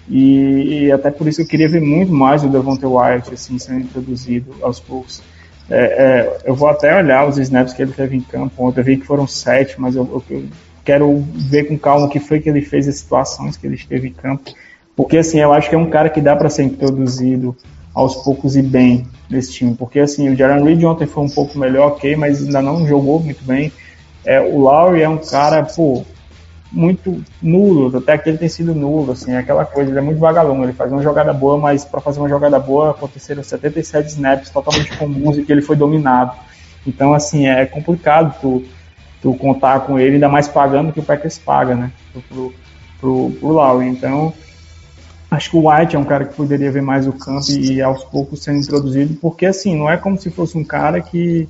e, 0.06 0.84
e 0.86 0.92
até 0.92 1.10
por 1.10 1.26
isso 1.28 1.40
eu 1.40 1.46
queria 1.46 1.68
ver 1.68 1.80
muito 1.80 2.12
mais 2.12 2.44
o 2.44 2.48
Devontae 2.48 2.86
Wyatt, 2.86 3.32
assim, 3.32 3.58
sendo 3.58 3.80
introduzido 3.80 4.56
aos 4.62 4.80
poucos. 4.80 5.24
É, 5.68 5.76
é, 5.76 6.40
eu 6.44 6.54
vou 6.54 6.68
até 6.68 6.94
olhar 6.94 7.26
os 7.26 7.38
snaps 7.38 7.72
que 7.72 7.80
ele 7.82 7.92
teve 7.92 8.14
em 8.14 8.20
campo 8.22 8.62
ontem, 8.66 8.80
eu 8.80 8.84
vi 8.84 8.98
que 8.98 9.06
foram 9.06 9.26
sete, 9.26 9.80
mas 9.80 9.96
eu, 9.96 10.04
eu- 10.28 10.36
eu 10.36 10.48
quero 10.84 11.26
ver 11.34 11.64
com 11.64 11.78
calma 11.78 12.06
o 12.06 12.08
que 12.10 12.20
foi 12.20 12.40
que 12.40 12.48
ele 12.50 12.60
fez, 12.60 12.86
as 12.86 12.96
situações 12.98 13.56
que 13.56 13.66
ele 13.66 13.74
esteve 13.76 14.08
em 14.08 14.12
campo, 14.12 14.50
porque 14.96 15.18
assim, 15.18 15.38
eu 15.38 15.52
acho 15.52 15.68
que 15.68 15.74
é 15.74 15.78
um 15.78 15.90
cara 15.90 16.08
que 16.08 16.20
dá 16.20 16.36
para 16.36 16.50
ser 16.50 16.64
introduzido 16.64 17.56
aos 17.94 18.16
poucos 18.16 18.56
e 18.56 18.62
bem 18.62 19.06
nesse 19.30 19.52
time, 19.52 19.74
porque 19.74 20.00
assim, 20.00 20.28
o 20.28 20.36
Jaron 20.36 20.64
Reed 20.64 20.82
ontem 20.84 21.06
foi 21.06 21.24
um 21.24 21.28
pouco 21.28 21.58
melhor, 21.58 21.92
ok, 21.92 22.16
mas 22.16 22.42
ainda 22.42 22.60
não 22.60 22.86
jogou 22.86 23.20
muito 23.20 23.44
bem. 23.44 23.72
É, 24.24 24.40
o 24.40 24.58
Lowry 24.58 25.02
é 25.02 25.08
um 25.08 25.18
cara, 25.18 25.62
pô, 25.62 26.04
muito 26.74 27.22
nulo, 27.40 27.96
até 27.96 28.20
ele 28.26 28.38
tem 28.38 28.48
sido 28.48 28.74
nulo, 28.74 29.12
assim, 29.12 29.32
é 29.32 29.38
aquela 29.38 29.64
coisa, 29.64 29.90
ele 29.90 29.98
é 29.98 30.02
muito 30.02 30.18
vagalume, 30.18 30.64
ele 30.64 30.72
faz 30.72 30.90
uma 30.90 31.02
jogada 31.02 31.32
boa, 31.32 31.56
mas 31.56 31.84
para 31.84 32.00
fazer 32.00 32.18
uma 32.18 32.28
jogada 32.28 32.58
boa 32.58 32.90
aconteceram 32.90 33.42
77 33.42 34.08
snaps 34.08 34.50
totalmente 34.50 34.96
comuns 34.96 35.38
e 35.38 35.44
que 35.44 35.52
ele 35.52 35.62
foi 35.62 35.76
dominado. 35.76 36.32
Então, 36.86 37.14
assim, 37.14 37.46
é 37.46 37.64
complicado 37.64 38.34
tu, 38.40 38.64
tu 39.22 39.34
contar 39.34 39.80
com 39.80 39.98
ele, 39.98 40.14
ainda 40.14 40.28
mais 40.28 40.48
pagando 40.48 40.92
que 40.92 41.00
o 41.00 41.04
Packers 41.04 41.38
paga, 41.38 41.74
né, 41.74 41.92
pro, 42.28 42.52
pro, 43.00 43.30
pro 43.30 43.48
Lowry. 43.48 43.86
Então, 43.86 44.32
acho 45.34 45.50
que 45.50 45.56
o 45.56 45.70
White 45.70 45.96
é 45.96 45.98
um 45.98 46.04
cara 46.04 46.24
que 46.24 46.34
poderia 46.34 46.70
ver 46.70 46.82
mais 46.82 47.06
o 47.06 47.12
campo 47.12 47.50
e, 47.50 47.82
aos 47.82 48.04
poucos 48.04 48.42
sendo 48.42 48.58
introduzido, 48.58 49.14
porque, 49.14 49.46
assim, 49.46 49.76
não 49.76 49.90
é 49.90 49.96
como 49.96 50.18
se 50.18 50.30
fosse 50.30 50.56
um 50.56 50.64
cara 50.64 51.00
que 51.00 51.48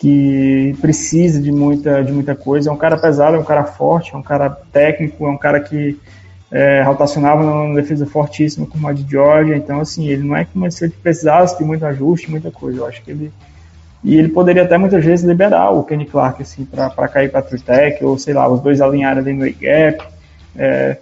que 0.00 0.74
precisa 0.80 1.38
de 1.42 1.52
muita, 1.52 2.02
de 2.02 2.10
muita 2.10 2.34
coisa. 2.34 2.70
É 2.70 2.72
um 2.72 2.76
cara 2.76 2.96
pesado, 2.96 3.36
é 3.36 3.38
um 3.38 3.44
cara 3.44 3.64
forte, 3.64 4.14
é 4.14 4.16
um 4.16 4.22
cara 4.22 4.48
técnico, 4.48 5.26
é 5.26 5.28
um 5.28 5.36
cara 5.36 5.60
que 5.60 6.00
é, 6.50 6.82
rotacionava 6.82 7.42
numa 7.42 7.74
defesa 7.74 8.06
fortíssima 8.06 8.66
como 8.66 8.88
a 8.88 8.94
de 8.94 9.08
Georgia. 9.08 9.54
Então, 9.54 9.78
assim, 9.78 10.08
ele 10.08 10.26
não 10.26 10.34
é 10.34 10.46
como 10.46 10.70
se 10.72 10.84
ele 10.84 10.94
precisasse 11.02 11.58
de 11.58 11.64
muito 11.64 11.84
ajuste, 11.84 12.30
muita 12.30 12.50
coisa. 12.50 12.78
Eu 12.78 12.86
acho 12.86 13.02
que 13.02 13.10
ele. 13.10 13.30
E 14.02 14.16
ele 14.16 14.30
poderia 14.30 14.62
até 14.62 14.78
muitas 14.78 15.04
vezes 15.04 15.26
liberar 15.26 15.68
o 15.70 15.84
Kenny 15.84 16.06
Clark 16.06 16.40
assim, 16.40 16.64
para 16.64 17.06
cair 17.06 17.30
para 17.30 17.42
Tech, 17.42 18.02
ou 18.02 18.18
sei 18.18 18.32
lá, 18.32 18.48
os 18.48 18.62
dois 18.62 18.80
alinharem 18.80 19.18
ali 19.18 19.32
no 19.34 19.44
gap. 19.44 20.02
É, 20.56 20.96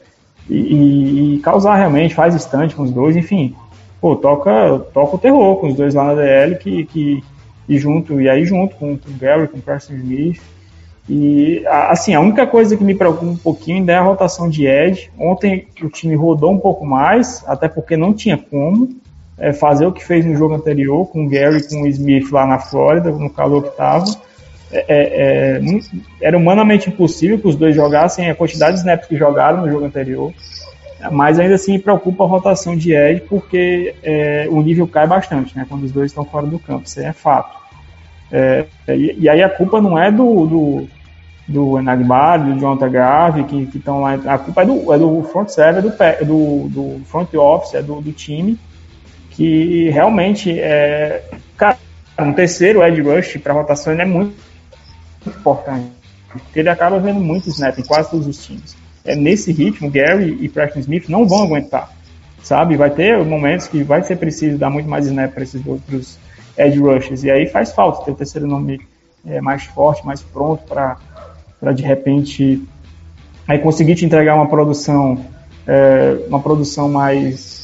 e, 0.48 1.34
e, 1.34 1.38
causar 1.40 1.76
realmente, 1.76 2.14
faz 2.14 2.34
estante 2.34 2.74
com 2.74 2.82
os 2.82 2.90
dois, 2.90 3.16
enfim. 3.16 3.54
Pô, 4.00 4.16
toca, 4.16 4.78
toca 4.94 5.16
o 5.16 5.18
terror 5.18 5.56
com 5.56 5.68
os 5.68 5.74
dois 5.74 5.94
lá 5.94 6.04
na 6.04 6.14
DL 6.14 6.56
que, 6.56 6.84
que 6.86 7.22
e 7.68 7.78
junto 7.78 8.20
e 8.20 8.28
aí 8.28 8.44
junto 8.44 8.76
com, 8.76 8.96
com 8.96 9.10
o 9.10 9.14
Gary, 9.18 9.48
com 9.48 9.58
o 9.58 9.62
Preston 9.62 9.94
Smith. 9.94 10.40
E 11.08 11.64
assim, 11.66 12.14
a 12.14 12.20
única 12.20 12.46
coisa 12.46 12.76
que 12.76 12.84
me 12.84 12.94
preocupa 12.94 13.26
um 13.26 13.36
pouquinho 13.36 13.78
ainda 13.78 13.92
é 13.92 13.96
a 13.96 14.02
rotação 14.02 14.48
de 14.48 14.66
edge. 14.66 15.10
Ontem 15.18 15.66
o 15.82 15.88
time 15.88 16.14
rodou 16.14 16.52
um 16.52 16.58
pouco 16.58 16.84
mais, 16.84 17.42
até 17.46 17.66
porque 17.66 17.96
não 17.96 18.12
tinha 18.12 18.36
como 18.36 18.90
é, 19.38 19.52
fazer 19.52 19.86
o 19.86 19.92
que 19.92 20.04
fez 20.04 20.24
no 20.24 20.36
jogo 20.36 20.54
anterior, 20.54 21.06
com 21.06 21.24
o 21.24 21.28
Gary 21.28 21.66
com 21.66 21.82
o 21.82 21.86
Smith 21.86 22.30
lá 22.30 22.46
na 22.46 22.58
Flórida, 22.58 23.10
no 23.10 23.30
calor 23.30 23.62
que 23.62 23.68
estava. 23.70 24.04
É, 24.70 24.84
é, 24.88 25.58
é 25.58 25.80
era 26.20 26.36
humanamente 26.36 26.90
impossível 26.90 27.38
que 27.38 27.48
os 27.48 27.56
dois 27.56 27.74
jogassem 27.74 28.28
a 28.28 28.34
quantidade 28.34 28.74
de 28.74 28.78
snaps 28.80 29.08
que 29.08 29.16
jogaram 29.16 29.62
no 29.62 29.70
jogo 29.70 29.84
anterior. 29.84 30.32
Mas 31.12 31.38
ainda 31.38 31.54
assim 31.54 31.78
preocupa 31.78 32.24
a 32.24 32.26
rotação 32.26 32.76
de 32.76 32.92
edge, 32.92 33.22
porque 33.28 33.94
é, 34.02 34.48
o 34.50 34.60
nível 34.60 34.86
cai 34.88 35.06
bastante, 35.06 35.56
né? 35.56 35.64
Quando 35.68 35.84
os 35.84 35.92
dois 35.92 36.10
estão 36.10 36.24
fora 36.24 36.46
do 36.46 36.58
campo, 36.58 36.86
isso 36.86 37.00
é 37.00 37.12
fato. 37.12 37.56
É, 38.32 38.66
e, 38.88 39.16
e, 39.20 39.28
aí 39.28 39.42
a 39.42 39.48
culpa 39.48 39.80
não 39.80 39.96
é 39.96 40.10
do, 40.10 40.46
do, 40.46 40.88
do 41.46 41.78
Enagbari, 41.78 42.52
do 42.52 42.58
Jonathan 42.58 42.90
Garvey, 42.90 43.44
que 43.44 43.78
estão 43.78 44.00
lá. 44.00 44.14
A 44.26 44.38
culpa 44.38 44.62
é 44.62 44.66
do, 44.66 44.92
é 44.92 44.98
do 44.98 45.22
front 45.22 45.48
server, 45.48 45.82
do, 45.82 45.90
do, 46.24 46.68
do 46.68 47.04
front 47.04 47.32
office, 47.34 47.74
é 47.74 47.82
do, 47.82 48.00
do 48.00 48.12
time, 48.12 48.58
que 49.30 49.88
realmente 49.90 50.58
é. 50.58 51.22
Cara, 51.56 51.78
um 52.18 52.32
terceiro 52.32 52.82
edge 52.82 53.00
rush 53.00 53.38
para 53.38 53.54
rotação 53.54 53.92
é 53.92 54.04
muito 54.04 54.47
importante. 55.26 55.90
Ele 56.54 56.68
acaba 56.68 56.98
vendo 56.98 57.20
muito 57.20 57.48
snap 57.48 57.78
em 57.78 57.82
quase 57.82 58.10
todos 58.10 58.26
os 58.26 58.44
times. 58.44 58.76
É, 59.04 59.16
nesse 59.16 59.52
ritmo, 59.52 59.90
Gary 59.90 60.36
e 60.40 60.48
Preston 60.48 60.80
Smith 60.80 61.08
não 61.08 61.26
vão 61.26 61.44
aguentar. 61.44 61.90
Sabe? 62.42 62.76
Vai 62.76 62.90
ter 62.90 63.24
momentos 63.24 63.66
que 63.66 63.82
vai 63.82 64.02
ser 64.02 64.16
preciso 64.16 64.58
dar 64.58 64.70
muito 64.70 64.88
mais 64.88 65.06
snap 65.06 65.32
para 65.32 65.42
esses 65.42 65.64
outros 65.66 66.18
edge 66.56 66.78
rushers. 66.78 67.24
E 67.24 67.30
aí 67.30 67.46
faz 67.46 67.72
falta 67.72 68.04
ter 68.04 68.10
o 68.10 68.14
terceiro 68.14 68.46
nome 68.46 68.80
é, 69.26 69.40
mais 69.40 69.64
forte, 69.64 70.04
mais 70.06 70.22
pronto 70.22 70.62
para 70.64 71.72
de 71.72 71.82
repente 71.82 72.62
aí 73.46 73.58
conseguir 73.58 73.96
te 73.96 74.04
entregar 74.04 74.34
uma 74.34 74.48
produção 74.48 75.24
é, 75.66 76.18
uma 76.28 76.40
produção 76.40 76.88
mais 76.88 77.57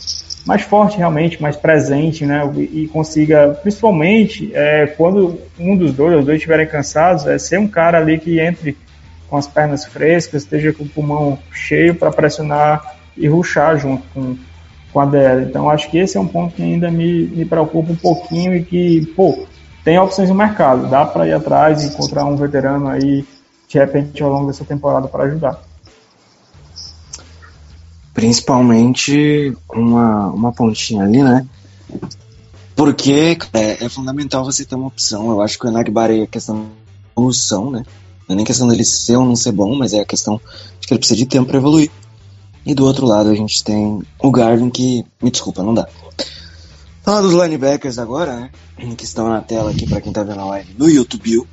mais 0.45 0.63
forte 0.63 0.99
realmente, 0.99 1.41
mais 1.41 1.57
presente, 1.57 2.27
né? 2.27 2.43
E 2.57 2.87
consiga, 2.89 3.59
principalmente 3.63 4.51
é, 4.55 4.87
quando 4.87 5.41
um 5.59 5.77
dos 5.77 5.93
dois, 5.93 6.19
os 6.19 6.25
dois 6.25 6.37
estiverem 6.37 6.67
cansados, 6.67 7.27
é 7.27 7.39
ser 7.39 7.59
um 7.59 7.69
cara 7.69 7.99
ali 7.99 8.19
que 8.19 8.39
entre 8.39 8.77
com 9.29 9.39
as 9.39 9.47
pernas 9.47 9.85
frescas, 9.85 10.43
esteja 10.43 10.73
com 10.73 10.85
o 10.85 10.89
pulmão 10.89 11.39
cheio 11.51 11.95
para 11.95 12.11
pressionar 12.13 12.97
e 13.17 13.27
ruxar 13.27 13.79
junto 13.79 14.05
com, 14.13 14.37
com 14.93 15.01
a 15.01 15.07
DL. 15.07 15.47
Então 15.47 15.71
acho 15.71 15.91
que 15.91 15.99
esse 15.99 16.17
é 16.17 16.21
um 16.21 16.29
ponto 16.29 16.55
que 16.55 16.63
ainda 16.63 16.91
me, 16.91 17.27
me 17.27 17.45
preocupa 17.45 17.93
um 17.93 17.97
pouquinho 17.97 18.55
e 18.55 18.63
que, 18.63 19.07
pô, 19.17 19.47
tem 19.83 19.99
opções 19.99 20.29
no 20.29 20.35
mercado, 20.35 20.89
dá 20.89 21.05
para 21.05 21.27
ir 21.27 21.33
atrás 21.33 21.83
e 21.83 21.89
encontrar 21.89 22.25
um 22.27 22.37
veterano 22.37 22.89
aí 22.89 23.25
de 23.67 23.79
repente 23.79 24.23
ao 24.23 24.31
longo 24.31 24.47
dessa 24.47 24.65
temporada 24.65 25.09
para 25.09 25.25
ajudar. 25.25 25.61
Principalmente 28.15 29.53
uma, 29.69 30.29
uma 30.29 30.53
pontinha 30.53 31.03
ali, 31.03 31.23
né? 31.23 31.47
Porque 32.77 33.37
é, 33.53 33.85
é 33.85 33.89
fundamental 33.89 34.45
você 34.45 34.65
ter 34.65 34.77
uma 34.77 34.87
opção. 34.87 35.31
Eu 35.31 35.43
acho 35.43 35.59
que 35.59 35.67
o 35.67 35.69
Enagbari 35.69 36.23
é 36.23 36.27
questão 36.27 36.57
de 36.57 36.71
evolução, 37.17 37.71
né? 37.71 37.85
Não 38.29 38.35
é 38.35 38.37
nem 38.37 38.45
questão 38.45 38.67
dele 38.67 38.85
ser 38.85 39.17
ou 39.17 39.25
não 39.25 39.37
ser 39.37 39.53
bom, 39.53 39.75
mas 39.75 39.93
é 39.93 40.01
a 40.01 40.05
questão 40.05 40.41
de 40.81 40.87
que 40.87 40.95
ele 40.95 40.99
precisa 40.99 41.19
de 41.19 41.27
tempo 41.27 41.47
para 41.47 41.59
evoluir. 41.59 41.91
E 42.65 42.75
do 42.75 42.87
outro 42.87 43.07
lado 43.07 43.29
a 43.29 43.35
gente 43.35 43.63
tem 43.63 44.03
o 44.19 44.31
Garvin 44.31 44.71
que, 44.71 45.05
me 45.23 45.31
desculpa, 45.31 45.63
não 45.63 45.75
dá. 45.75 45.87
Falar 47.03 47.21
dos 47.21 47.35
linebackers 47.35 47.99
agora, 47.99 48.35
né? 48.35 48.51
Que 48.97 49.05
estão 49.05 49.29
na 49.29 49.43
tela 49.43 49.71
aqui 49.71 49.87
para 49.87 50.01
quem 50.01 50.13
tá 50.13 50.23
vendo 50.23 50.41
a 50.41 50.47
live 50.47 50.75
no 50.79 50.89
YouTube. 50.89 51.47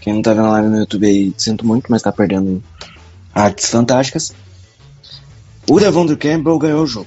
Quem 0.00 0.14
não 0.14 0.22
tá 0.22 0.32
vendo 0.32 0.46
a 0.46 0.52
live 0.52 0.68
no 0.68 0.78
YouTube 0.78 1.06
aí, 1.06 1.34
sinto 1.36 1.66
muito, 1.66 1.86
mas 1.90 2.00
tá 2.00 2.10
perdendo 2.10 2.62
artes 3.34 3.68
fantásticas. 3.68 4.32
O 5.70 5.78
Devondre 5.78 6.16
Campbell 6.16 6.58
ganhou 6.58 6.82
o 6.82 6.86
jogo. 6.86 7.06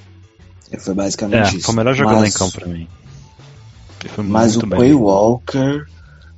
Foi 0.80 0.94
basicamente 0.94 1.56
é, 1.56 1.58
isso. 1.58 1.66
Foi 1.66 1.74
o 1.74 1.78
melhor 1.78 1.94
jogador 1.94 2.22
mas, 2.22 2.34
em 2.34 2.38
campo 2.38 2.54
pra 2.54 2.68
mim. 2.68 2.88
mas 4.24 4.56
o 4.56 4.62
Quay 4.62 4.94
Walker. 4.94 5.86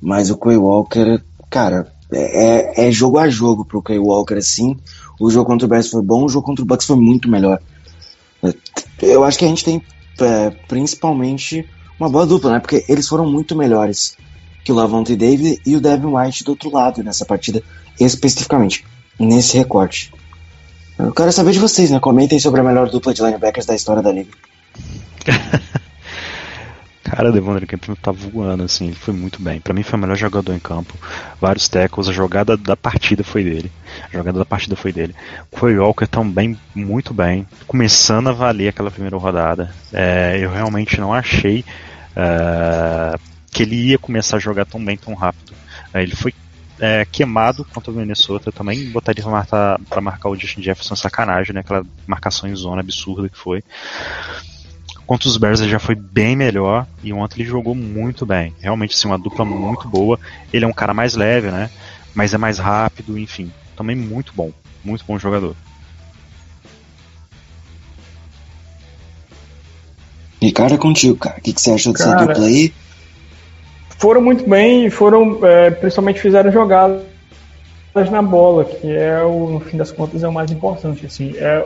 Mas 0.02 0.28
o 0.28 0.36
Quay 0.36 0.56
Walker, 0.56 1.22
cara, 1.48 1.86
é, 2.12 2.82
é, 2.82 2.88
é 2.88 2.92
jogo 2.92 3.18
a 3.18 3.28
jogo 3.28 3.64
pro 3.64 3.80
Quay 3.80 4.00
Walker, 4.00 4.34
assim. 4.34 4.76
O 5.20 5.30
jogo 5.30 5.46
contra 5.46 5.66
o 5.66 5.68
Bears 5.68 5.88
foi 5.88 6.02
bom, 6.02 6.24
o 6.24 6.28
jogo 6.28 6.44
contra 6.44 6.64
o 6.64 6.66
Bucks 6.66 6.86
foi 6.86 6.96
muito 6.96 7.28
melhor. 7.28 7.60
Eu 9.00 9.24
acho 9.24 9.38
que 9.38 9.44
a 9.44 9.48
gente 9.48 9.64
tem 9.64 9.80
é, 10.20 10.50
principalmente 10.68 11.64
uma 11.98 12.08
boa 12.08 12.26
dupla, 12.26 12.52
né? 12.52 12.60
Porque 12.60 12.84
eles 12.88 13.06
foram 13.06 13.30
muito 13.30 13.54
melhores 13.54 14.16
que 14.64 14.72
o 14.72 14.74
Lavonte 14.74 15.14
David 15.14 15.60
e 15.64 15.76
o 15.76 15.80
Devin 15.80 16.08
White 16.08 16.42
do 16.42 16.50
outro 16.50 16.70
lado 16.72 17.04
nessa 17.04 17.24
partida, 17.24 17.62
especificamente, 18.00 18.84
nesse 19.18 19.56
recorte. 19.56 20.12
Eu 20.98 21.12
quero 21.12 21.30
saber 21.30 21.52
de 21.52 21.58
vocês, 21.58 21.90
né? 21.90 22.00
Comentem 22.00 22.38
sobre 22.38 22.60
a 22.60 22.64
melhor 22.64 22.88
dupla 22.88 23.12
de 23.12 23.22
linebackers 23.22 23.66
da 23.66 23.74
história 23.74 24.02
da 24.02 24.10
liga. 24.10 24.30
Cara, 27.04 27.30
Devondre 27.30 27.66
Campbell 27.66 27.96
tá 27.96 28.10
voando, 28.10 28.64
assim, 28.64 28.86
ele 28.86 28.96
foi 28.96 29.14
muito 29.14 29.40
bem. 29.40 29.60
Para 29.60 29.72
mim 29.72 29.84
foi 29.84 29.96
o 29.96 30.02
melhor 30.02 30.16
jogador 30.16 30.52
em 30.52 30.58
campo. 30.58 30.92
Vários 31.40 31.68
tackles, 31.68 32.08
a 32.08 32.12
jogada 32.12 32.56
da 32.56 32.76
partida 32.76 33.22
foi 33.22 33.44
dele. 33.44 33.70
A 34.12 34.16
jogada 34.16 34.40
da 34.40 34.44
partida 34.44 34.74
foi 34.74 34.92
dele. 34.92 35.14
O 35.52 35.66
Walker 35.66 36.06
também 36.06 36.58
muito 36.74 37.14
bem, 37.14 37.46
começando 37.66 38.28
a 38.28 38.32
valer 38.32 38.68
aquela 38.68 38.90
primeira 38.90 39.16
rodada. 39.16 39.72
É, 39.92 40.36
eu 40.40 40.50
realmente 40.50 41.00
não 41.00 41.14
achei 41.14 41.64
uh, 42.16 43.18
que 43.52 43.62
ele 43.62 43.76
ia 43.76 43.98
começar 43.98 44.38
a 44.38 44.40
jogar 44.40 44.64
tão 44.64 44.84
bem, 44.84 44.96
tão 44.96 45.14
rápido. 45.14 45.52
Uh, 45.94 45.98
ele 45.98 46.16
foi 46.16 46.34
é, 46.78 47.04
queimado 47.04 47.64
contra 47.64 47.90
o 47.90 47.94
Minnesota. 47.94 48.52
também 48.52 48.90
botaria 48.90 49.22
pra 49.22 49.32
marcar, 49.32 49.80
pra 49.88 50.00
marcar 50.00 50.28
o 50.28 50.36
Justin 50.36 50.62
Jefferson 50.62 50.96
sacanagem, 50.96 51.54
né? 51.54 51.60
Aquela 51.60 51.84
marcação 52.06 52.48
em 52.48 52.54
zona 52.54 52.80
absurda 52.80 53.28
que 53.28 53.38
foi. 53.38 53.62
Contra 55.06 55.28
os 55.28 55.36
Bears 55.36 55.60
ele 55.60 55.70
já 55.70 55.78
foi 55.78 55.94
bem 55.94 56.34
melhor 56.34 56.86
e 57.02 57.12
ontem 57.12 57.40
ele 57.40 57.48
jogou 57.48 57.74
muito 57.74 58.26
bem. 58.26 58.52
Realmente, 58.60 58.94
assim, 58.94 59.06
uma 59.06 59.18
dupla 59.18 59.44
muito 59.44 59.88
boa. 59.88 60.18
Ele 60.52 60.64
é 60.64 60.68
um 60.68 60.72
cara 60.72 60.92
mais 60.92 61.14
leve, 61.14 61.48
né? 61.50 61.70
Mas 62.14 62.34
é 62.34 62.38
mais 62.38 62.58
rápido, 62.58 63.16
enfim. 63.16 63.52
Também 63.76 63.94
muito 63.94 64.32
bom. 64.34 64.52
Muito 64.84 65.04
bom 65.06 65.18
jogador. 65.18 65.54
Ricardo, 70.42 70.74
é 70.74 70.78
contigo, 70.78 71.16
cara. 71.16 71.38
O 71.38 71.40
que, 71.40 71.52
que 71.52 71.60
você 71.60 71.70
achou 71.70 71.92
dessa 71.92 72.12
cara, 72.12 72.26
dupla 72.26 72.46
aí? 72.46 72.72
Foram 73.98 74.20
muito 74.20 74.48
bem 74.48 74.86
e 74.86 74.90
foram, 74.90 75.44
é, 75.44 75.70
principalmente 75.70 76.20
fizeram 76.20 76.52
jogadas 76.52 77.02
na 78.10 78.20
bola, 78.20 78.64
que 78.64 78.94
é 78.94 79.22
o, 79.22 79.48
no 79.48 79.60
fim 79.60 79.76
das 79.76 79.90
contas 79.90 80.22
é 80.22 80.28
o 80.28 80.32
mais 80.32 80.50
importante. 80.50 81.06
Assim, 81.06 81.34
é, 81.36 81.64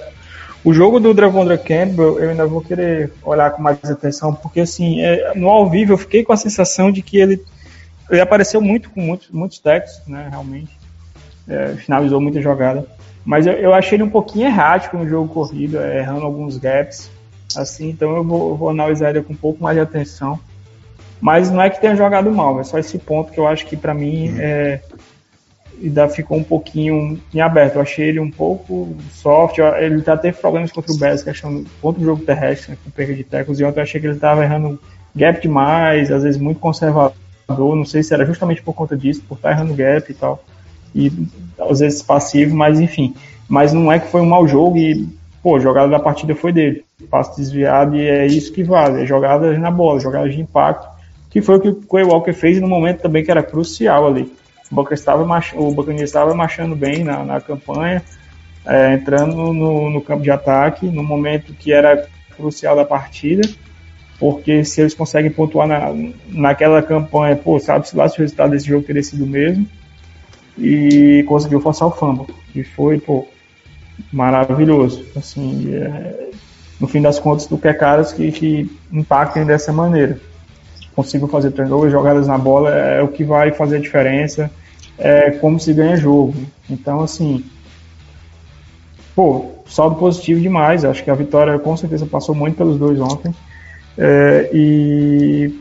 o 0.64 0.72
jogo 0.72 1.00
do 1.00 1.12
Dravondra 1.12 1.58
Campbell 1.58 2.20
eu 2.20 2.30
ainda 2.30 2.46
vou 2.46 2.60
querer 2.60 3.12
olhar 3.24 3.50
com 3.50 3.62
mais 3.62 3.78
atenção, 3.84 4.32
porque 4.32 4.60
assim, 4.60 5.00
é, 5.00 5.32
no 5.34 5.48
ao 5.48 5.68
vivo 5.68 5.92
eu 5.92 5.98
fiquei 5.98 6.22
com 6.22 6.32
a 6.32 6.36
sensação 6.36 6.92
de 6.92 7.02
que 7.02 7.18
ele, 7.18 7.42
ele 8.08 8.20
apareceu 8.20 8.60
muito 8.60 8.90
com 8.90 9.00
muitos, 9.00 9.30
muitos 9.30 9.58
textos, 9.58 10.06
né, 10.06 10.28
realmente. 10.30 10.78
é, 11.48 11.74
finalizou 11.74 12.20
muita 12.20 12.40
jogada. 12.40 12.86
Mas 13.24 13.46
eu, 13.46 13.54
eu, 13.54 13.74
achei 13.74 13.96
ele 13.96 14.04
um 14.04 14.10
pouquinho 14.10 14.46
errático 14.46 14.96
no 14.96 15.08
jogo 15.08 15.32
corrido, 15.32 15.78
é, 15.78 15.98
errando 15.98 16.24
alguns 16.24 16.56
gaps. 16.56 17.10
Assim, 17.56 17.90
então 17.90 18.16
eu 18.16 18.24
vou, 18.24 18.56
vou, 18.56 18.68
analisar 18.70 19.10
ele 19.10 19.22
com 19.22 19.32
um 19.32 19.36
pouco 19.36 19.62
mais 19.62 19.76
de 19.76 19.82
atenção. 19.82 20.38
Mas 21.20 21.50
não 21.50 21.60
é 21.60 21.68
que 21.68 21.80
tenha 21.80 21.94
jogado 21.94 22.30
mal, 22.30 22.60
é 22.60 22.64
só 22.64 22.78
esse 22.78 22.98
ponto 22.98 23.30
que 23.32 23.38
eu 23.38 23.46
acho 23.46 23.66
que 23.66 23.76
para 23.76 23.92
mim 23.92 24.34
é, 24.38 24.80
ainda 25.80 26.08
ficou 26.08 26.38
um 26.38 26.42
pouquinho 26.42 27.20
em 27.32 27.40
aberto. 27.40 27.76
Eu 27.76 27.82
achei 27.82 28.08
ele 28.08 28.20
um 28.20 28.30
pouco 28.30 28.96
soft. 29.12 29.58
Ele 29.58 30.00
já 30.00 30.16
teve 30.16 30.38
problemas 30.38 30.72
contra 30.72 30.92
o 30.92 30.96
Bears, 30.96 31.22
questão 31.22 31.64
contra 31.82 32.00
o 32.00 32.04
jogo 32.04 32.24
terrestre, 32.24 32.72
né, 32.72 32.78
com 32.82 32.90
perda 32.90 33.14
de 33.14 33.24
tecos. 33.24 33.60
E 33.60 33.64
ontem 33.64 33.80
eu 33.80 33.82
achei 33.84 34.00
que 34.00 34.06
ele 34.06 34.14
estava 34.14 34.42
errando 34.44 34.80
gap 35.14 35.40
demais, 35.40 36.10
às 36.10 36.22
vezes 36.22 36.40
muito 36.40 36.58
conservador. 36.58 37.14
Não 37.48 37.84
sei 37.84 38.02
se 38.02 38.14
era 38.14 38.24
justamente 38.24 38.62
por 38.62 38.72
conta 38.72 38.96
disso, 38.96 39.22
por 39.28 39.34
estar 39.34 39.50
errando 39.50 39.74
gap 39.74 40.10
e 40.10 40.14
tal 40.14 40.42
e 40.94 41.12
às 41.58 41.80
vezes 41.80 42.02
passivo, 42.02 42.54
mas 42.54 42.80
enfim. 42.80 43.14
Mas 43.48 43.72
não 43.72 43.90
é 43.90 43.98
que 43.98 44.08
foi 44.08 44.20
um 44.20 44.28
mau 44.28 44.46
jogo 44.46 44.76
e, 44.76 45.08
pô, 45.42 45.56
a 45.56 45.60
jogada 45.60 45.88
da 45.88 45.98
partida 45.98 46.34
foi 46.34 46.52
dele. 46.52 46.84
Passo 47.10 47.36
desviado 47.36 47.96
e 47.96 48.06
é 48.06 48.26
isso 48.26 48.52
que 48.52 48.62
vale, 48.62 49.02
é 49.02 49.06
jogadas 49.06 49.58
na 49.58 49.70
bola, 49.70 50.00
jogadas 50.00 50.34
de 50.34 50.40
impacto, 50.40 50.86
que 51.30 51.40
foi 51.40 51.56
o 51.56 51.60
que 51.60 51.68
o 51.68 51.76
Quay 51.76 52.04
Walker 52.04 52.32
fez 52.32 52.60
no 52.60 52.68
momento 52.68 53.00
também 53.00 53.24
que 53.24 53.30
era 53.30 53.42
crucial 53.42 54.06
ali. 54.06 54.30
O 54.70 54.74
Buccaneers 54.74 55.00
estava, 55.00 55.22
o 55.24 55.92
estava 56.02 56.34
marchando 56.34 56.76
bem 56.76 57.02
na, 57.02 57.24
na 57.24 57.40
campanha, 57.40 58.02
é, 58.66 58.94
entrando 58.94 59.52
no, 59.52 59.90
no 59.90 60.00
campo 60.00 60.22
de 60.22 60.30
ataque, 60.30 60.86
no 60.86 61.02
momento 61.02 61.54
que 61.54 61.72
era 61.72 62.06
crucial 62.36 62.76
da 62.76 62.84
partida, 62.84 63.48
porque 64.18 64.64
se 64.64 64.80
eles 64.80 64.94
conseguem 64.94 65.30
pontuar 65.30 65.66
na, 65.66 65.92
naquela 66.28 66.82
campanha, 66.82 67.36
pô, 67.36 67.58
sabe-se 67.58 67.96
lá 67.96 68.08
se 68.08 68.18
o 68.18 68.22
resultado 68.22 68.50
desse 68.50 68.66
jogo 68.66 68.84
teria 68.84 69.02
sido 69.02 69.24
o 69.24 69.26
mesmo 69.26 69.66
e 70.58 71.24
conseguiu 71.26 71.60
forçar 71.60 71.88
o 71.88 71.90
fumble. 71.90 72.26
E 72.54 72.62
foi, 72.62 72.98
pô, 72.98 73.26
maravilhoso. 74.12 75.04
Assim, 75.16 75.74
é, 75.74 76.30
no 76.80 76.86
fim 76.86 77.00
das 77.00 77.18
contas, 77.18 77.46
tu 77.46 77.56
quer 77.56 77.78
caras 77.78 78.12
que, 78.12 78.30
que 78.30 78.70
impactem 78.92 79.44
dessa 79.44 79.72
maneira. 79.72 80.20
Consigam 81.00 81.28
fazer 81.28 81.50
turnover, 81.52 81.90
jogadas 81.90 82.26
na 82.26 82.36
bola 82.36 82.74
é 82.74 83.00
o 83.00 83.08
que 83.08 83.24
vai 83.24 83.52
fazer 83.52 83.76
a 83.76 83.80
diferença, 83.80 84.50
é 84.98 85.30
como 85.30 85.58
se 85.58 85.72
ganha 85.72 85.96
jogo. 85.96 86.34
Então, 86.68 87.00
assim, 87.00 87.42
pô, 89.16 89.46
saldo 89.66 89.96
positivo 89.96 90.42
demais. 90.42 90.84
Acho 90.84 91.02
que 91.02 91.10
a 91.10 91.14
vitória 91.14 91.58
com 91.58 91.74
certeza 91.74 92.04
passou 92.04 92.34
muito 92.34 92.58
pelos 92.58 92.78
dois 92.78 93.00
ontem. 93.00 93.34
É, 93.96 94.50
e 94.52 95.58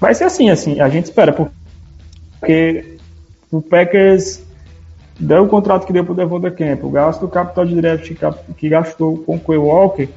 vai 0.00 0.14
ser 0.14 0.24
assim, 0.24 0.48
assim, 0.48 0.80
a 0.80 0.88
gente 0.88 1.04
espera, 1.04 1.34
porque 1.34 2.96
o 3.52 3.60
Packers 3.60 4.42
deu 5.20 5.44
o 5.44 5.48
contrato 5.48 5.86
que 5.86 5.92
deu 5.92 6.02
para 6.02 6.12
o 6.12 6.16
Devonta 6.16 6.50
Camp, 6.50 6.82
o 6.82 6.88
gasto 6.88 7.20
do 7.20 7.28
capital 7.28 7.66
de 7.66 7.74
draft 7.74 8.10
que 8.56 8.68
gastou 8.70 9.18
com 9.18 9.36
o 9.36 9.38
Quay 9.38 9.58
Walker, 9.58 10.08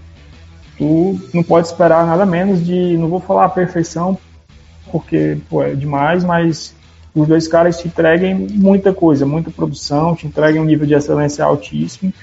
tu 0.78 1.20
não 1.34 1.44
pode 1.44 1.68
esperar 1.68 2.06
nada 2.06 2.26
menos 2.26 2.66
de, 2.66 2.96
não 2.98 3.10
vou 3.10 3.20
falar 3.20 3.44
a 3.44 3.50
perfeição, 3.50 4.18
porque 4.92 5.38
pô, 5.50 5.64
é 5.64 5.74
demais, 5.74 6.24
mas 6.24 6.74
os 7.14 7.28
dois 7.28 7.48
caras 7.48 7.80
te 7.80 7.88
entreguem 7.88 8.34
muita 8.34 8.94
coisa, 8.94 9.26
muita 9.26 9.52
produção, 9.52 10.16
te 10.16 10.26
entreguem 10.26 10.62
um 10.62 10.66
nível 10.66 10.88
de 10.88 10.94
excelência 10.94 11.44
altíssimo. 11.44 12.14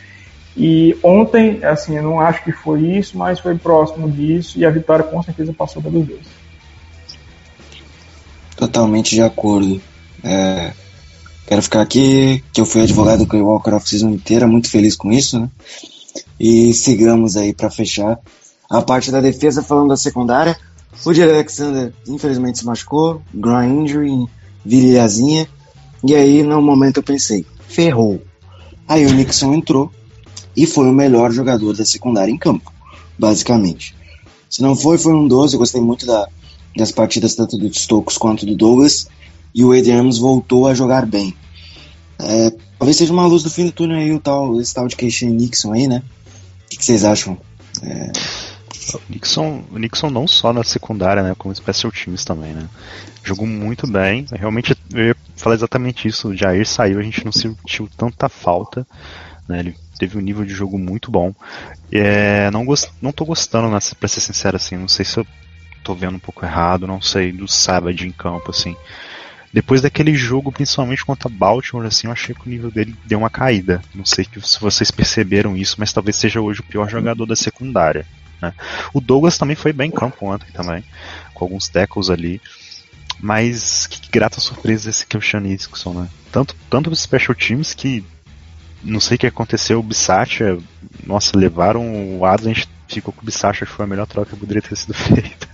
E 0.56 0.96
ontem, 1.02 1.62
assim, 1.62 1.96
eu 1.96 2.02
não 2.02 2.20
acho 2.20 2.42
que 2.42 2.50
foi 2.50 2.80
isso, 2.80 3.16
mas 3.16 3.38
foi 3.38 3.56
próximo 3.56 4.10
disso 4.10 4.58
e 4.58 4.64
a 4.64 4.70
vitória 4.70 5.04
com 5.04 5.22
certeza 5.22 5.52
passou 5.52 5.82
pelos 5.82 6.06
dois. 6.06 6.26
Totalmente 8.56 9.14
de 9.14 9.22
acordo. 9.22 9.80
É, 10.24 10.72
Quero 11.48 11.62
ficar 11.62 11.80
aqui, 11.80 12.44
que 12.52 12.60
eu 12.60 12.66
fui 12.66 12.82
advogado 12.82 13.24
do 13.24 13.36
Walker 13.38 13.72
off-season 13.72 14.10
inteira, 14.10 14.46
muito 14.46 14.68
feliz 14.68 14.94
com 14.94 15.10
isso, 15.10 15.40
né? 15.40 15.48
E 16.38 16.74
sigamos 16.74 17.38
aí 17.38 17.54
para 17.54 17.70
fechar 17.70 18.18
a 18.68 18.82
parte 18.82 19.10
da 19.10 19.18
defesa 19.18 19.62
falando 19.62 19.88
da 19.88 19.96
secundária. 19.96 20.58
O 21.04 21.14
Jerry 21.14 21.32
Alexander 21.32 21.92
infelizmente 22.06 22.58
se 22.58 22.66
machucou, 22.66 23.22
groin 23.32 23.84
injury, 23.84 24.26
virilhazinha. 24.64 25.48
E 26.04 26.14
aí 26.14 26.42
no 26.42 26.60
momento 26.60 26.98
eu 26.98 27.02
pensei, 27.02 27.44
ferrou. 27.68 28.22
Aí 28.86 29.06
o 29.06 29.12
Nixon 29.12 29.54
entrou 29.54 29.92
e 30.56 30.66
foi 30.66 30.88
o 30.88 30.92
melhor 30.92 31.32
jogador 31.32 31.76
da 31.76 31.84
secundária 31.84 32.32
em 32.32 32.38
campo, 32.38 32.72
basicamente. 33.18 33.94
Se 34.48 34.62
não 34.62 34.74
foi, 34.74 34.98
foi 34.98 35.12
um 35.12 35.28
12. 35.28 35.54
Eu 35.54 35.58
gostei 35.58 35.80
muito 35.80 36.06
da, 36.06 36.26
das 36.76 36.90
partidas 36.90 37.34
tanto 37.34 37.56
do 37.56 37.72
Stokes 37.72 38.16
quanto 38.16 38.46
do 38.46 38.56
Douglas 38.56 39.08
e 39.54 39.64
o 39.64 39.72
Adrians 39.72 40.18
voltou 40.18 40.66
a 40.66 40.74
jogar 40.74 41.06
bem. 41.06 41.34
É, 42.18 42.52
talvez 42.78 42.96
seja 42.96 43.12
uma 43.12 43.26
luz 43.26 43.42
do 43.42 43.50
fim 43.50 43.66
do 43.66 43.72
túnel 43.72 43.98
aí 43.98 44.12
o 44.12 44.18
tal, 44.18 44.60
esse 44.60 44.74
tal 44.74 44.88
de 44.88 44.96
Keishan 44.96 45.30
Nixon 45.30 45.72
aí, 45.72 45.86
né? 45.86 46.02
O 46.64 46.70
que, 46.70 46.78
que 46.78 46.84
vocês 46.84 47.04
acham? 47.04 47.38
É... 47.82 48.12
Nixon, 49.08 49.64
Nixon 49.72 50.10
não 50.10 50.26
só 50.26 50.52
na 50.52 50.62
secundária, 50.62 51.22
né, 51.22 51.34
como 51.36 51.54
special 51.54 51.92
teams 51.92 52.24
também, 52.24 52.52
né? 52.52 52.68
Jogou 53.22 53.46
muito 53.46 53.86
bem. 53.86 54.26
Realmente, 54.32 54.76
eu 54.92 55.08
ia 55.08 55.16
falar 55.36 55.54
exatamente 55.54 56.08
isso. 56.08 56.28
O 56.28 56.36
Jair 56.36 56.66
saiu, 56.66 56.98
a 56.98 57.02
gente 57.02 57.24
não 57.24 57.32
sentiu 57.32 57.88
tanta 57.96 58.28
falta. 58.28 58.86
Né? 59.46 59.60
Ele 59.60 59.76
teve 59.98 60.16
um 60.16 60.20
nível 60.20 60.44
de 60.44 60.54
jogo 60.54 60.78
muito 60.78 61.10
bom. 61.10 61.34
É, 61.90 62.50
não, 62.50 62.64
gost, 62.64 62.90
não 63.02 63.12
tô 63.12 63.24
gostando, 63.24 63.68
né, 63.68 63.78
pra 63.98 64.08
ser 64.08 64.20
sincero, 64.20 64.56
assim. 64.56 64.76
Não 64.76 64.88
sei 64.88 65.04
se 65.04 65.18
eu 65.18 65.26
tô 65.82 65.94
vendo 65.94 66.16
um 66.16 66.20
pouco 66.20 66.44
errado, 66.44 66.86
não 66.86 67.00
sei, 67.00 67.32
do 67.32 67.48
Savage 67.48 68.06
em 68.06 68.12
campo, 68.12 68.50
assim. 68.50 68.76
Depois 69.52 69.80
daquele 69.80 70.14
jogo, 70.14 70.52
principalmente 70.52 71.04
contra 71.04 71.28
Baltimore, 71.28 71.86
assim, 71.86 72.06
eu 72.06 72.12
achei 72.12 72.34
que 72.34 72.46
o 72.46 72.50
nível 72.50 72.70
dele 72.70 72.94
deu 73.06 73.18
uma 73.18 73.30
caída. 73.30 73.80
Não 73.94 74.04
sei 74.04 74.26
se 74.42 74.60
vocês 74.60 74.90
perceberam 74.90 75.56
isso, 75.56 75.76
mas 75.78 75.92
talvez 75.92 76.16
seja 76.16 76.40
hoje 76.40 76.60
o 76.60 76.64
pior 76.64 76.88
jogador 76.88 77.24
da 77.24 77.34
secundária. 77.34 78.06
Né? 78.40 78.52
O 78.92 79.00
Douglas 79.00 79.38
também 79.38 79.56
foi 79.56 79.72
bem 79.72 79.88
em 79.88 79.94
campo 79.94 80.26
ontem 80.26 80.50
também, 80.52 80.84
com 81.34 81.44
alguns 81.44 81.68
tackles 81.68 82.10
ali. 82.10 82.40
Mas 83.20 83.86
que 83.86 84.10
grata 84.10 84.40
surpresa 84.40 84.90
esse 84.90 85.04
Sean 85.20 85.40
Nixon, 85.40 85.92
né? 85.92 86.08
Tanto, 86.30 86.54
tanto 86.70 86.90
os 86.90 87.00
special 87.00 87.34
teams 87.34 87.74
que 87.74 88.04
não 88.82 89.00
sei 89.00 89.16
o 89.16 89.18
que 89.18 89.26
aconteceu, 89.26 89.80
o 89.80 89.82
Bissacha, 89.82 90.56
nossa, 91.04 91.36
levaram 91.36 92.16
o 92.16 92.24
Adams, 92.24 92.46
a 92.46 92.54
gente 92.54 92.68
ficou 92.86 93.12
com 93.12 93.22
o 93.22 93.24
Bissacha, 93.24 93.66
que 93.66 93.72
foi 93.72 93.84
a 93.84 93.88
melhor 93.88 94.06
troca 94.06 94.30
que 94.30 94.36
poderia 94.36 94.62
ter 94.62 94.76
sido 94.76 94.94
feita. 94.94 95.48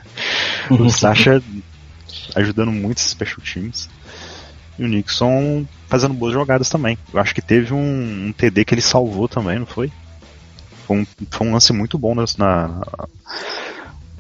O 0.71 0.77
Bissacha 0.77 1.43
ajudando 2.35 2.71
muito 2.71 2.99
esses 2.99 3.11
special 3.11 3.41
teams. 3.41 3.89
E 4.79 4.85
o 4.85 4.89
Nixon 4.89 5.67
fazendo 5.89 6.15
boas 6.15 6.33
jogadas 6.33 6.69
também. 6.69 6.99
Eu 7.13 7.21
acho 7.21 7.35
que 7.35 7.43
teve 7.43 7.73
um, 7.73 8.27
um 8.27 8.33
TD 8.33 8.65
que 8.65 8.75
ele 8.75 8.83
salvou 8.83 9.29
também, 9.29 9.59
não 9.59 9.67
foi? 9.67 9.91
Foi 10.87 10.99
um, 10.99 11.07
foi 11.31 11.47
um 11.47 11.53
lance 11.53 11.73
muito 11.73 11.99
bom 11.99 12.15
na, 12.15 12.25
na, 12.39 12.81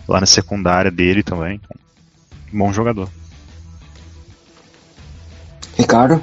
lá 0.08 0.20
na 0.20 0.26
secundária 0.26 0.90
dele 0.90 1.22
também. 1.22 1.60
Então, 1.62 1.76
bom 2.52 2.72
jogador. 2.72 3.08
Ricardo? 5.76 6.22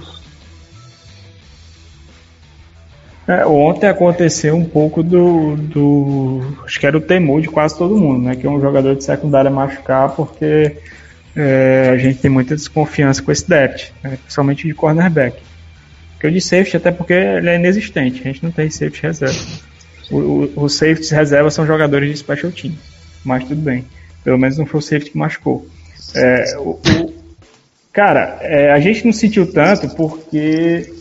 É, 3.27 3.45
ontem 3.45 3.87
aconteceu 3.87 4.55
um 4.55 4.65
pouco 4.65 5.03
do, 5.03 5.55
do. 5.55 6.41
Acho 6.65 6.79
que 6.79 6.87
era 6.87 6.97
o 6.97 7.01
temor 7.01 7.41
de 7.41 7.47
quase 7.47 7.77
todo 7.77 7.95
mundo, 7.95 8.23
né? 8.23 8.35
Que 8.35 8.47
é 8.47 8.49
um 8.49 8.59
jogador 8.59 8.95
de 8.95 9.03
secundária 9.03 9.49
machucar, 9.49 10.09
porque 10.15 10.75
é, 11.35 11.91
a 11.93 11.97
gente 11.97 12.19
tem 12.19 12.31
muita 12.31 12.55
desconfiança 12.55 13.21
com 13.21 13.31
esse 13.31 13.47
depth, 13.47 13.91
né, 14.03 14.17
principalmente 14.17 14.67
de 14.67 14.73
cornerback. 14.73 15.41
Que 16.19 16.27
eu 16.27 16.31
de 16.31 16.41
safety, 16.41 16.77
até 16.77 16.91
porque 16.91 17.13
ele 17.13 17.49
é 17.49 17.55
inexistente, 17.55 18.21
a 18.21 18.23
gente 18.23 18.43
não 18.43 18.51
tem 18.51 18.69
safety 18.69 19.01
reserva. 19.03 19.39
Os 20.11 20.73
safeties 20.75 21.09
reserva 21.09 21.49
são 21.49 21.65
jogadores 21.65 22.09
de 22.09 22.17
special 22.17 22.51
team, 22.51 22.73
mas 23.23 23.43
tudo 23.43 23.61
bem. 23.61 23.85
Pelo 24.23 24.37
menos 24.37 24.57
não 24.57 24.65
foi 24.65 24.79
o 24.79 24.83
safety 24.83 25.11
que 25.11 25.17
machucou. 25.17 25.65
É, 26.13 26.57
o, 26.57 26.71
o, 26.71 27.13
cara, 27.93 28.37
é, 28.41 28.71
a 28.71 28.79
gente 28.79 29.05
não 29.05 29.13
sentiu 29.13 29.51
tanto 29.51 29.89
porque 29.95 30.93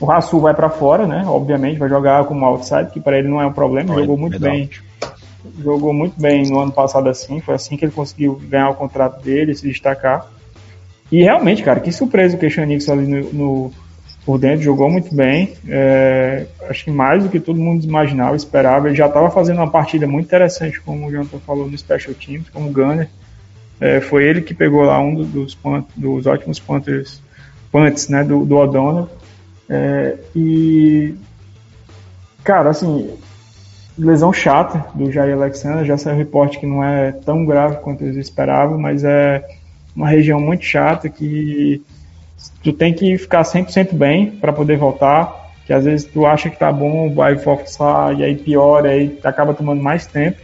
o 0.00 0.06
Rasul 0.06 0.40
vai 0.40 0.54
para 0.54 0.68
fora, 0.68 1.06
né? 1.06 1.24
Obviamente, 1.26 1.78
vai 1.78 1.88
jogar 1.88 2.24
como 2.24 2.44
outside, 2.44 2.90
que 2.90 3.00
para 3.00 3.18
ele 3.18 3.28
não 3.28 3.40
é 3.40 3.46
um 3.46 3.52
problema, 3.52 3.94
jogou 3.94 4.16
muito 4.16 4.38
bem 4.38 4.68
jogou 5.62 5.92
muito 5.92 6.20
bem 6.20 6.48
no 6.48 6.58
ano 6.58 6.72
passado 6.72 7.08
assim, 7.08 7.40
foi 7.40 7.54
assim 7.54 7.76
que 7.76 7.84
ele 7.84 7.92
conseguiu 7.92 8.40
ganhar 8.48 8.70
o 8.70 8.74
contrato 8.74 9.22
dele, 9.22 9.54
se 9.54 9.66
destacar. 9.66 10.26
E 11.10 11.22
realmente, 11.22 11.62
cara, 11.62 11.80
que 11.80 11.90
surpresa 11.90 12.36
o 12.36 12.38
Christian 12.38 12.66
Nixon 12.66 12.92
ali 12.92 13.06
no, 13.06 13.32
no, 13.32 13.72
por 14.28 14.38
dentro, 14.38 14.60
jogou 14.60 14.90
muito 14.90 15.14
bem. 15.14 15.54
É, 15.66 16.44
acho 16.68 16.84
que 16.84 16.90
mais 16.90 17.22
do 17.24 17.30
que 17.30 17.40
todo 17.40 17.58
mundo 17.58 17.82
imaginava, 17.82 18.36
esperava. 18.36 18.86
Ele 18.86 18.94
já 18.94 19.06
estava 19.06 19.30
fazendo 19.30 19.56
uma 19.56 19.70
partida 19.70 20.06
muito 20.06 20.26
interessante, 20.26 20.78
como 20.82 21.06
o 21.06 21.10
Jonathan 21.10 21.38
falou, 21.38 21.66
no 21.66 21.78
Special 21.78 22.14
Teams, 22.14 22.50
como 22.50 22.70
Gunner. 22.70 23.08
É, 23.80 24.02
foi 24.02 24.24
ele 24.24 24.42
que 24.42 24.52
pegou 24.52 24.82
lá 24.82 25.00
um 25.00 25.14
dos, 25.14 25.56
dos 25.96 26.26
ótimos 26.26 26.60
punters, 26.60 27.22
punts 27.72 28.10
né, 28.10 28.22
do, 28.22 28.44
do 28.44 28.58
O'Donnell. 28.58 29.08
É, 29.66 30.18
e, 30.36 31.14
cara, 32.44 32.68
assim, 32.68 33.10
lesão 33.98 34.30
chata 34.30 34.84
do 34.94 35.10
Jair 35.10 35.36
Alexander, 35.36 35.86
já 35.86 35.96
saiu 35.96 36.16
um 36.16 36.18
reporte 36.18 36.58
que 36.58 36.66
não 36.66 36.84
é 36.84 37.12
tão 37.12 37.46
grave 37.46 37.76
quanto 37.76 38.04
eles 38.04 38.18
esperavam, 38.18 38.78
mas 38.78 39.04
é 39.04 39.42
uma 39.96 40.06
região 40.06 40.38
muito 40.38 40.66
chata 40.66 41.08
que 41.08 41.82
tu 42.62 42.72
tem 42.72 42.92
que 42.92 43.16
ficar 43.18 43.44
100% 43.44 43.94
bem 43.94 44.30
para 44.30 44.52
poder 44.52 44.76
voltar, 44.76 45.50
que 45.66 45.72
às 45.72 45.84
vezes 45.84 46.06
tu 46.06 46.26
acha 46.26 46.48
que 46.48 46.58
tá 46.58 46.72
bom, 46.72 47.12
vai 47.12 47.36
forçar 47.36 48.18
e 48.18 48.24
aí 48.24 48.36
piora, 48.36 48.90
aí 48.90 49.18
acaba 49.24 49.54
tomando 49.54 49.82
mais 49.82 50.06
tempo. 50.06 50.38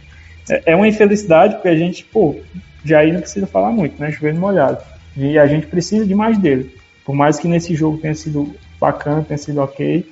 É, 0.49 0.73
é 0.73 0.75
uma 0.75 0.87
infelicidade 0.87 1.55
porque 1.55 1.69
a 1.69 1.75
gente, 1.75 2.03
pô, 2.05 2.35
já 2.83 2.99
aí 2.99 3.11
não 3.11 3.21
precisa 3.21 3.47
falar 3.47 3.71
muito, 3.71 3.99
né? 3.99 4.11
Chovendo 4.11 4.39
molhado. 4.39 4.77
E 5.17 5.37
a 5.39 5.47
gente 5.47 5.67
precisa 5.67 6.05
de 6.05 6.13
mais 6.13 6.37
dele. 6.37 6.71
Por 7.03 7.15
mais 7.15 7.39
que 7.39 7.47
nesse 7.47 7.73
jogo 7.73 7.97
tenha 7.97 8.13
sido 8.15 8.53
bacana, 8.79 9.23
tenha 9.23 9.37
sido 9.37 9.61
ok, 9.61 10.05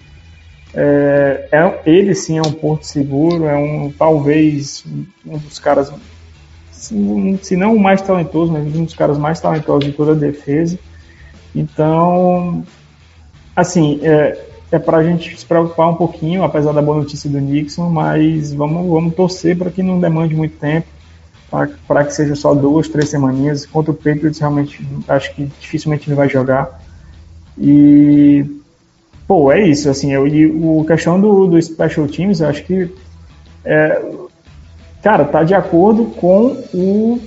é, 0.76 1.48
é- 1.52 1.80
ele 1.86 2.16
sim 2.16 2.38
é 2.38 2.42
um 2.42 2.52
porto 2.52 2.84
seguro, 2.86 3.46
é 3.46 3.56
um 3.56 3.92
talvez 3.92 4.84
um 5.26 5.38
dos 5.38 5.60
caras, 5.60 5.92
se, 6.72 6.96
se 7.44 7.56
não 7.56 7.76
o 7.76 7.80
mais 7.80 8.02
talentoso, 8.02 8.52
mas 8.52 8.76
um 8.76 8.84
dos 8.84 8.96
caras 8.96 9.18
mais 9.18 9.40
talentosos 9.40 9.86
de 9.86 9.92
toda 9.92 10.14
a 10.14 10.16
defesa. 10.16 10.80
Então, 11.56 12.64
assim, 13.56 14.00
é, 14.04 14.46
é 14.72 14.80
para 14.80 14.98
a 14.98 15.04
gente 15.04 15.38
se 15.38 15.46
preocupar 15.46 15.90
um 15.90 15.96
pouquinho, 15.96 16.44
apesar 16.44 16.72
da 16.72 16.82
boa 16.82 16.98
notícia 16.98 17.30
do 17.30 17.40
Nixon, 17.40 17.90
mas 17.90 18.54
vamos, 18.54 18.90
vamos 18.90 19.16
torcer 19.16 19.58
para 19.58 19.70
que 19.70 19.84
não 19.84 20.00
demande 20.00 20.36
muito 20.36 20.58
tempo, 20.58 20.88
para 21.88 22.04
que 22.04 22.14
seja 22.14 22.36
só 22.36 22.54
duas, 22.54 22.88
três 22.88 23.10
semaninhas. 23.10 23.66
Contra 23.66 23.92
o 23.92 23.96
Patriots, 23.96 24.40
realmente, 24.40 24.86
acho 25.08 25.34
que 25.36 25.46
dificilmente 25.60 26.10
ele 26.10 26.16
vai 26.16 26.28
jogar. 26.28 26.82
E 27.58 28.46
Pô, 29.28 29.52
é 29.52 29.68
isso, 29.68 29.90
assim, 29.90 30.12
eu, 30.12 30.28
e 30.28 30.46
o 30.46 30.84
questão 30.86 31.20
do, 31.20 31.48
do 31.48 31.62
Special 31.62 32.08
Teams, 32.08 32.42
eu 32.42 32.50
acho 32.50 32.64
que 32.66 32.90
é, 33.64 34.02
cara, 35.02 35.24
tá 35.26 35.44
de 35.44 35.54
acordo 35.54 36.06
com 36.06 36.48
o, 36.74 37.20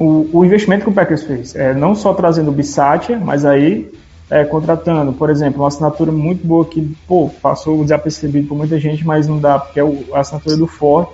o, 0.00 0.28
o 0.32 0.44
investimento 0.44 0.84
que 0.84 0.90
o 0.90 0.92
Packers 0.92 1.22
fez. 1.22 1.54
É, 1.54 1.74
não 1.74 1.94
só 1.94 2.14
trazendo 2.14 2.48
o 2.48 2.52
Bissatia, 2.52 3.18
mas 3.18 3.44
aí 3.44 3.88
é, 4.30 4.44
contratando, 4.44 5.12
por 5.12 5.28
exemplo, 5.28 5.60
uma 5.60 5.68
assinatura 5.68 6.10
muito 6.10 6.46
boa 6.46 6.64
que, 6.64 6.96
pô, 7.06 7.28
passou 7.42 7.82
desapercebido 7.82 8.48
por 8.48 8.56
muita 8.56 8.80
gente, 8.80 9.06
mas 9.06 9.28
não 9.28 9.38
dá, 9.38 9.58
porque 9.58 9.78
é 9.78 9.84
o, 9.84 10.04
a 10.14 10.20
assinatura 10.20 10.56
do 10.56 10.66
Ford. 10.66 11.08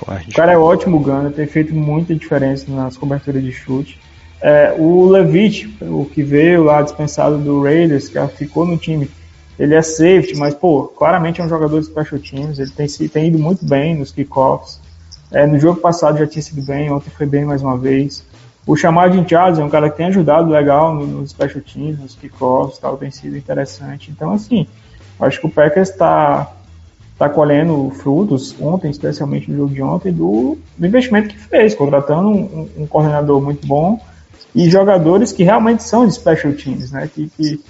O 0.00 0.04
Forte. 0.06 0.30
cara 0.32 0.52
é 0.52 0.56
ótimo, 0.56 0.96
o 0.96 1.00
Gunner, 1.00 1.30
tem 1.32 1.46
feito 1.46 1.74
muita 1.74 2.14
diferença 2.14 2.64
nas 2.70 2.96
coberturas 2.96 3.42
de 3.42 3.52
chute. 3.52 4.00
É, 4.40 4.74
o 4.78 5.06
Levitt, 5.06 5.76
o 5.82 6.06
que 6.06 6.22
veio 6.22 6.64
lá 6.64 6.80
dispensado 6.80 7.36
do 7.36 7.62
Raiders, 7.62 8.08
que 8.08 8.18
ficou 8.28 8.64
no 8.64 8.78
time, 8.78 9.10
ele 9.58 9.74
é 9.74 9.82
safety, 9.82 10.36
mas, 10.38 10.54
pô, 10.54 10.84
claramente 10.84 11.42
é 11.42 11.44
um 11.44 11.48
jogador 11.48 11.78
de 11.78 11.86
special 11.86 12.18
teams, 12.18 12.58
ele 12.58 12.70
tem, 12.70 12.88
se- 12.88 13.06
tem 13.08 13.26
ido 13.26 13.38
muito 13.38 13.62
bem 13.66 13.94
nos 13.98 14.10
kickoffs. 14.12 14.80
É, 15.30 15.46
no 15.46 15.58
jogo 15.58 15.80
passado 15.80 16.18
já 16.18 16.26
tinha 16.26 16.42
sido 16.42 16.62
bem, 16.62 16.90
ontem 16.90 17.10
foi 17.10 17.26
bem 17.26 17.44
mais 17.44 17.60
uma 17.62 17.76
vez. 17.76 18.24
O 18.70 18.76
chamado 18.76 19.20
de 19.20 19.34
é 19.34 19.64
um 19.64 19.68
cara 19.68 19.90
que 19.90 19.96
tem 19.96 20.06
ajudado 20.06 20.48
legal 20.48 20.94
no- 20.94 21.04
nos 21.04 21.30
special 21.30 21.60
teams, 21.60 21.98
nos 21.98 22.14
kickoffs 22.14 22.78
tal, 22.78 22.96
tem 22.96 23.10
sido 23.10 23.36
interessante. 23.36 24.12
Então, 24.12 24.32
assim, 24.32 24.64
acho 25.18 25.40
que 25.40 25.46
o 25.46 25.50
Packers 25.50 25.88
está 25.90 26.52
tá 27.18 27.28
colhendo 27.28 27.90
frutos, 27.90 28.54
ontem, 28.60 28.88
especialmente 28.88 29.50
no 29.50 29.56
jogo 29.56 29.74
de 29.74 29.82
ontem, 29.82 30.12
do, 30.12 30.56
do 30.78 30.86
investimento 30.86 31.30
que 31.30 31.36
fez, 31.36 31.74
contratando 31.74 32.28
um, 32.28 32.42
um- 32.78 32.82
um 32.82 32.86
coordenador 32.86 33.42
muito 33.42 33.66
bom 33.66 33.98
e 34.54 34.70
jogadores 34.70 35.32
que 35.32 35.42
realmente 35.42 35.82
são 35.82 36.06
de 36.06 36.14
special 36.14 36.52
teams, 36.52 36.92
né? 36.92 37.10
Que, 37.12 37.28
que, 37.36 37.60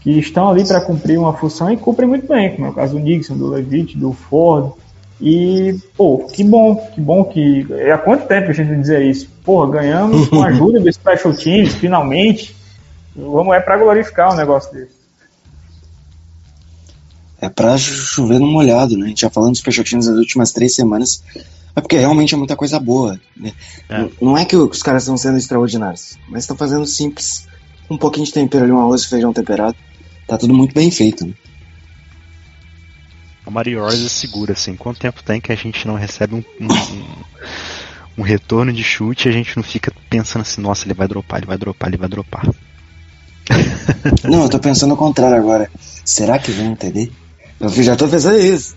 que 0.00 0.18
estão 0.18 0.48
ali 0.48 0.66
para 0.66 0.80
cumprir 0.80 1.18
uma 1.18 1.34
função 1.34 1.70
e 1.70 1.76
cumprem 1.76 2.08
muito 2.08 2.26
bem, 2.26 2.54
como 2.54 2.68
é 2.68 2.70
o 2.70 2.72
caso 2.72 2.94
do 2.94 3.00
Nixon, 3.00 3.36
do 3.36 3.48
Levitt, 3.48 3.98
do 3.98 4.14
Ford. 4.14 4.72
E, 5.20 5.76
pô, 5.96 6.28
que 6.32 6.44
bom, 6.44 6.76
que 6.76 7.00
bom 7.00 7.24
que. 7.24 7.66
Há 7.92 7.98
quanto 7.98 8.26
tempo 8.26 8.50
a 8.50 8.52
gente 8.52 8.74
dizer 8.76 9.02
isso? 9.04 9.28
Porra, 9.44 9.72
ganhamos 9.72 10.28
com 10.28 10.42
a 10.42 10.46
ajuda 10.48 10.80
do 10.80 10.92
Special 10.92 11.34
Teams, 11.34 11.74
finalmente. 11.74 12.54
Vamos, 13.16 13.54
é 13.54 13.60
para 13.60 13.76
glorificar 13.76 14.32
um 14.32 14.36
negócio 14.36 14.72
desse. 14.72 14.98
É 17.40 17.48
pra 17.48 17.76
chover 17.78 18.38
no 18.38 18.46
molhado, 18.46 18.96
né? 18.96 19.06
A 19.06 19.08
gente 19.08 19.20
já 19.20 19.30
falando 19.30 19.52
dos 19.52 19.60
special 19.60 19.84
teams 19.84 20.06
nas 20.06 20.16
últimas 20.16 20.52
três 20.52 20.74
semanas. 20.74 21.22
É 21.74 21.80
porque 21.80 21.96
realmente 21.96 22.34
é 22.34 22.36
muita 22.36 22.56
coisa 22.56 22.80
boa. 22.80 23.20
né? 23.36 23.52
É. 23.88 24.08
Não 24.20 24.36
é 24.36 24.44
que 24.44 24.56
os 24.56 24.82
caras 24.82 25.04
estão 25.04 25.16
sendo 25.16 25.38
extraordinários, 25.38 26.18
mas 26.28 26.42
estão 26.42 26.56
fazendo 26.56 26.84
simples. 26.86 27.46
Um 27.88 27.96
pouquinho 27.96 28.26
de 28.26 28.32
tempero 28.32 28.64
ali, 28.64 28.72
um 28.72 28.80
arroz 28.80 29.02
e 29.02 29.08
feijão 29.08 29.32
temperado. 29.32 29.76
Tá 30.26 30.36
tudo 30.36 30.52
muito 30.52 30.74
bem 30.74 30.90
feito. 30.90 31.26
Né? 31.26 31.32
A 33.48 33.50
Mario 33.50 33.82
Orz 33.82 34.04
é 34.04 34.08
segura, 34.10 34.52
assim. 34.52 34.76
Quanto 34.76 35.00
tempo 35.00 35.22
tem 35.22 35.40
que 35.40 35.50
a 35.50 35.54
gente 35.54 35.86
não 35.88 35.94
recebe 35.94 36.34
um, 36.34 36.44
um, 36.60 36.66
um- 38.18 38.22
retorno 38.22 38.70
de 38.70 38.84
chute 38.84 39.26
e 39.26 39.30
a 39.30 39.32
gente 39.32 39.56
não 39.56 39.62
fica 39.62 39.90
pensando 40.10 40.42
assim, 40.42 40.60
nossa, 40.60 40.84
ele 40.86 40.92
vai 40.92 41.08
dropar, 41.08 41.38
ele 41.38 41.46
vai 41.46 41.56
dropar, 41.56 41.88
ele 41.88 41.96
vai 41.96 42.08
dropar. 42.10 42.46
Não, 44.28 44.42
eu 44.42 44.50
tô 44.50 44.58
pensando 44.58 44.90
ao 44.90 44.98
contrário 44.98 45.38
agora. 45.38 45.70
Será 46.04 46.38
que 46.38 46.50
vem 46.52 46.68
um 46.68 46.76
TD? 46.76 47.10
Eu 47.58 47.70
já 47.70 47.96
tô 47.96 48.06
pensando 48.06 48.38
isso. 48.38 48.76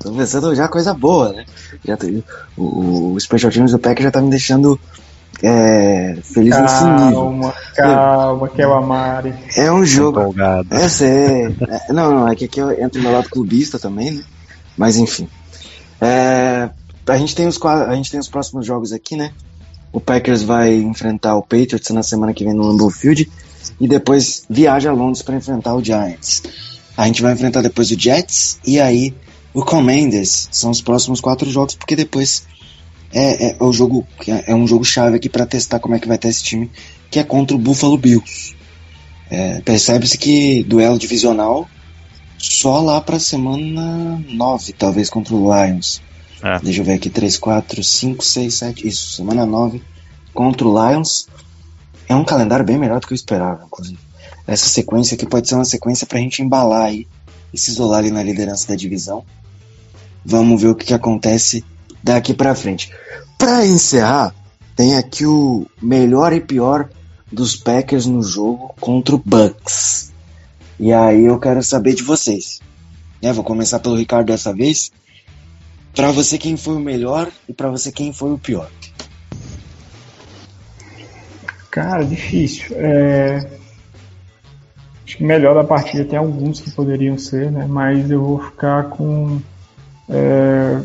Tô 0.00 0.12
pensando 0.12 0.52
já 0.52 0.66
coisa 0.66 0.92
boa, 0.94 1.32
né? 1.32 1.44
Já 1.86 1.96
tô- 1.96 2.08
o, 2.56 3.12
o 3.14 3.20
Special 3.20 3.52
Teams 3.52 3.70
do 3.70 3.78
Pack 3.78 4.02
já 4.02 4.10
tá 4.10 4.20
me 4.20 4.30
deixando 4.30 4.80
é, 5.42 6.16
feliz 6.22 6.58
nesse 6.58 6.84
nível. 6.84 7.12
Calma, 7.12 7.54
calma, 7.76 8.48
que 8.48 8.62
é 8.62 8.66
o 8.66 8.72
Amari. 8.74 9.34
É 9.56 9.70
um 9.70 9.84
jogo. 9.84 10.20
Empolgado. 10.20 10.68
Essa 10.74 11.04
é. 11.04 11.44
é- 11.46 11.92
Não, 11.92 12.12
não, 12.12 12.28
é 12.28 12.34
que 12.34 12.46
aqui 12.46 12.60
eu 12.60 12.70
entro 12.72 12.98
no 12.98 13.08
meu 13.08 13.12
lado 13.12 13.30
clubista 13.30 13.78
também, 13.78 14.10
né? 14.10 14.24
Mas 14.76 14.96
enfim. 14.96 15.28
É, 16.00 16.70
a, 17.06 17.16
gente 17.16 17.34
tem 17.34 17.46
os, 17.46 17.60
a 17.64 17.94
gente 17.94 18.10
tem 18.10 18.20
os 18.20 18.28
próximos 18.28 18.66
jogos 18.66 18.92
aqui, 18.92 19.16
né? 19.16 19.32
O 19.92 20.00
Packers 20.00 20.42
vai 20.42 20.74
enfrentar 20.74 21.36
o 21.36 21.42
Patriots 21.42 21.90
na 21.90 22.02
semana 22.02 22.34
que 22.34 22.44
vem 22.44 22.52
no 22.52 22.64
Lambeau 22.64 22.90
Field 22.90 23.30
e 23.80 23.88
depois 23.88 24.44
viaja 24.48 24.90
a 24.90 24.92
Londres 24.92 25.22
para 25.22 25.36
enfrentar 25.36 25.74
o 25.74 25.82
Giants. 25.82 26.42
A 26.96 27.06
gente 27.06 27.22
vai 27.22 27.32
enfrentar 27.32 27.62
depois 27.62 27.90
o 27.90 27.98
Jets 27.98 28.58
e 28.66 28.80
aí 28.80 29.14
o 29.54 29.64
Commanders. 29.64 30.48
São 30.50 30.70
os 30.70 30.82
próximos 30.82 31.20
quatro 31.20 31.48
jogos, 31.48 31.74
porque 31.74 31.96
depois 31.96 32.44
é, 33.12 33.50
é 33.50 33.56
o 33.60 33.72
jogo 33.72 34.06
é 34.46 34.54
um 34.54 34.66
jogo 34.66 34.84
chave 34.84 35.16
aqui 35.16 35.28
para 35.28 35.46
testar 35.46 35.78
como 35.78 35.94
é 35.94 35.98
que 35.98 36.06
vai 36.06 36.16
estar 36.16 36.28
esse 36.28 36.42
time, 36.42 36.70
que 37.10 37.18
é 37.18 37.24
contra 37.24 37.56
o 37.56 37.58
Buffalo 37.58 37.96
Bills. 37.96 38.54
É, 39.30 39.60
Percebe-se 39.60 40.16
que 40.16 40.62
duelo 40.64 40.98
divisional 40.98 41.68
só 42.38 42.80
lá 42.80 43.00
pra 43.00 43.18
semana 43.18 44.22
9, 44.28 44.72
talvez 44.72 45.10
contra 45.10 45.34
o 45.34 45.52
Lions. 45.52 46.00
É. 46.42 46.58
Deixa 46.60 46.80
eu 46.80 46.84
ver 46.84 46.94
aqui, 46.94 47.10
3, 47.10 47.36
4, 47.36 47.82
5, 47.82 48.24
6, 48.24 48.54
7, 48.54 48.88
isso, 48.88 49.16
semana 49.16 49.44
9 49.44 49.82
contra 50.32 50.66
o 50.66 50.90
Lions. 50.90 51.26
É 52.08 52.14
um 52.14 52.24
calendário 52.24 52.64
bem 52.64 52.78
melhor 52.78 53.00
do 53.00 53.06
que 53.06 53.12
eu 53.12 53.16
esperava, 53.16 53.64
inclusive. 53.64 53.98
Essa 54.46 54.68
sequência 54.68 55.14
aqui 55.14 55.26
pode 55.26 55.48
ser 55.48 55.56
uma 55.56 55.64
sequência 55.64 56.06
pra 56.06 56.18
gente 56.18 56.40
embalar 56.42 56.86
aí 56.86 57.06
e 57.52 57.58
se 57.58 57.70
isolar 57.70 57.98
ali 57.98 58.10
na 58.10 58.22
liderança 58.22 58.68
da 58.68 58.76
divisão. 58.76 59.24
Vamos 60.24 60.60
ver 60.62 60.68
o 60.68 60.74
que, 60.74 60.86
que 60.86 60.94
acontece 60.94 61.64
daqui 62.02 62.34
pra 62.34 62.54
frente. 62.54 62.92
Pra 63.36 63.66
encerrar, 63.66 64.34
tem 64.74 64.96
aqui 64.96 65.26
o 65.26 65.66
melhor 65.80 66.32
e 66.32 66.40
pior 66.40 66.88
dos 67.30 67.56
Packers 67.56 68.06
no 68.06 68.22
jogo 68.22 68.74
contra 68.80 69.14
o 69.14 69.22
Bucks. 69.24 70.12
E 70.78 70.92
aí 70.92 71.24
eu 71.24 71.38
quero 71.38 71.62
saber 71.62 71.94
de 71.94 72.02
vocês. 72.02 72.60
Né, 73.22 73.32
vou 73.32 73.44
começar 73.44 73.80
pelo 73.80 73.96
Ricardo 73.96 74.26
dessa 74.26 74.52
vez. 74.52 74.92
Pra 75.94 76.12
você 76.12 76.38
quem 76.38 76.56
foi 76.56 76.76
o 76.76 76.80
melhor 76.80 77.28
e 77.48 77.52
pra 77.52 77.68
você 77.68 77.90
quem 77.90 78.12
foi 78.12 78.32
o 78.32 78.38
pior. 78.38 78.70
Cara, 81.70 82.04
difícil. 82.04 82.76
É... 82.76 83.58
Acho 85.04 85.16
que 85.16 85.24
melhor 85.24 85.54
da 85.54 85.64
partida 85.64 86.04
tem 86.04 86.18
alguns 86.18 86.60
que 86.60 86.70
poderiam 86.70 87.18
ser, 87.18 87.50
né? 87.50 87.66
Mas 87.66 88.10
eu 88.10 88.22
vou 88.22 88.42
ficar 88.42 88.84
com. 88.90 89.40
É... 90.08 90.80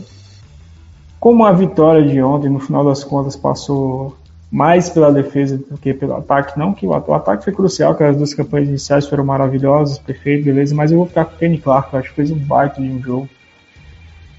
Como 1.24 1.46
a 1.46 1.54
vitória 1.54 2.06
de 2.06 2.22
ontem, 2.22 2.50
no 2.50 2.60
final 2.60 2.84
das 2.84 3.02
contas, 3.02 3.34
passou 3.34 4.14
mais 4.52 4.90
pela 4.90 5.10
defesa 5.10 5.58
do 5.58 5.78
que 5.78 5.94
pelo 5.94 6.18
ataque. 6.18 6.60
Não 6.60 6.74
que 6.74 6.86
o, 6.86 6.90
o 6.90 7.14
ataque 7.14 7.46
foi 7.46 7.54
crucial, 7.54 7.96
que 7.96 8.04
as 8.04 8.18
duas 8.18 8.34
campanhas 8.34 8.68
iniciais 8.68 9.08
foram 9.08 9.24
maravilhosas, 9.24 9.98
perfeito, 9.98 10.44
beleza. 10.44 10.76
Mas 10.76 10.92
eu 10.92 10.98
vou 10.98 11.08
ficar 11.08 11.24
com 11.24 11.36
o 11.36 11.38
Kenny 11.38 11.60
Clark, 11.60 11.94
eu 11.94 12.00
acho 12.00 12.10
que 12.10 12.16
fez 12.16 12.30
um 12.30 12.38
baita 12.38 12.82
de 12.82 12.90
um 12.90 13.02
jogo. 13.02 13.30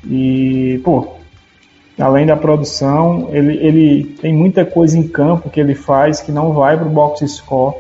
E, 0.07 0.79
pô, 0.85 1.15
além 1.99 2.27
da 2.27 2.37
produção, 2.37 3.31
ele, 3.33 3.57
ele 3.67 4.05
tem 4.21 4.35
muita 4.35 4.67
coisa 4.67 4.99
em 4.99 5.09
campo 5.09 5.49
que 5.49 5.61
ele 5.61 5.75
faz 5.75 6.21
que 6.21 6.31
não 6.31 6.53
vai 6.53 6.77
pro 6.77 6.91
box 6.91 7.27
score. 7.27 7.77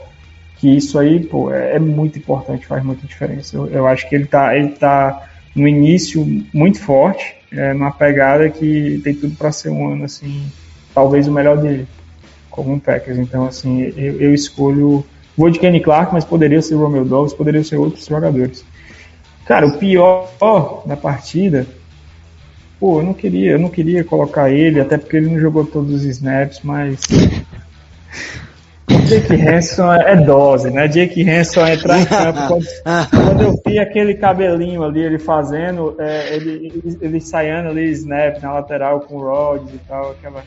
Que 0.56 0.74
isso 0.74 0.98
aí, 0.98 1.20
pô, 1.20 1.52
é, 1.52 1.76
é 1.76 1.78
muito 1.78 2.18
importante, 2.18 2.66
faz 2.66 2.82
muita 2.82 3.06
diferença. 3.06 3.54
Eu, 3.54 3.66
eu 3.66 3.86
acho 3.86 4.08
que 4.08 4.14
ele 4.14 4.24
tá, 4.24 4.56
ele 4.56 4.70
tá 4.70 5.28
no 5.54 5.68
início 5.68 6.26
muito 6.54 6.80
forte, 6.80 7.36
é, 7.56 7.72
numa 7.72 7.92
pegada 7.92 8.48
que 8.48 9.00
tem 9.02 9.14
tudo 9.14 9.36
para 9.36 9.52
ser 9.52 9.70
um 9.70 9.92
ano 9.92 10.04
assim, 10.04 10.46
talvez 10.94 11.26
o 11.28 11.32
melhor 11.32 11.58
dele, 11.58 11.86
como 12.50 12.72
um 12.72 12.78
Packers. 12.78 13.18
Então, 13.18 13.46
assim, 13.46 13.92
eu, 13.96 14.20
eu 14.20 14.34
escolho. 14.34 15.04
Vou 15.36 15.50
de 15.50 15.58
Kenny 15.58 15.80
Clark, 15.80 16.12
mas 16.12 16.24
poderia 16.24 16.62
ser 16.62 16.74
o 16.76 16.78
Romeo 16.78 17.04
Dobbs, 17.04 17.32
poderia 17.32 17.64
ser 17.64 17.76
outros 17.76 18.06
jogadores. 18.06 18.64
Cara, 19.44 19.66
o 19.66 19.78
pior 19.78 20.30
da 20.86 20.96
partida 20.96 21.66
Pô, 22.84 23.00
eu 23.00 23.04
não 23.04 23.14
queria, 23.14 23.52
eu 23.52 23.58
não 23.58 23.70
queria 23.70 24.04
colocar 24.04 24.50
ele, 24.50 24.80
até 24.80 24.98
porque 24.98 25.16
ele 25.16 25.30
não 25.30 25.40
jogou 25.40 25.64
todos 25.64 25.94
os 25.94 26.04
snaps, 26.04 26.60
mas 26.62 27.00
Jake 29.04 29.34
Hanson 29.34 29.92
é 29.92 30.16
dose, 30.16 30.70
né? 30.70 30.88
Jake 30.88 31.28
Hanson 31.28 31.66
entrar 31.66 32.00
em 32.00 32.04
campo 32.06 32.48
quando, 32.48 32.66
quando 33.10 33.42
eu 33.42 33.62
vi 33.64 33.78
aquele 33.78 34.14
cabelinho 34.14 34.82
ali, 34.82 35.00
ele 35.00 35.18
fazendo, 35.18 35.94
é, 35.98 36.34
ele, 36.34 36.50
ele, 36.66 36.98
ele 37.00 37.20
saindo 37.20 37.68
ali, 37.68 37.90
snap 37.90 38.42
na 38.42 38.54
lateral 38.54 39.00
com 39.00 39.16
o 39.16 39.22
Rodgers 39.22 39.74
e 39.74 39.78
tal, 39.88 40.10
aquela. 40.12 40.42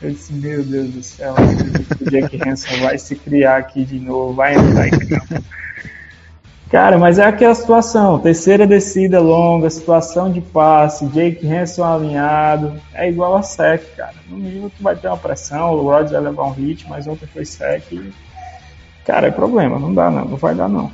Eu 0.00 0.10
disse, 0.10 0.32
meu 0.32 0.64
Deus 0.64 0.88
do 0.88 1.02
céu, 1.02 1.34
o 2.00 2.10
Jake 2.10 2.38
Hanson 2.44 2.76
vai 2.80 2.98
se 2.98 3.14
criar 3.14 3.58
aqui 3.58 3.84
de 3.84 4.00
novo, 4.00 4.34
vai 4.34 4.54
entrar 4.54 4.88
em 4.88 4.90
campo. 4.90 5.44
Cara, 6.72 6.96
mas 6.96 7.18
é 7.18 7.24
aquela 7.26 7.54
situação, 7.54 8.18
terceira 8.18 8.66
descida 8.66 9.20
longa, 9.20 9.68
situação 9.68 10.32
de 10.32 10.40
passe, 10.40 11.04
Jake 11.08 11.46
Hanson 11.46 11.84
alinhado, 11.84 12.80
é 12.94 13.10
igual 13.10 13.36
a 13.36 13.42
sec, 13.42 13.94
cara. 13.94 14.14
No 14.26 14.38
mínimo 14.38 14.70
tu 14.70 14.82
vai 14.82 14.96
ter 14.96 15.08
uma 15.08 15.18
pressão, 15.18 15.74
o 15.74 15.82
Rodgers 15.82 16.12
vai 16.12 16.22
levar 16.22 16.44
um 16.44 16.52
hit, 16.52 16.88
mas 16.88 17.06
ontem 17.06 17.26
foi 17.26 17.44
sec 17.44 17.92
e... 17.92 18.10
Cara, 19.04 19.26
é 19.26 19.30
problema, 19.30 19.78
não 19.78 19.92
dá 19.92 20.10
não, 20.10 20.24
não 20.24 20.36
vai 20.38 20.54
dar 20.54 20.66
não. 20.66 20.90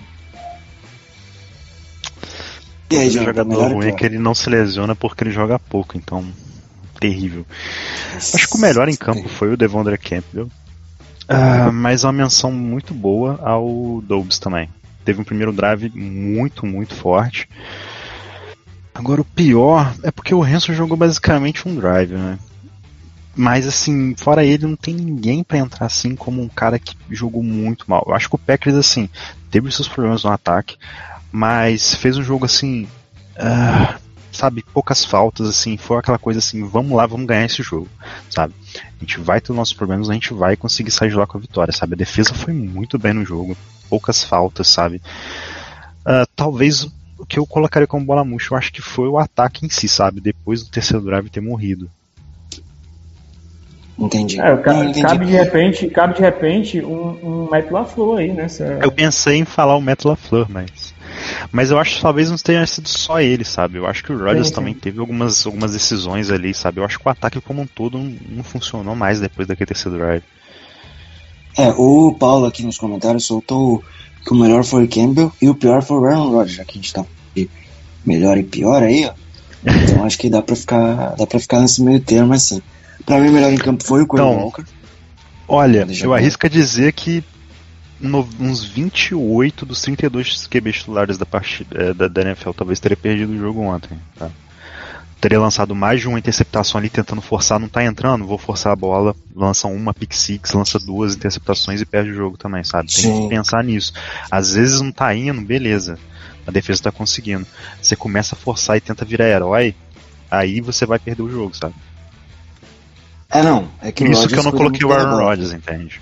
E 2.91 2.97
aí, 2.97 3.07
O 3.07 3.11
Jonathan, 3.12 3.43
jogador 3.43 3.72
ruim 3.72 3.87
é 3.87 3.93
que 3.93 4.05
ele 4.05 4.18
não 4.18 4.35
se 4.35 4.51
lesiona 4.51 4.97
porque 4.97 5.22
ele 5.22 5.31
joga 5.31 5.61
pouco, 5.61 5.97
então. 5.97 6.24
Terrível. 6.99 7.47
Acho 8.16 8.49
que 8.49 8.57
o 8.57 8.61
melhor 8.61 8.89
em 8.89 8.97
campo 8.97 9.29
foi 9.29 9.53
o 9.53 9.57
Devondre 9.57 9.97
Campbell. 9.97 10.49
Ah, 11.29 11.70
mas 11.70 12.03
uma 12.03 12.12
menção 12.12 12.51
muito 12.51 12.93
boa 12.93 13.39
ao 13.43 14.03
Dobbs 14.03 14.41
também. 14.41 14.68
Teve 15.09 15.23
um 15.23 15.25
primeiro 15.25 15.55
drive 15.55 15.91
muito, 15.95 16.67
muito 16.67 16.95
forte. 16.95 17.49
Agora 18.95 19.23
o 19.23 19.25
pior 19.25 19.95
é 20.03 20.11
porque 20.11 20.35
o 20.35 20.43
Hanson 20.43 20.75
jogou 20.75 20.99
basicamente 20.99 21.67
um 21.67 21.75
drive, 21.75 22.13
né? 22.13 22.39
Mas 23.35 23.67
assim, 23.67 24.15
fora 24.15 24.45
ele, 24.45 24.67
não 24.67 24.77
tem 24.77 24.93
ninguém 24.95 25.43
pra 25.43 25.57
entrar 25.57 25.87
assim 25.87 26.15
como 26.15 26.43
um 26.43 26.49
cara 26.49 26.79
que 26.79 26.95
jogou 27.09 27.43
muito 27.43 27.87
mal. 27.89 28.05
Eu 28.07 28.13
acho 28.13 28.29
que 28.29 28.35
o 28.35 28.39
Packers, 28.39 28.77
assim, 28.77 29.09
teve 29.51 29.73
seus 29.73 29.89
problemas 29.89 30.25
no 30.25 30.31
ataque, 30.31 30.77
mas 31.33 31.95
fez 31.95 32.19
um 32.19 32.23
jogo 32.23 32.45
assim. 32.45 32.87
ah, 33.39 33.99
sabe, 34.31 34.63
poucas 34.75 35.07
faltas, 35.07 35.49
assim, 35.49 35.79
foi 35.79 35.97
aquela 35.97 36.19
coisa 36.19 36.39
assim, 36.39 36.69
vamos 36.69 36.95
lá, 36.95 37.07
vamos 37.07 37.27
ganhar 37.27 37.47
esse 37.47 37.63
jogo, 37.63 37.89
sabe? 38.29 38.53
A 38.77 39.01
gente 39.01 39.19
vai 39.21 39.41
ter 39.41 39.53
os 39.53 39.57
nossos 39.57 39.73
problemas, 39.73 40.11
a 40.11 40.13
gente 40.13 40.35
vai 40.35 40.55
conseguir 40.55 40.91
sair 40.91 41.09
de 41.09 41.17
lá 41.17 41.27
com 41.27 41.39
a 41.39 41.41
vitória, 41.41 41.73
sabe? 41.73 41.95
A 41.95 41.97
defesa 41.97 42.35
foi 42.35 42.53
muito 42.53 42.99
bem 42.99 43.15
no 43.15 43.25
jogo, 43.25 43.57
poucas 43.89 44.22
faltas, 44.22 44.68
sabe? 44.68 45.01
Ah, 46.05 46.26
talvez 46.36 46.84
o 47.18 47.26
que 47.26 47.39
eu 47.39 47.47
colocaria 47.47 47.86
como 47.86 48.07
bola 48.07 48.24
murcha, 48.24 48.55
eu 48.55 48.59
acho 48.59 48.72
que 48.72 48.80
foi 48.80 49.09
o 49.09 49.18
ataque 49.18 49.66
em 49.66 49.68
si, 49.68 49.89
sabe? 49.89 50.20
Depois 50.20 50.62
do 50.62 50.70
terceiro 50.70 51.05
drive 51.05 51.28
ter 51.30 51.41
morrido. 51.41 51.91
Entendi. 53.99 54.41
É, 54.41 54.57
ca- 54.59 54.72
Não, 54.72 54.84
entendi. 54.84 55.03
cabe 55.03 55.26
de 55.26 55.32
repente, 55.32 55.89
cabe 55.89 56.14
de 56.14 56.20
repente 56.20 56.80
um, 56.84 57.45
um 57.47 57.51
Matt 57.51 57.68
LaFleur 57.70 58.18
aí, 58.18 58.32
né? 58.32 58.47
Cê- 58.47 58.78
Eu 58.80 58.93
pensei 58.93 59.39
em 59.39 59.45
falar 59.45 59.74
o 59.76 59.80
Matt 59.80 60.05
LaFleur, 60.05 60.47
mas. 60.49 60.95
Mas 61.51 61.72
eu 61.72 61.78
acho 61.80 61.97
que 61.97 62.03
talvez 62.03 62.30
não 62.30 62.36
tenha 62.39 62.64
sido 62.64 62.89
só 62.89 63.20
ele, 63.20 63.45
sabe? 63.45 63.76
Eu 63.76 63.86
acho 63.86 64.05
que 64.05 64.12
o 64.12 64.18
Rodgers 64.18 64.53
também 64.53 64.72
teve 64.72 65.01
algumas, 65.01 65.45
algumas 65.45 65.72
decisões 65.72 66.30
ali, 66.30 66.55
sabe? 66.55 66.78
Eu 66.80 66.84
acho 66.84 66.97
que 66.99 67.09
o 67.09 67.11
ataque 67.11 67.41
como 67.41 67.62
um 67.62 67.66
todo 67.66 67.99
não, 67.99 68.14
não 68.28 68.45
funcionou 68.45 68.95
mais 68.95 69.18
depois 69.18 69.49
daquele 69.49 69.66
terceiro 69.66 69.99
drive. 69.99 70.22
É, 71.59 71.71
o 71.77 72.15
Paulo 72.15 72.47
aqui 72.47 72.63
nos 72.63 72.79
comentários 72.79 73.27
soltou 73.27 73.83
que 74.25 74.33
o 74.33 74.37
melhor 74.37 74.65
foi 74.65 74.85
o 74.85 74.89
Campbell 74.89 75.33
e 75.43 75.49
o 75.49 75.55
pior 75.55 75.83
foi 75.83 75.99
o 75.99 76.05
Aaron 76.05 76.31
Rodgers, 76.31 76.57
já 76.57 76.65
que 76.65 76.73
a 76.73 76.81
gente 76.81 76.93
tá 76.93 77.05
de 77.35 77.51
melhor 78.07 78.39
e 78.39 78.45
pior 78.45 78.83
aí, 78.83 79.07
ó. 79.07 79.13
Então 79.83 80.05
acho 80.05 80.17
que 80.19 80.31
dá 80.31 80.41
pra 80.41 80.55
ficar, 80.55 81.17
dá 81.17 81.27
pra 81.27 81.41
ficar 81.41 81.61
nesse 81.61 81.83
meio 81.83 82.01
termo 82.01 82.33
assim. 82.33 82.63
Pra 83.05 83.19
mim, 83.19 83.29
o 83.29 83.33
melhor 83.33 83.53
em 83.53 83.57
campo 83.59 83.83
foi 83.85 84.03
o 84.03 84.07
Quay 84.07 84.23
Então, 84.23 84.39
Walker. 84.39 84.65
Olha, 85.49 85.85
Deixa 85.85 86.05
eu 86.07 86.15
arrisco 86.15 86.47
a 86.47 86.49
dizer 86.49 86.93
que 86.93 87.25
no- 88.01 88.29
uns 88.39 88.63
28 88.63 89.67
dos 89.67 89.81
32 89.83 90.47
QBs 90.47 90.77
titulares 90.77 91.19
da, 91.19 91.27
partida, 91.27 91.77
eh, 91.77 91.95
da, 91.95 92.07
da 92.07 92.21
NFL 92.23 92.51
talvez 92.53 92.79
teria 92.79 92.97
perdido 92.97 93.33
o 93.33 93.39
jogo 93.39 93.63
ontem. 93.63 93.99
tá? 94.17 94.31
Teria 95.21 95.41
lançado 95.41 95.75
mais 95.75 96.01
de 96.01 96.07
uma 96.07 96.19
interceptação 96.19 96.79
ali 96.79 96.89
tentando 96.89 97.21
forçar, 97.21 97.59
não 97.59 97.69
tá 97.69 97.83
entrando, 97.85 98.25
vou 98.25 98.39
forçar 98.39 98.73
a 98.73 98.77
bola, 98.77 99.16
lança 99.35 99.66
uma 99.66 99.93
pick 99.93 100.12
six, 100.12 100.53
lança 100.53 100.79
duas 100.79 101.16
interceptações 101.16 101.81
e 101.81 101.87
perde 101.87 102.11
o 102.11 102.14
jogo 102.14 102.37
também, 102.37 102.62
sabe? 102.62 102.93
Tem 102.93 103.05
Sim. 103.05 103.23
que 103.23 103.29
pensar 103.29 103.64
nisso. 103.64 103.93
Às 104.31 104.55
vezes 104.55 104.81
não 104.81 104.93
tá 104.93 105.12
indo, 105.14 105.41
beleza. 105.41 105.99
A 106.47 106.53
defesa 106.53 106.85
tá 106.85 106.93
conseguindo. 106.93 107.45
Você 107.83 107.97
começa 107.97 108.37
a 108.37 108.39
forçar 108.39 108.77
e 108.77 108.81
tenta 108.81 109.05
virar 109.05 109.27
herói, 109.29 109.75
aí 110.31 110.61
você 110.61 110.87
vai 110.87 111.01
perder 111.01 111.23
o 111.23 111.31
jogo, 111.31 111.55
sabe? 111.57 111.75
É, 113.31 113.43
não. 113.43 113.69
É 113.83 113.91
que 113.91 114.05
Isso 114.05 114.29
que 114.29 114.39
eu 114.39 114.43
não 114.43 114.53
coloquei 114.53 114.87
o 114.87 114.93
Aaron. 114.93 115.16
Rodgers, 115.16 115.53
entende? 115.53 116.01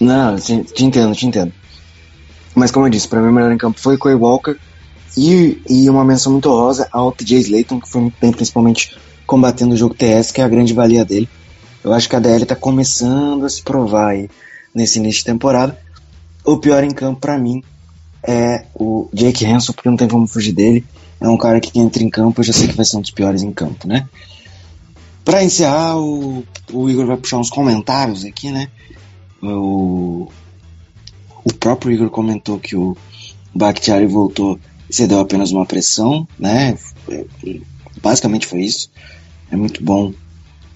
Não, 0.00 0.36
te, 0.36 0.64
te 0.64 0.84
entendo, 0.84 1.14
te 1.14 1.24
entendo. 1.26 1.52
Mas 2.54 2.70
como 2.70 2.86
eu 2.86 2.90
disse, 2.90 3.06
pra 3.08 3.20
mim 3.20 3.28
o 3.28 3.32
melhor 3.32 3.52
em 3.52 3.58
campo 3.58 3.80
foi 3.80 3.96
Quay 3.96 4.14
Walker 4.14 4.56
e, 5.16 5.60
e 5.68 5.90
uma 5.90 6.04
menção 6.04 6.32
muito 6.32 6.50
honrosa 6.50 6.88
ao 6.92 7.12
TJ 7.12 7.40
Slayton, 7.40 7.80
que 7.80 7.88
foi 7.88 8.02
muito 8.02 8.16
bem, 8.20 8.32
principalmente 8.32 8.96
combatendo 9.26 9.74
o 9.74 9.76
jogo 9.76 9.94
TS, 9.94 10.30
que 10.30 10.40
é 10.40 10.44
a 10.44 10.48
grande 10.48 10.72
valia 10.72 11.04
dele. 11.04 11.28
Eu 11.82 11.92
acho 11.92 12.08
que 12.08 12.16
a 12.16 12.20
DL 12.20 12.44
tá 12.44 12.56
começando 12.56 13.44
a 13.44 13.48
se 13.48 13.62
provar 13.62 14.08
aí 14.08 14.28
nesse 14.74 14.98
início 14.98 15.20
de 15.20 15.26
temporada. 15.26 15.78
O 16.44 16.56
pior 16.56 16.82
em 16.82 16.90
campo 16.90 17.20
pra 17.20 17.38
mim 17.38 17.62
é 18.22 18.64
o 18.74 19.08
Jake 19.12 19.46
Hanson, 19.46 19.72
porque 19.72 19.88
não 19.88 19.96
tem 19.96 20.08
como 20.08 20.26
fugir 20.26 20.52
dele. 20.52 20.84
É 21.20 21.28
um 21.28 21.36
cara 21.36 21.60
que 21.60 21.78
entra 21.78 22.02
em 22.02 22.10
campo, 22.10 22.40
eu 22.40 22.44
já 22.44 22.52
sei 22.52 22.68
que 22.68 22.76
vai 22.76 22.84
ser 22.84 22.96
um 22.96 23.00
dos 23.00 23.10
piores 23.10 23.42
em 23.42 23.52
campo, 23.52 23.86
né? 23.86 24.08
Pra 25.24 25.44
encerrar, 25.44 25.98
o, 25.98 26.44
o 26.72 26.88
Igor 26.88 27.06
vai 27.06 27.16
puxar 27.16 27.38
uns 27.38 27.50
comentários 27.50 28.24
aqui, 28.24 28.50
né? 28.50 28.68
O, 29.42 30.28
o 31.44 31.54
próprio 31.54 31.92
Igor 31.92 32.08
comentou 32.10 32.58
que 32.58 32.76
o 32.76 32.96
Bakhtiari 33.54 34.06
voltou 34.06 34.58
cedeu 34.90 35.20
apenas 35.20 35.50
uma 35.50 35.66
pressão, 35.66 36.26
né? 36.38 36.78
É, 37.08 37.24
Basicamente 38.02 38.46
foi 38.46 38.62
isso. 38.62 38.90
É 39.50 39.56
muito 39.56 39.82
bom 39.82 40.12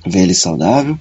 ver 0.07 0.21
ele 0.21 0.35
saudável. 0.35 0.99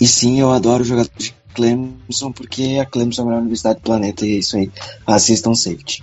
E 0.00 0.06
sim, 0.06 0.40
eu 0.40 0.50
adoro 0.50 0.82
o 0.82 0.86
jogador 0.86 1.10
de 1.16 1.34
Clemson, 1.54 2.32
porque 2.32 2.78
a 2.80 2.86
Clemson 2.86 3.22
é 3.22 3.24
a 3.24 3.26
melhor 3.26 3.40
universidade 3.40 3.80
do 3.80 3.82
planeta 3.82 4.26
e 4.26 4.34
é 4.34 4.38
isso 4.38 4.56
aí. 4.56 4.70
Assistam 5.06 5.54
safety. 5.54 6.02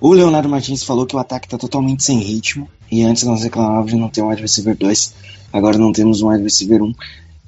O 0.00 0.12
Leonardo 0.12 0.48
Martins 0.48 0.82
falou 0.82 1.06
que 1.06 1.14
o 1.14 1.18
ataque 1.18 1.46
está 1.46 1.58
totalmente 1.58 2.02
sem 2.02 2.18
ritmo. 2.18 2.68
E 2.90 3.02
antes 3.02 3.22
nós 3.22 3.42
reclamávamos 3.42 3.92
de 3.92 3.96
não 3.96 4.08
ter 4.08 4.22
um 4.22 4.28
wide 4.28 4.42
receiver 4.42 4.76
2. 4.76 5.14
Agora 5.52 5.78
não 5.78 5.92
temos 5.92 6.22
um 6.22 6.28
wide 6.28 6.42
receiver 6.42 6.82
1. 6.82 6.94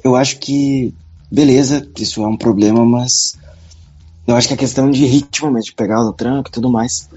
Eu 0.04 0.16
acho 0.16 0.38
que, 0.38 0.94
beleza, 1.30 1.88
isso 1.98 2.22
é 2.22 2.26
um 2.26 2.36
problema, 2.36 2.84
mas 2.84 3.36
eu 4.26 4.36
acho 4.36 4.48
que 4.48 4.54
é 4.54 4.56
questão 4.56 4.90
de 4.90 5.04
ritmo 5.04 5.50
mesmo, 5.50 5.70
de 5.70 5.74
pegar 5.74 6.02
no 6.04 6.12
tranco 6.12 6.48
e 6.48 6.52
tudo 6.52 6.70
mais. 6.70 7.08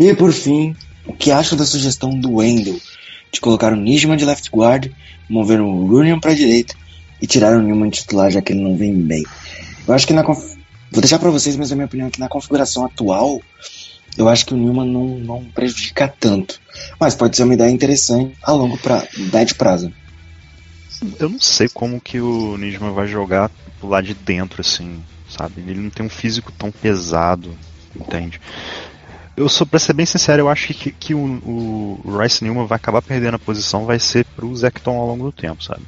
E 0.00 0.14
por 0.14 0.32
fim, 0.32 0.74
o 1.06 1.12
que 1.12 1.30
acho 1.30 1.54
da 1.54 1.66
sugestão 1.66 2.18
do 2.18 2.36
Wendell 2.36 2.80
de 3.30 3.38
colocar 3.40 3.70
o 3.70 3.76
Nijman 3.76 4.16
de 4.16 4.24
left 4.24 4.48
guard, 4.50 4.90
mover 5.28 5.60
o 5.60 5.86
Runion 5.86 6.18
para 6.18 6.34
direita 6.34 6.74
e 7.20 7.26
tirar 7.26 7.54
o 7.54 7.60
Newman 7.60 7.90
de 7.90 7.98
titular, 7.98 8.30
já 8.30 8.40
que 8.40 8.54
ele 8.54 8.62
não 8.62 8.76
vem 8.76 8.94
bem. 8.94 9.24
Eu 9.86 9.92
acho 9.92 10.06
que 10.06 10.14
na 10.14 10.24
conf... 10.24 10.56
vou 10.90 11.02
deixar 11.02 11.18
para 11.18 11.30
vocês, 11.30 11.54
mas 11.54 11.70
a 11.70 11.74
minha 11.74 11.84
opinião 11.84 12.08
é 12.08 12.10
que 12.10 12.18
na 12.18 12.30
configuração 12.30 12.84
atual, 12.84 13.42
eu 14.16 14.26
acho 14.26 14.46
que 14.46 14.54
o 14.54 14.56
Newman 14.56 14.90
não, 14.90 15.18
não 15.18 15.44
prejudica 15.44 16.08
tanto. 16.08 16.58
Mas 16.98 17.14
pode 17.14 17.36
ser 17.36 17.44
uma 17.44 17.54
ideia 17.54 17.70
interessante 17.70 18.34
a 18.42 18.52
longo 18.52 18.78
prazo, 18.78 19.06
médio 19.32 19.54
prazo. 19.56 19.92
Eu 21.18 21.28
não 21.28 21.40
sei 21.40 21.68
como 21.68 22.00
que 22.00 22.20
o 22.20 22.56
Nijman 22.56 22.92
vai 22.92 23.06
jogar 23.06 23.50
lado 23.82 24.06
de 24.06 24.14
dentro, 24.14 24.62
assim, 24.62 25.02
sabe? 25.28 25.60
Ele 25.66 25.80
não 25.80 25.90
tem 25.90 26.04
um 26.04 26.10
físico 26.10 26.50
tão 26.52 26.70
pesado, 26.70 27.56
entende? 27.94 28.40
Eu 29.40 29.48
sou, 29.48 29.66
pra 29.66 29.78
ser 29.78 29.94
bem 29.94 30.04
sincero, 30.04 30.42
eu 30.42 30.50
acho 30.50 30.74
que, 30.74 30.92
que 30.92 31.14
o, 31.14 31.98
o 32.04 32.18
Rice 32.18 32.44
Newman 32.44 32.66
vai 32.66 32.76
acabar 32.76 33.00
perdendo 33.00 33.36
a 33.36 33.38
posição, 33.38 33.86
vai 33.86 33.98
ser 33.98 34.26
pro 34.36 34.54
Zecton 34.54 34.98
ao 34.98 35.06
longo 35.06 35.24
do 35.24 35.32
tempo, 35.32 35.64
sabe? 35.64 35.80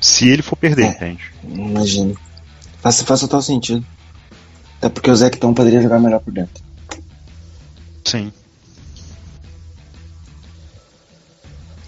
Se 0.00 0.28
ele 0.28 0.40
for 0.40 0.54
perder, 0.54 0.84
É. 0.84 0.88
entende? 0.90 1.24
Imagino. 1.42 2.16
Faz, 2.80 3.02
faz 3.02 3.18
total 3.18 3.42
sentido. 3.42 3.84
Até 4.78 4.88
porque 4.88 5.10
o 5.10 5.16
Zecton 5.16 5.52
poderia 5.52 5.82
jogar 5.82 5.98
melhor 5.98 6.20
por 6.20 6.32
dentro. 6.32 6.62
Sim. 8.04 8.32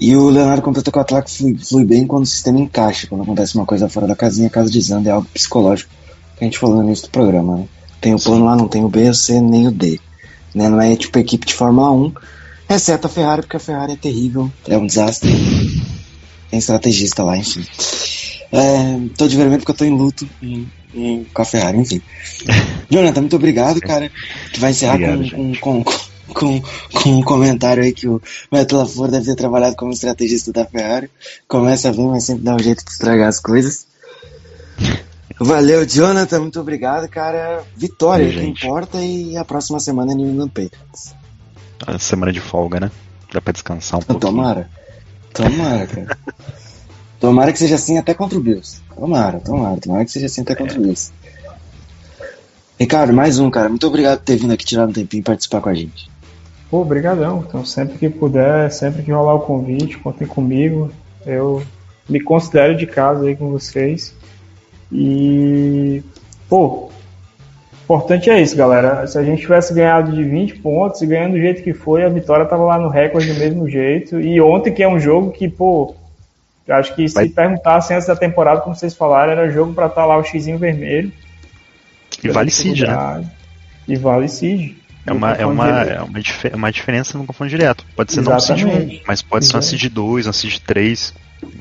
E 0.01 0.17
o 0.17 0.29
Leonardo 0.29 0.61
completou 0.61 0.93
que 0.93 0.99
o 0.99 1.03
ataque 1.03 1.31
flui, 1.31 1.57
flui 1.57 1.85
bem 1.85 2.05
quando 2.05 2.25
o 2.25 2.27
sistema 2.27 2.59
encaixa. 2.59 3.07
Quando 3.07 3.23
acontece 3.23 3.55
uma 3.55 3.65
coisa 3.65 3.89
fora 3.89 4.09
da 4.09 4.17
casinha, 4.17 4.49
a 4.49 4.51
casa 4.51 4.69
desanda. 4.69 5.09
É 5.09 5.13
algo 5.13 5.29
psicológico 5.33 5.89
que 6.37 6.43
a 6.43 6.45
gente 6.45 6.59
falou 6.59 6.79
no 6.79 6.83
início 6.83 7.07
do 7.07 7.13
programa. 7.13 7.59
Né? 7.59 7.69
Tem 8.01 8.13
o 8.13 8.19
plano 8.19 8.45
lá, 8.45 8.57
não 8.57 8.67
tem 8.67 8.85
o 8.85 8.89
B, 8.89 9.09
o 9.09 9.15
C, 9.15 9.41
nem 9.41 9.69
o 9.69 9.71
D. 9.71 10.01
Né? 10.55 10.69
Não 10.69 10.81
é 10.81 10.95
tipo 10.97 11.19
equipe 11.19 11.47
de 11.47 11.55
Fórmula 11.55 11.91
1, 11.91 12.13
exceto 12.71 13.07
a 13.07 13.11
Ferrari, 13.11 13.43
porque 13.43 13.57
a 13.57 13.61
Ferrari 13.61 13.93
é 13.93 13.97
terrível, 13.97 14.51
é 14.69 14.77
um 14.77 14.87
desastre. 14.87 15.31
Tem 16.51 16.59
estrategista 16.59 17.23
lá, 17.23 17.37
enfim. 17.37 17.65
É, 18.53 18.99
tô 19.17 19.27
de 19.27 19.37
vermelho 19.37 19.61
porque 19.61 19.71
eu 19.73 19.77
tô 19.77 19.85
em 19.85 19.97
luto 19.97 20.29
em- 20.43 20.69
em- 20.95 21.25
com 21.33 21.41
a 21.43 21.45
Ferrari, 21.45 21.79
enfim. 21.79 22.03
Jonathan, 22.91 23.21
muito 23.23 23.37
obrigado, 23.37 23.81
cara. 23.81 24.11
Que 24.53 24.61
vai 24.61 24.73
encerrar 24.73 24.95
Obrigado, 24.97 25.31
com, 25.31 25.55
com, 25.57 25.85
com, 25.85 25.93
com, 26.35 26.63
com 26.93 27.11
um 27.11 27.23
comentário 27.23 27.83
aí 27.83 27.93
que 27.93 28.07
o 28.07 28.21
Beto 28.51 28.85
deve 29.09 29.25
ter 29.25 29.35
trabalhado 29.37 29.75
como 29.77 29.93
estrategista 29.93 30.53
da 30.53 30.67
Ferrari. 30.67 31.11
Começa 31.49 31.91
bem, 31.93 32.07
mas 32.07 32.25
sempre 32.25 32.43
dá 32.45 32.55
um 32.55 32.59
jeito 32.59 32.85
de 32.85 32.91
estragar 32.91 33.29
as 33.29 33.41
coisas. 33.41 33.87
Valeu, 35.39 35.87
Jonathan. 35.87 36.41
Muito 36.41 36.61
obrigado, 36.61 37.09
cara. 37.09 37.63
Vitória, 37.77 38.27
Valeu, 38.27 38.41
que 38.41 38.47
gente. 38.47 38.67
importa. 38.67 38.99
E 39.01 39.37
a 39.37 39.45
próxima 39.45 39.81
semana 39.81 40.13
é 40.13 40.15
New 40.15 40.29
England 40.29 40.49
Patriots. 40.49 41.15
A 41.87 41.99
semana 41.99 42.33
de 42.33 42.41
folga, 42.41 42.81
né? 42.81 42.91
Dá 43.33 43.41
pra 43.41 43.53
descansar 43.53 44.01
um 44.01 44.03
pouquinho. 44.03 44.33
Tomara. 44.33 44.71
Tomara, 45.33 45.87
cara. 45.87 46.19
tomara 47.19 47.53
que 47.53 47.59
seja 47.59 47.77
assim 47.77 47.99
até 47.99 48.15
contra 48.15 48.39
o 48.39 48.43
Bills. 48.43 48.81
Tomara, 48.95 49.41
tomara. 49.41 49.81
Tomara 49.81 50.05
que 50.05 50.11
seja 50.11 50.27
assim 50.27 50.43
até 50.43 50.55
contra 50.55 50.79
o 50.79 50.83
Bills. 50.83 51.13
Ricardo, 52.79 53.13
mais 53.13 53.39
um, 53.39 53.51
cara. 53.51 53.69
Muito 53.69 53.87
obrigado 53.87 54.19
por 54.19 54.25
ter 54.25 54.37
vindo 54.37 54.53
aqui 54.53 54.65
tirar 54.65 54.89
um 54.89 54.93
tempinho 54.93 55.21
e 55.21 55.25
participar 55.25 55.61
com 55.61 55.69
a 55.69 55.75
gente. 55.75 56.11
Pô, 56.71 56.81
obrigadão. 56.81 57.45
Então, 57.47 57.65
sempre 57.65 57.99
que 57.99 58.09
puder, 58.09 58.71
sempre 58.73 59.03
que 59.03 59.13
rolar 59.13 59.35
o 59.35 59.41
convite, 59.41 59.99
contem 59.99 60.27
comigo. 60.27 60.91
Eu 61.25 61.63
me 62.09 62.21
considero 62.21 62.77
de 62.77 62.87
casa 62.87 63.27
aí 63.27 63.37
com 63.37 63.51
vocês. 63.51 64.15
E, 64.93 66.03
pô, 66.49 66.91
importante 67.85 68.29
é 68.31 68.41
isso, 68.41 68.55
galera. 68.57 69.07
Se 69.07 69.19
a 69.19 69.23
gente 69.25 69.41
tivesse 69.41 69.73
ganhado 69.73 70.13
de 70.13 70.23
20 70.23 70.57
pontos 70.59 71.01
e 71.01 71.07
ganhando 71.07 71.33
do 71.33 71.41
jeito 71.41 71.63
que 71.63 71.73
foi, 71.73 72.05
a 72.05 72.09
vitória 72.09 72.45
tava 72.45 72.63
lá 72.65 72.79
no 72.79 72.89
recorde 72.89 73.33
do 73.33 73.39
mesmo 73.41 73.69
jeito. 73.69 74.21
E 74.21 74.41
ontem, 74.41 74.73
que 74.73 74.83
é 74.83 74.89
um 74.89 75.01
jogo 75.01 75.31
que, 75.33 75.49
pô, 75.49 75.95
acho 76.69 76.95
que 76.95 77.09
se 77.09 77.15
Vai- 77.15 77.29
perguntassem 77.29 77.97
antes 77.97 78.07
da 78.07 78.17
temporada, 78.17 78.61
como 78.61 78.75
vocês 78.77 78.95
falaram, 78.95 79.33
era 79.33 79.51
jogo 79.51 79.73
pra 79.73 79.87
estar 79.87 80.05
lá 80.05 80.17
o 80.19 80.25
xizinho 80.25 80.59
vermelho. 80.59 81.11
E 82.23 82.29
vale 82.29 82.51
seed, 82.51 82.81
né? 82.83 83.25
E 83.89 83.97
vale 83.97 84.29
seed. 84.29 84.77
É 85.05 85.11
uma, 85.13 85.33
é, 85.33 85.45
uma, 85.45 85.69
é 85.81 86.01
uma, 86.03 86.21
dif- 86.21 86.49
é 86.53 86.55
uma 86.55 86.71
diferença 86.71 87.19
no 87.19 87.27
confronto 87.27 87.51
direto. 87.51 87.85
Pode 87.97 88.13
ser 88.13 88.21
não 88.21 88.39
seed 88.39 88.59
1, 88.63 88.69
Exatamente. 88.69 89.03
mas 89.05 89.21
pode 89.21 89.45
ser 89.47 89.55
uma 89.55 89.59
Exatamente. 89.59 89.83
seed 89.83 89.93
2, 89.93 90.27
uma 90.27 90.33
seed 90.33 90.59
3. 90.61 91.15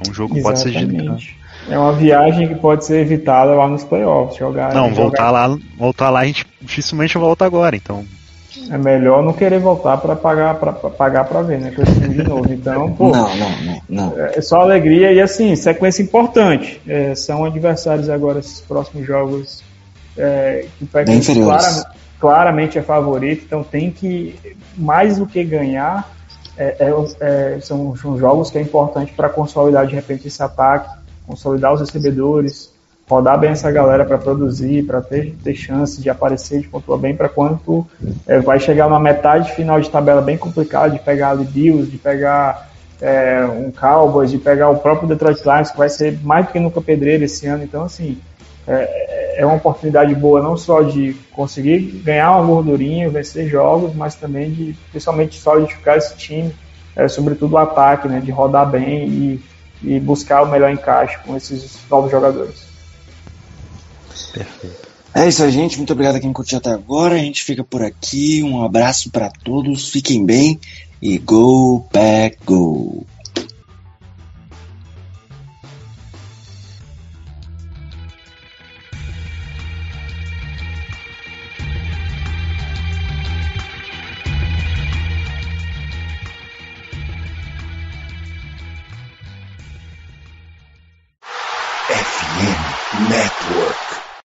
Um 0.07 0.13
jogo 0.13 0.39
pode 0.43 0.59
ser 0.59 0.69
de. 0.69 1.40
É 1.70 1.78
uma 1.78 1.93
viagem 1.93 2.47
que 2.47 2.55
pode 2.55 2.86
ser 2.86 2.99
evitada 3.01 3.53
lá 3.53 3.68
nos 3.68 3.84
playoffs. 3.84 4.38
Jogar, 4.38 4.74
Não, 4.74 4.89
jogar- 4.89 5.01
voltar 5.01 5.32
lá, 5.32 5.57
voltar 5.78 6.09
lá 6.09 6.20
a 6.22 6.26
gente 6.26 6.45
dificilmente 6.62 7.18
volta 7.18 7.45
agora, 7.45 7.76
então. 7.76 8.03
É 8.70 8.78
melhor 8.78 9.24
não 9.24 9.32
querer 9.32 9.59
voltar 9.59 9.97
para 9.97 10.16
pagar 10.16 10.55
para 10.55 10.74
pagar 10.74 11.24
para 11.26 11.41
ver, 11.41 11.59
né? 11.59 11.74
Esse 11.78 11.93
time 12.01 12.16
de 12.16 12.24
novo. 12.24 12.51
Então, 12.51 12.91
pô, 12.93 13.09
Não, 13.09 13.36
não, 13.36 13.49
não, 13.62 13.82
não. 13.89 14.14
é 14.20 14.41
só 14.41 14.62
alegria 14.62 15.12
e 15.14 15.22
assim, 15.22 15.55
sequência 15.55 16.01
importante. 16.03 16.82
É, 16.88 17.16
são 17.16 17.45
adversários 17.45 18.09
agora 18.09 18.39
esses 18.39 18.59
próximos 18.62 19.05
jogos 19.07 19.64
é, 20.18 20.66
que 20.78 20.84
o 20.84 20.88
Bem 20.88 21.05
Packers 21.05 21.18
inferiores. 21.30 21.66
clara- 21.66 21.91
claramente 22.20 22.78
é 22.78 22.82
favorito, 22.82 23.43
então 23.45 23.64
tem 23.64 23.89
que 23.89 24.36
mais 24.78 25.18
do 25.18 25.26
que 25.26 25.43
ganhar 25.43 26.09
é, 26.57 26.76
é, 26.80 27.55
é, 27.55 27.59
são, 27.62 27.95
são 27.95 28.18
jogos 28.20 28.51
que 28.51 28.57
é 28.57 28.62
importante 28.62 29.14
para 29.14 29.30
consolidar 29.30 29.88
de 29.88 29.95
repente 29.95 30.28
esse 30.28 30.43
ataque, 30.43 30.89
consolidar 31.32 31.73
os 31.73 31.79
recebedores, 31.79 32.71
rodar 33.09 33.39
bem 33.39 33.51
essa 33.51 33.71
galera 33.71 34.03
para 34.03 34.17
produzir, 34.17 34.84
para 34.86 35.01
ter, 35.01 35.34
ter 35.41 35.55
chance 35.55 36.01
de 36.01 36.09
aparecer, 36.09 36.61
de 36.61 36.67
pontuar 36.67 36.99
bem 36.99 37.15
para 37.15 37.29
quando 37.29 37.88
é, 38.27 38.39
vai 38.39 38.59
chegar 38.59 38.89
numa 38.89 38.99
metade 38.99 39.51
final 39.53 39.79
de 39.79 39.89
tabela 39.89 40.21
bem 40.21 40.38
complicada, 40.38 40.89
de 40.89 40.99
pegar 40.99 41.32
ali 41.32 41.45
Bills, 41.45 41.89
de 41.89 41.97
pegar 41.97 42.69
é, 43.01 43.45
um 43.45 43.71
Cowboys, 43.71 44.29
de 44.29 44.38
pegar 44.38 44.69
o 44.69 44.77
próprio 44.77 45.07
Detroit 45.07 45.41
Lions, 45.43 45.71
que 45.71 45.77
vai 45.77 45.89
ser 45.89 46.19
mais 46.21 46.45
do 46.45 46.51
que 46.51 46.59
nunca 46.59 46.82
pedreiro 46.82 47.23
esse 47.23 47.47
ano. 47.47 47.63
Então, 47.63 47.84
assim, 47.84 48.17
é, 48.67 49.41
é 49.41 49.45
uma 49.45 49.55
oportunidade 49.55 50.13
boa 50.13 50.41
não 50.41 50.57
só 50.57 50.82
de 50.82 51.15
conseguir 51.32 51.79
ganhar 52.03 52.36
uma 52.36 52.45
gordurinha, 52.45 53.09
vencer 53.09 53.47
jogos, 53.47 53.95
mas 53.95 54.15
também 54.15 54.51
de, 54.51 54.75
principalmente, 54.91 55.39
solidificar 55.39 55.97
esse 55.97 56.15
time, 56.15 56.53
é, 56.95 57.07
sobretudo 57.07 57.53
o 57.53 57.57
ataque, 57.57 58.07
né, 58.07 58.19
de 58.19 58.32
rodar 58.32 58.69
bem 58.69 59.07
e, 59.07 59.50
e 59.84 59.99
buscar 59.99 60.43
o 60.43 60.51
melhor 60.51 60.71
encaixe 60.71 61.17
com 61.25 61.36
esses 61.36 61.77
novos 61.89 62.11
jogadores. 62.11 62.63
Perfeito. 64.34 64.89
É 65.13 65.27
isso 65.27 65.43
aí, 65.43 65.51
gente. 65.51 65.77
Muito 65.77 65.91
obrigado 65.91 66.15
a 66.15 66.19
quem 66.19 66.32
curtiu 66.32 66.57
até 66.57 66.71
agora. 66.71 67.15
A 67.15 67.19
gente 67.19 67.43
fica 67.43 67.63
por 67.63 67.84
aqui. 67.84 68.41
Um 68.43 68.63
abraço 68.63 69.09
pra 69.09 69.29
todos. 69.29 69.89
Fiquem 69.89 70.25
bem 70.25 70.59
e 71.01 71.17
go 71.17 71.86
back 71.91 72.38
go. 72.45 73.05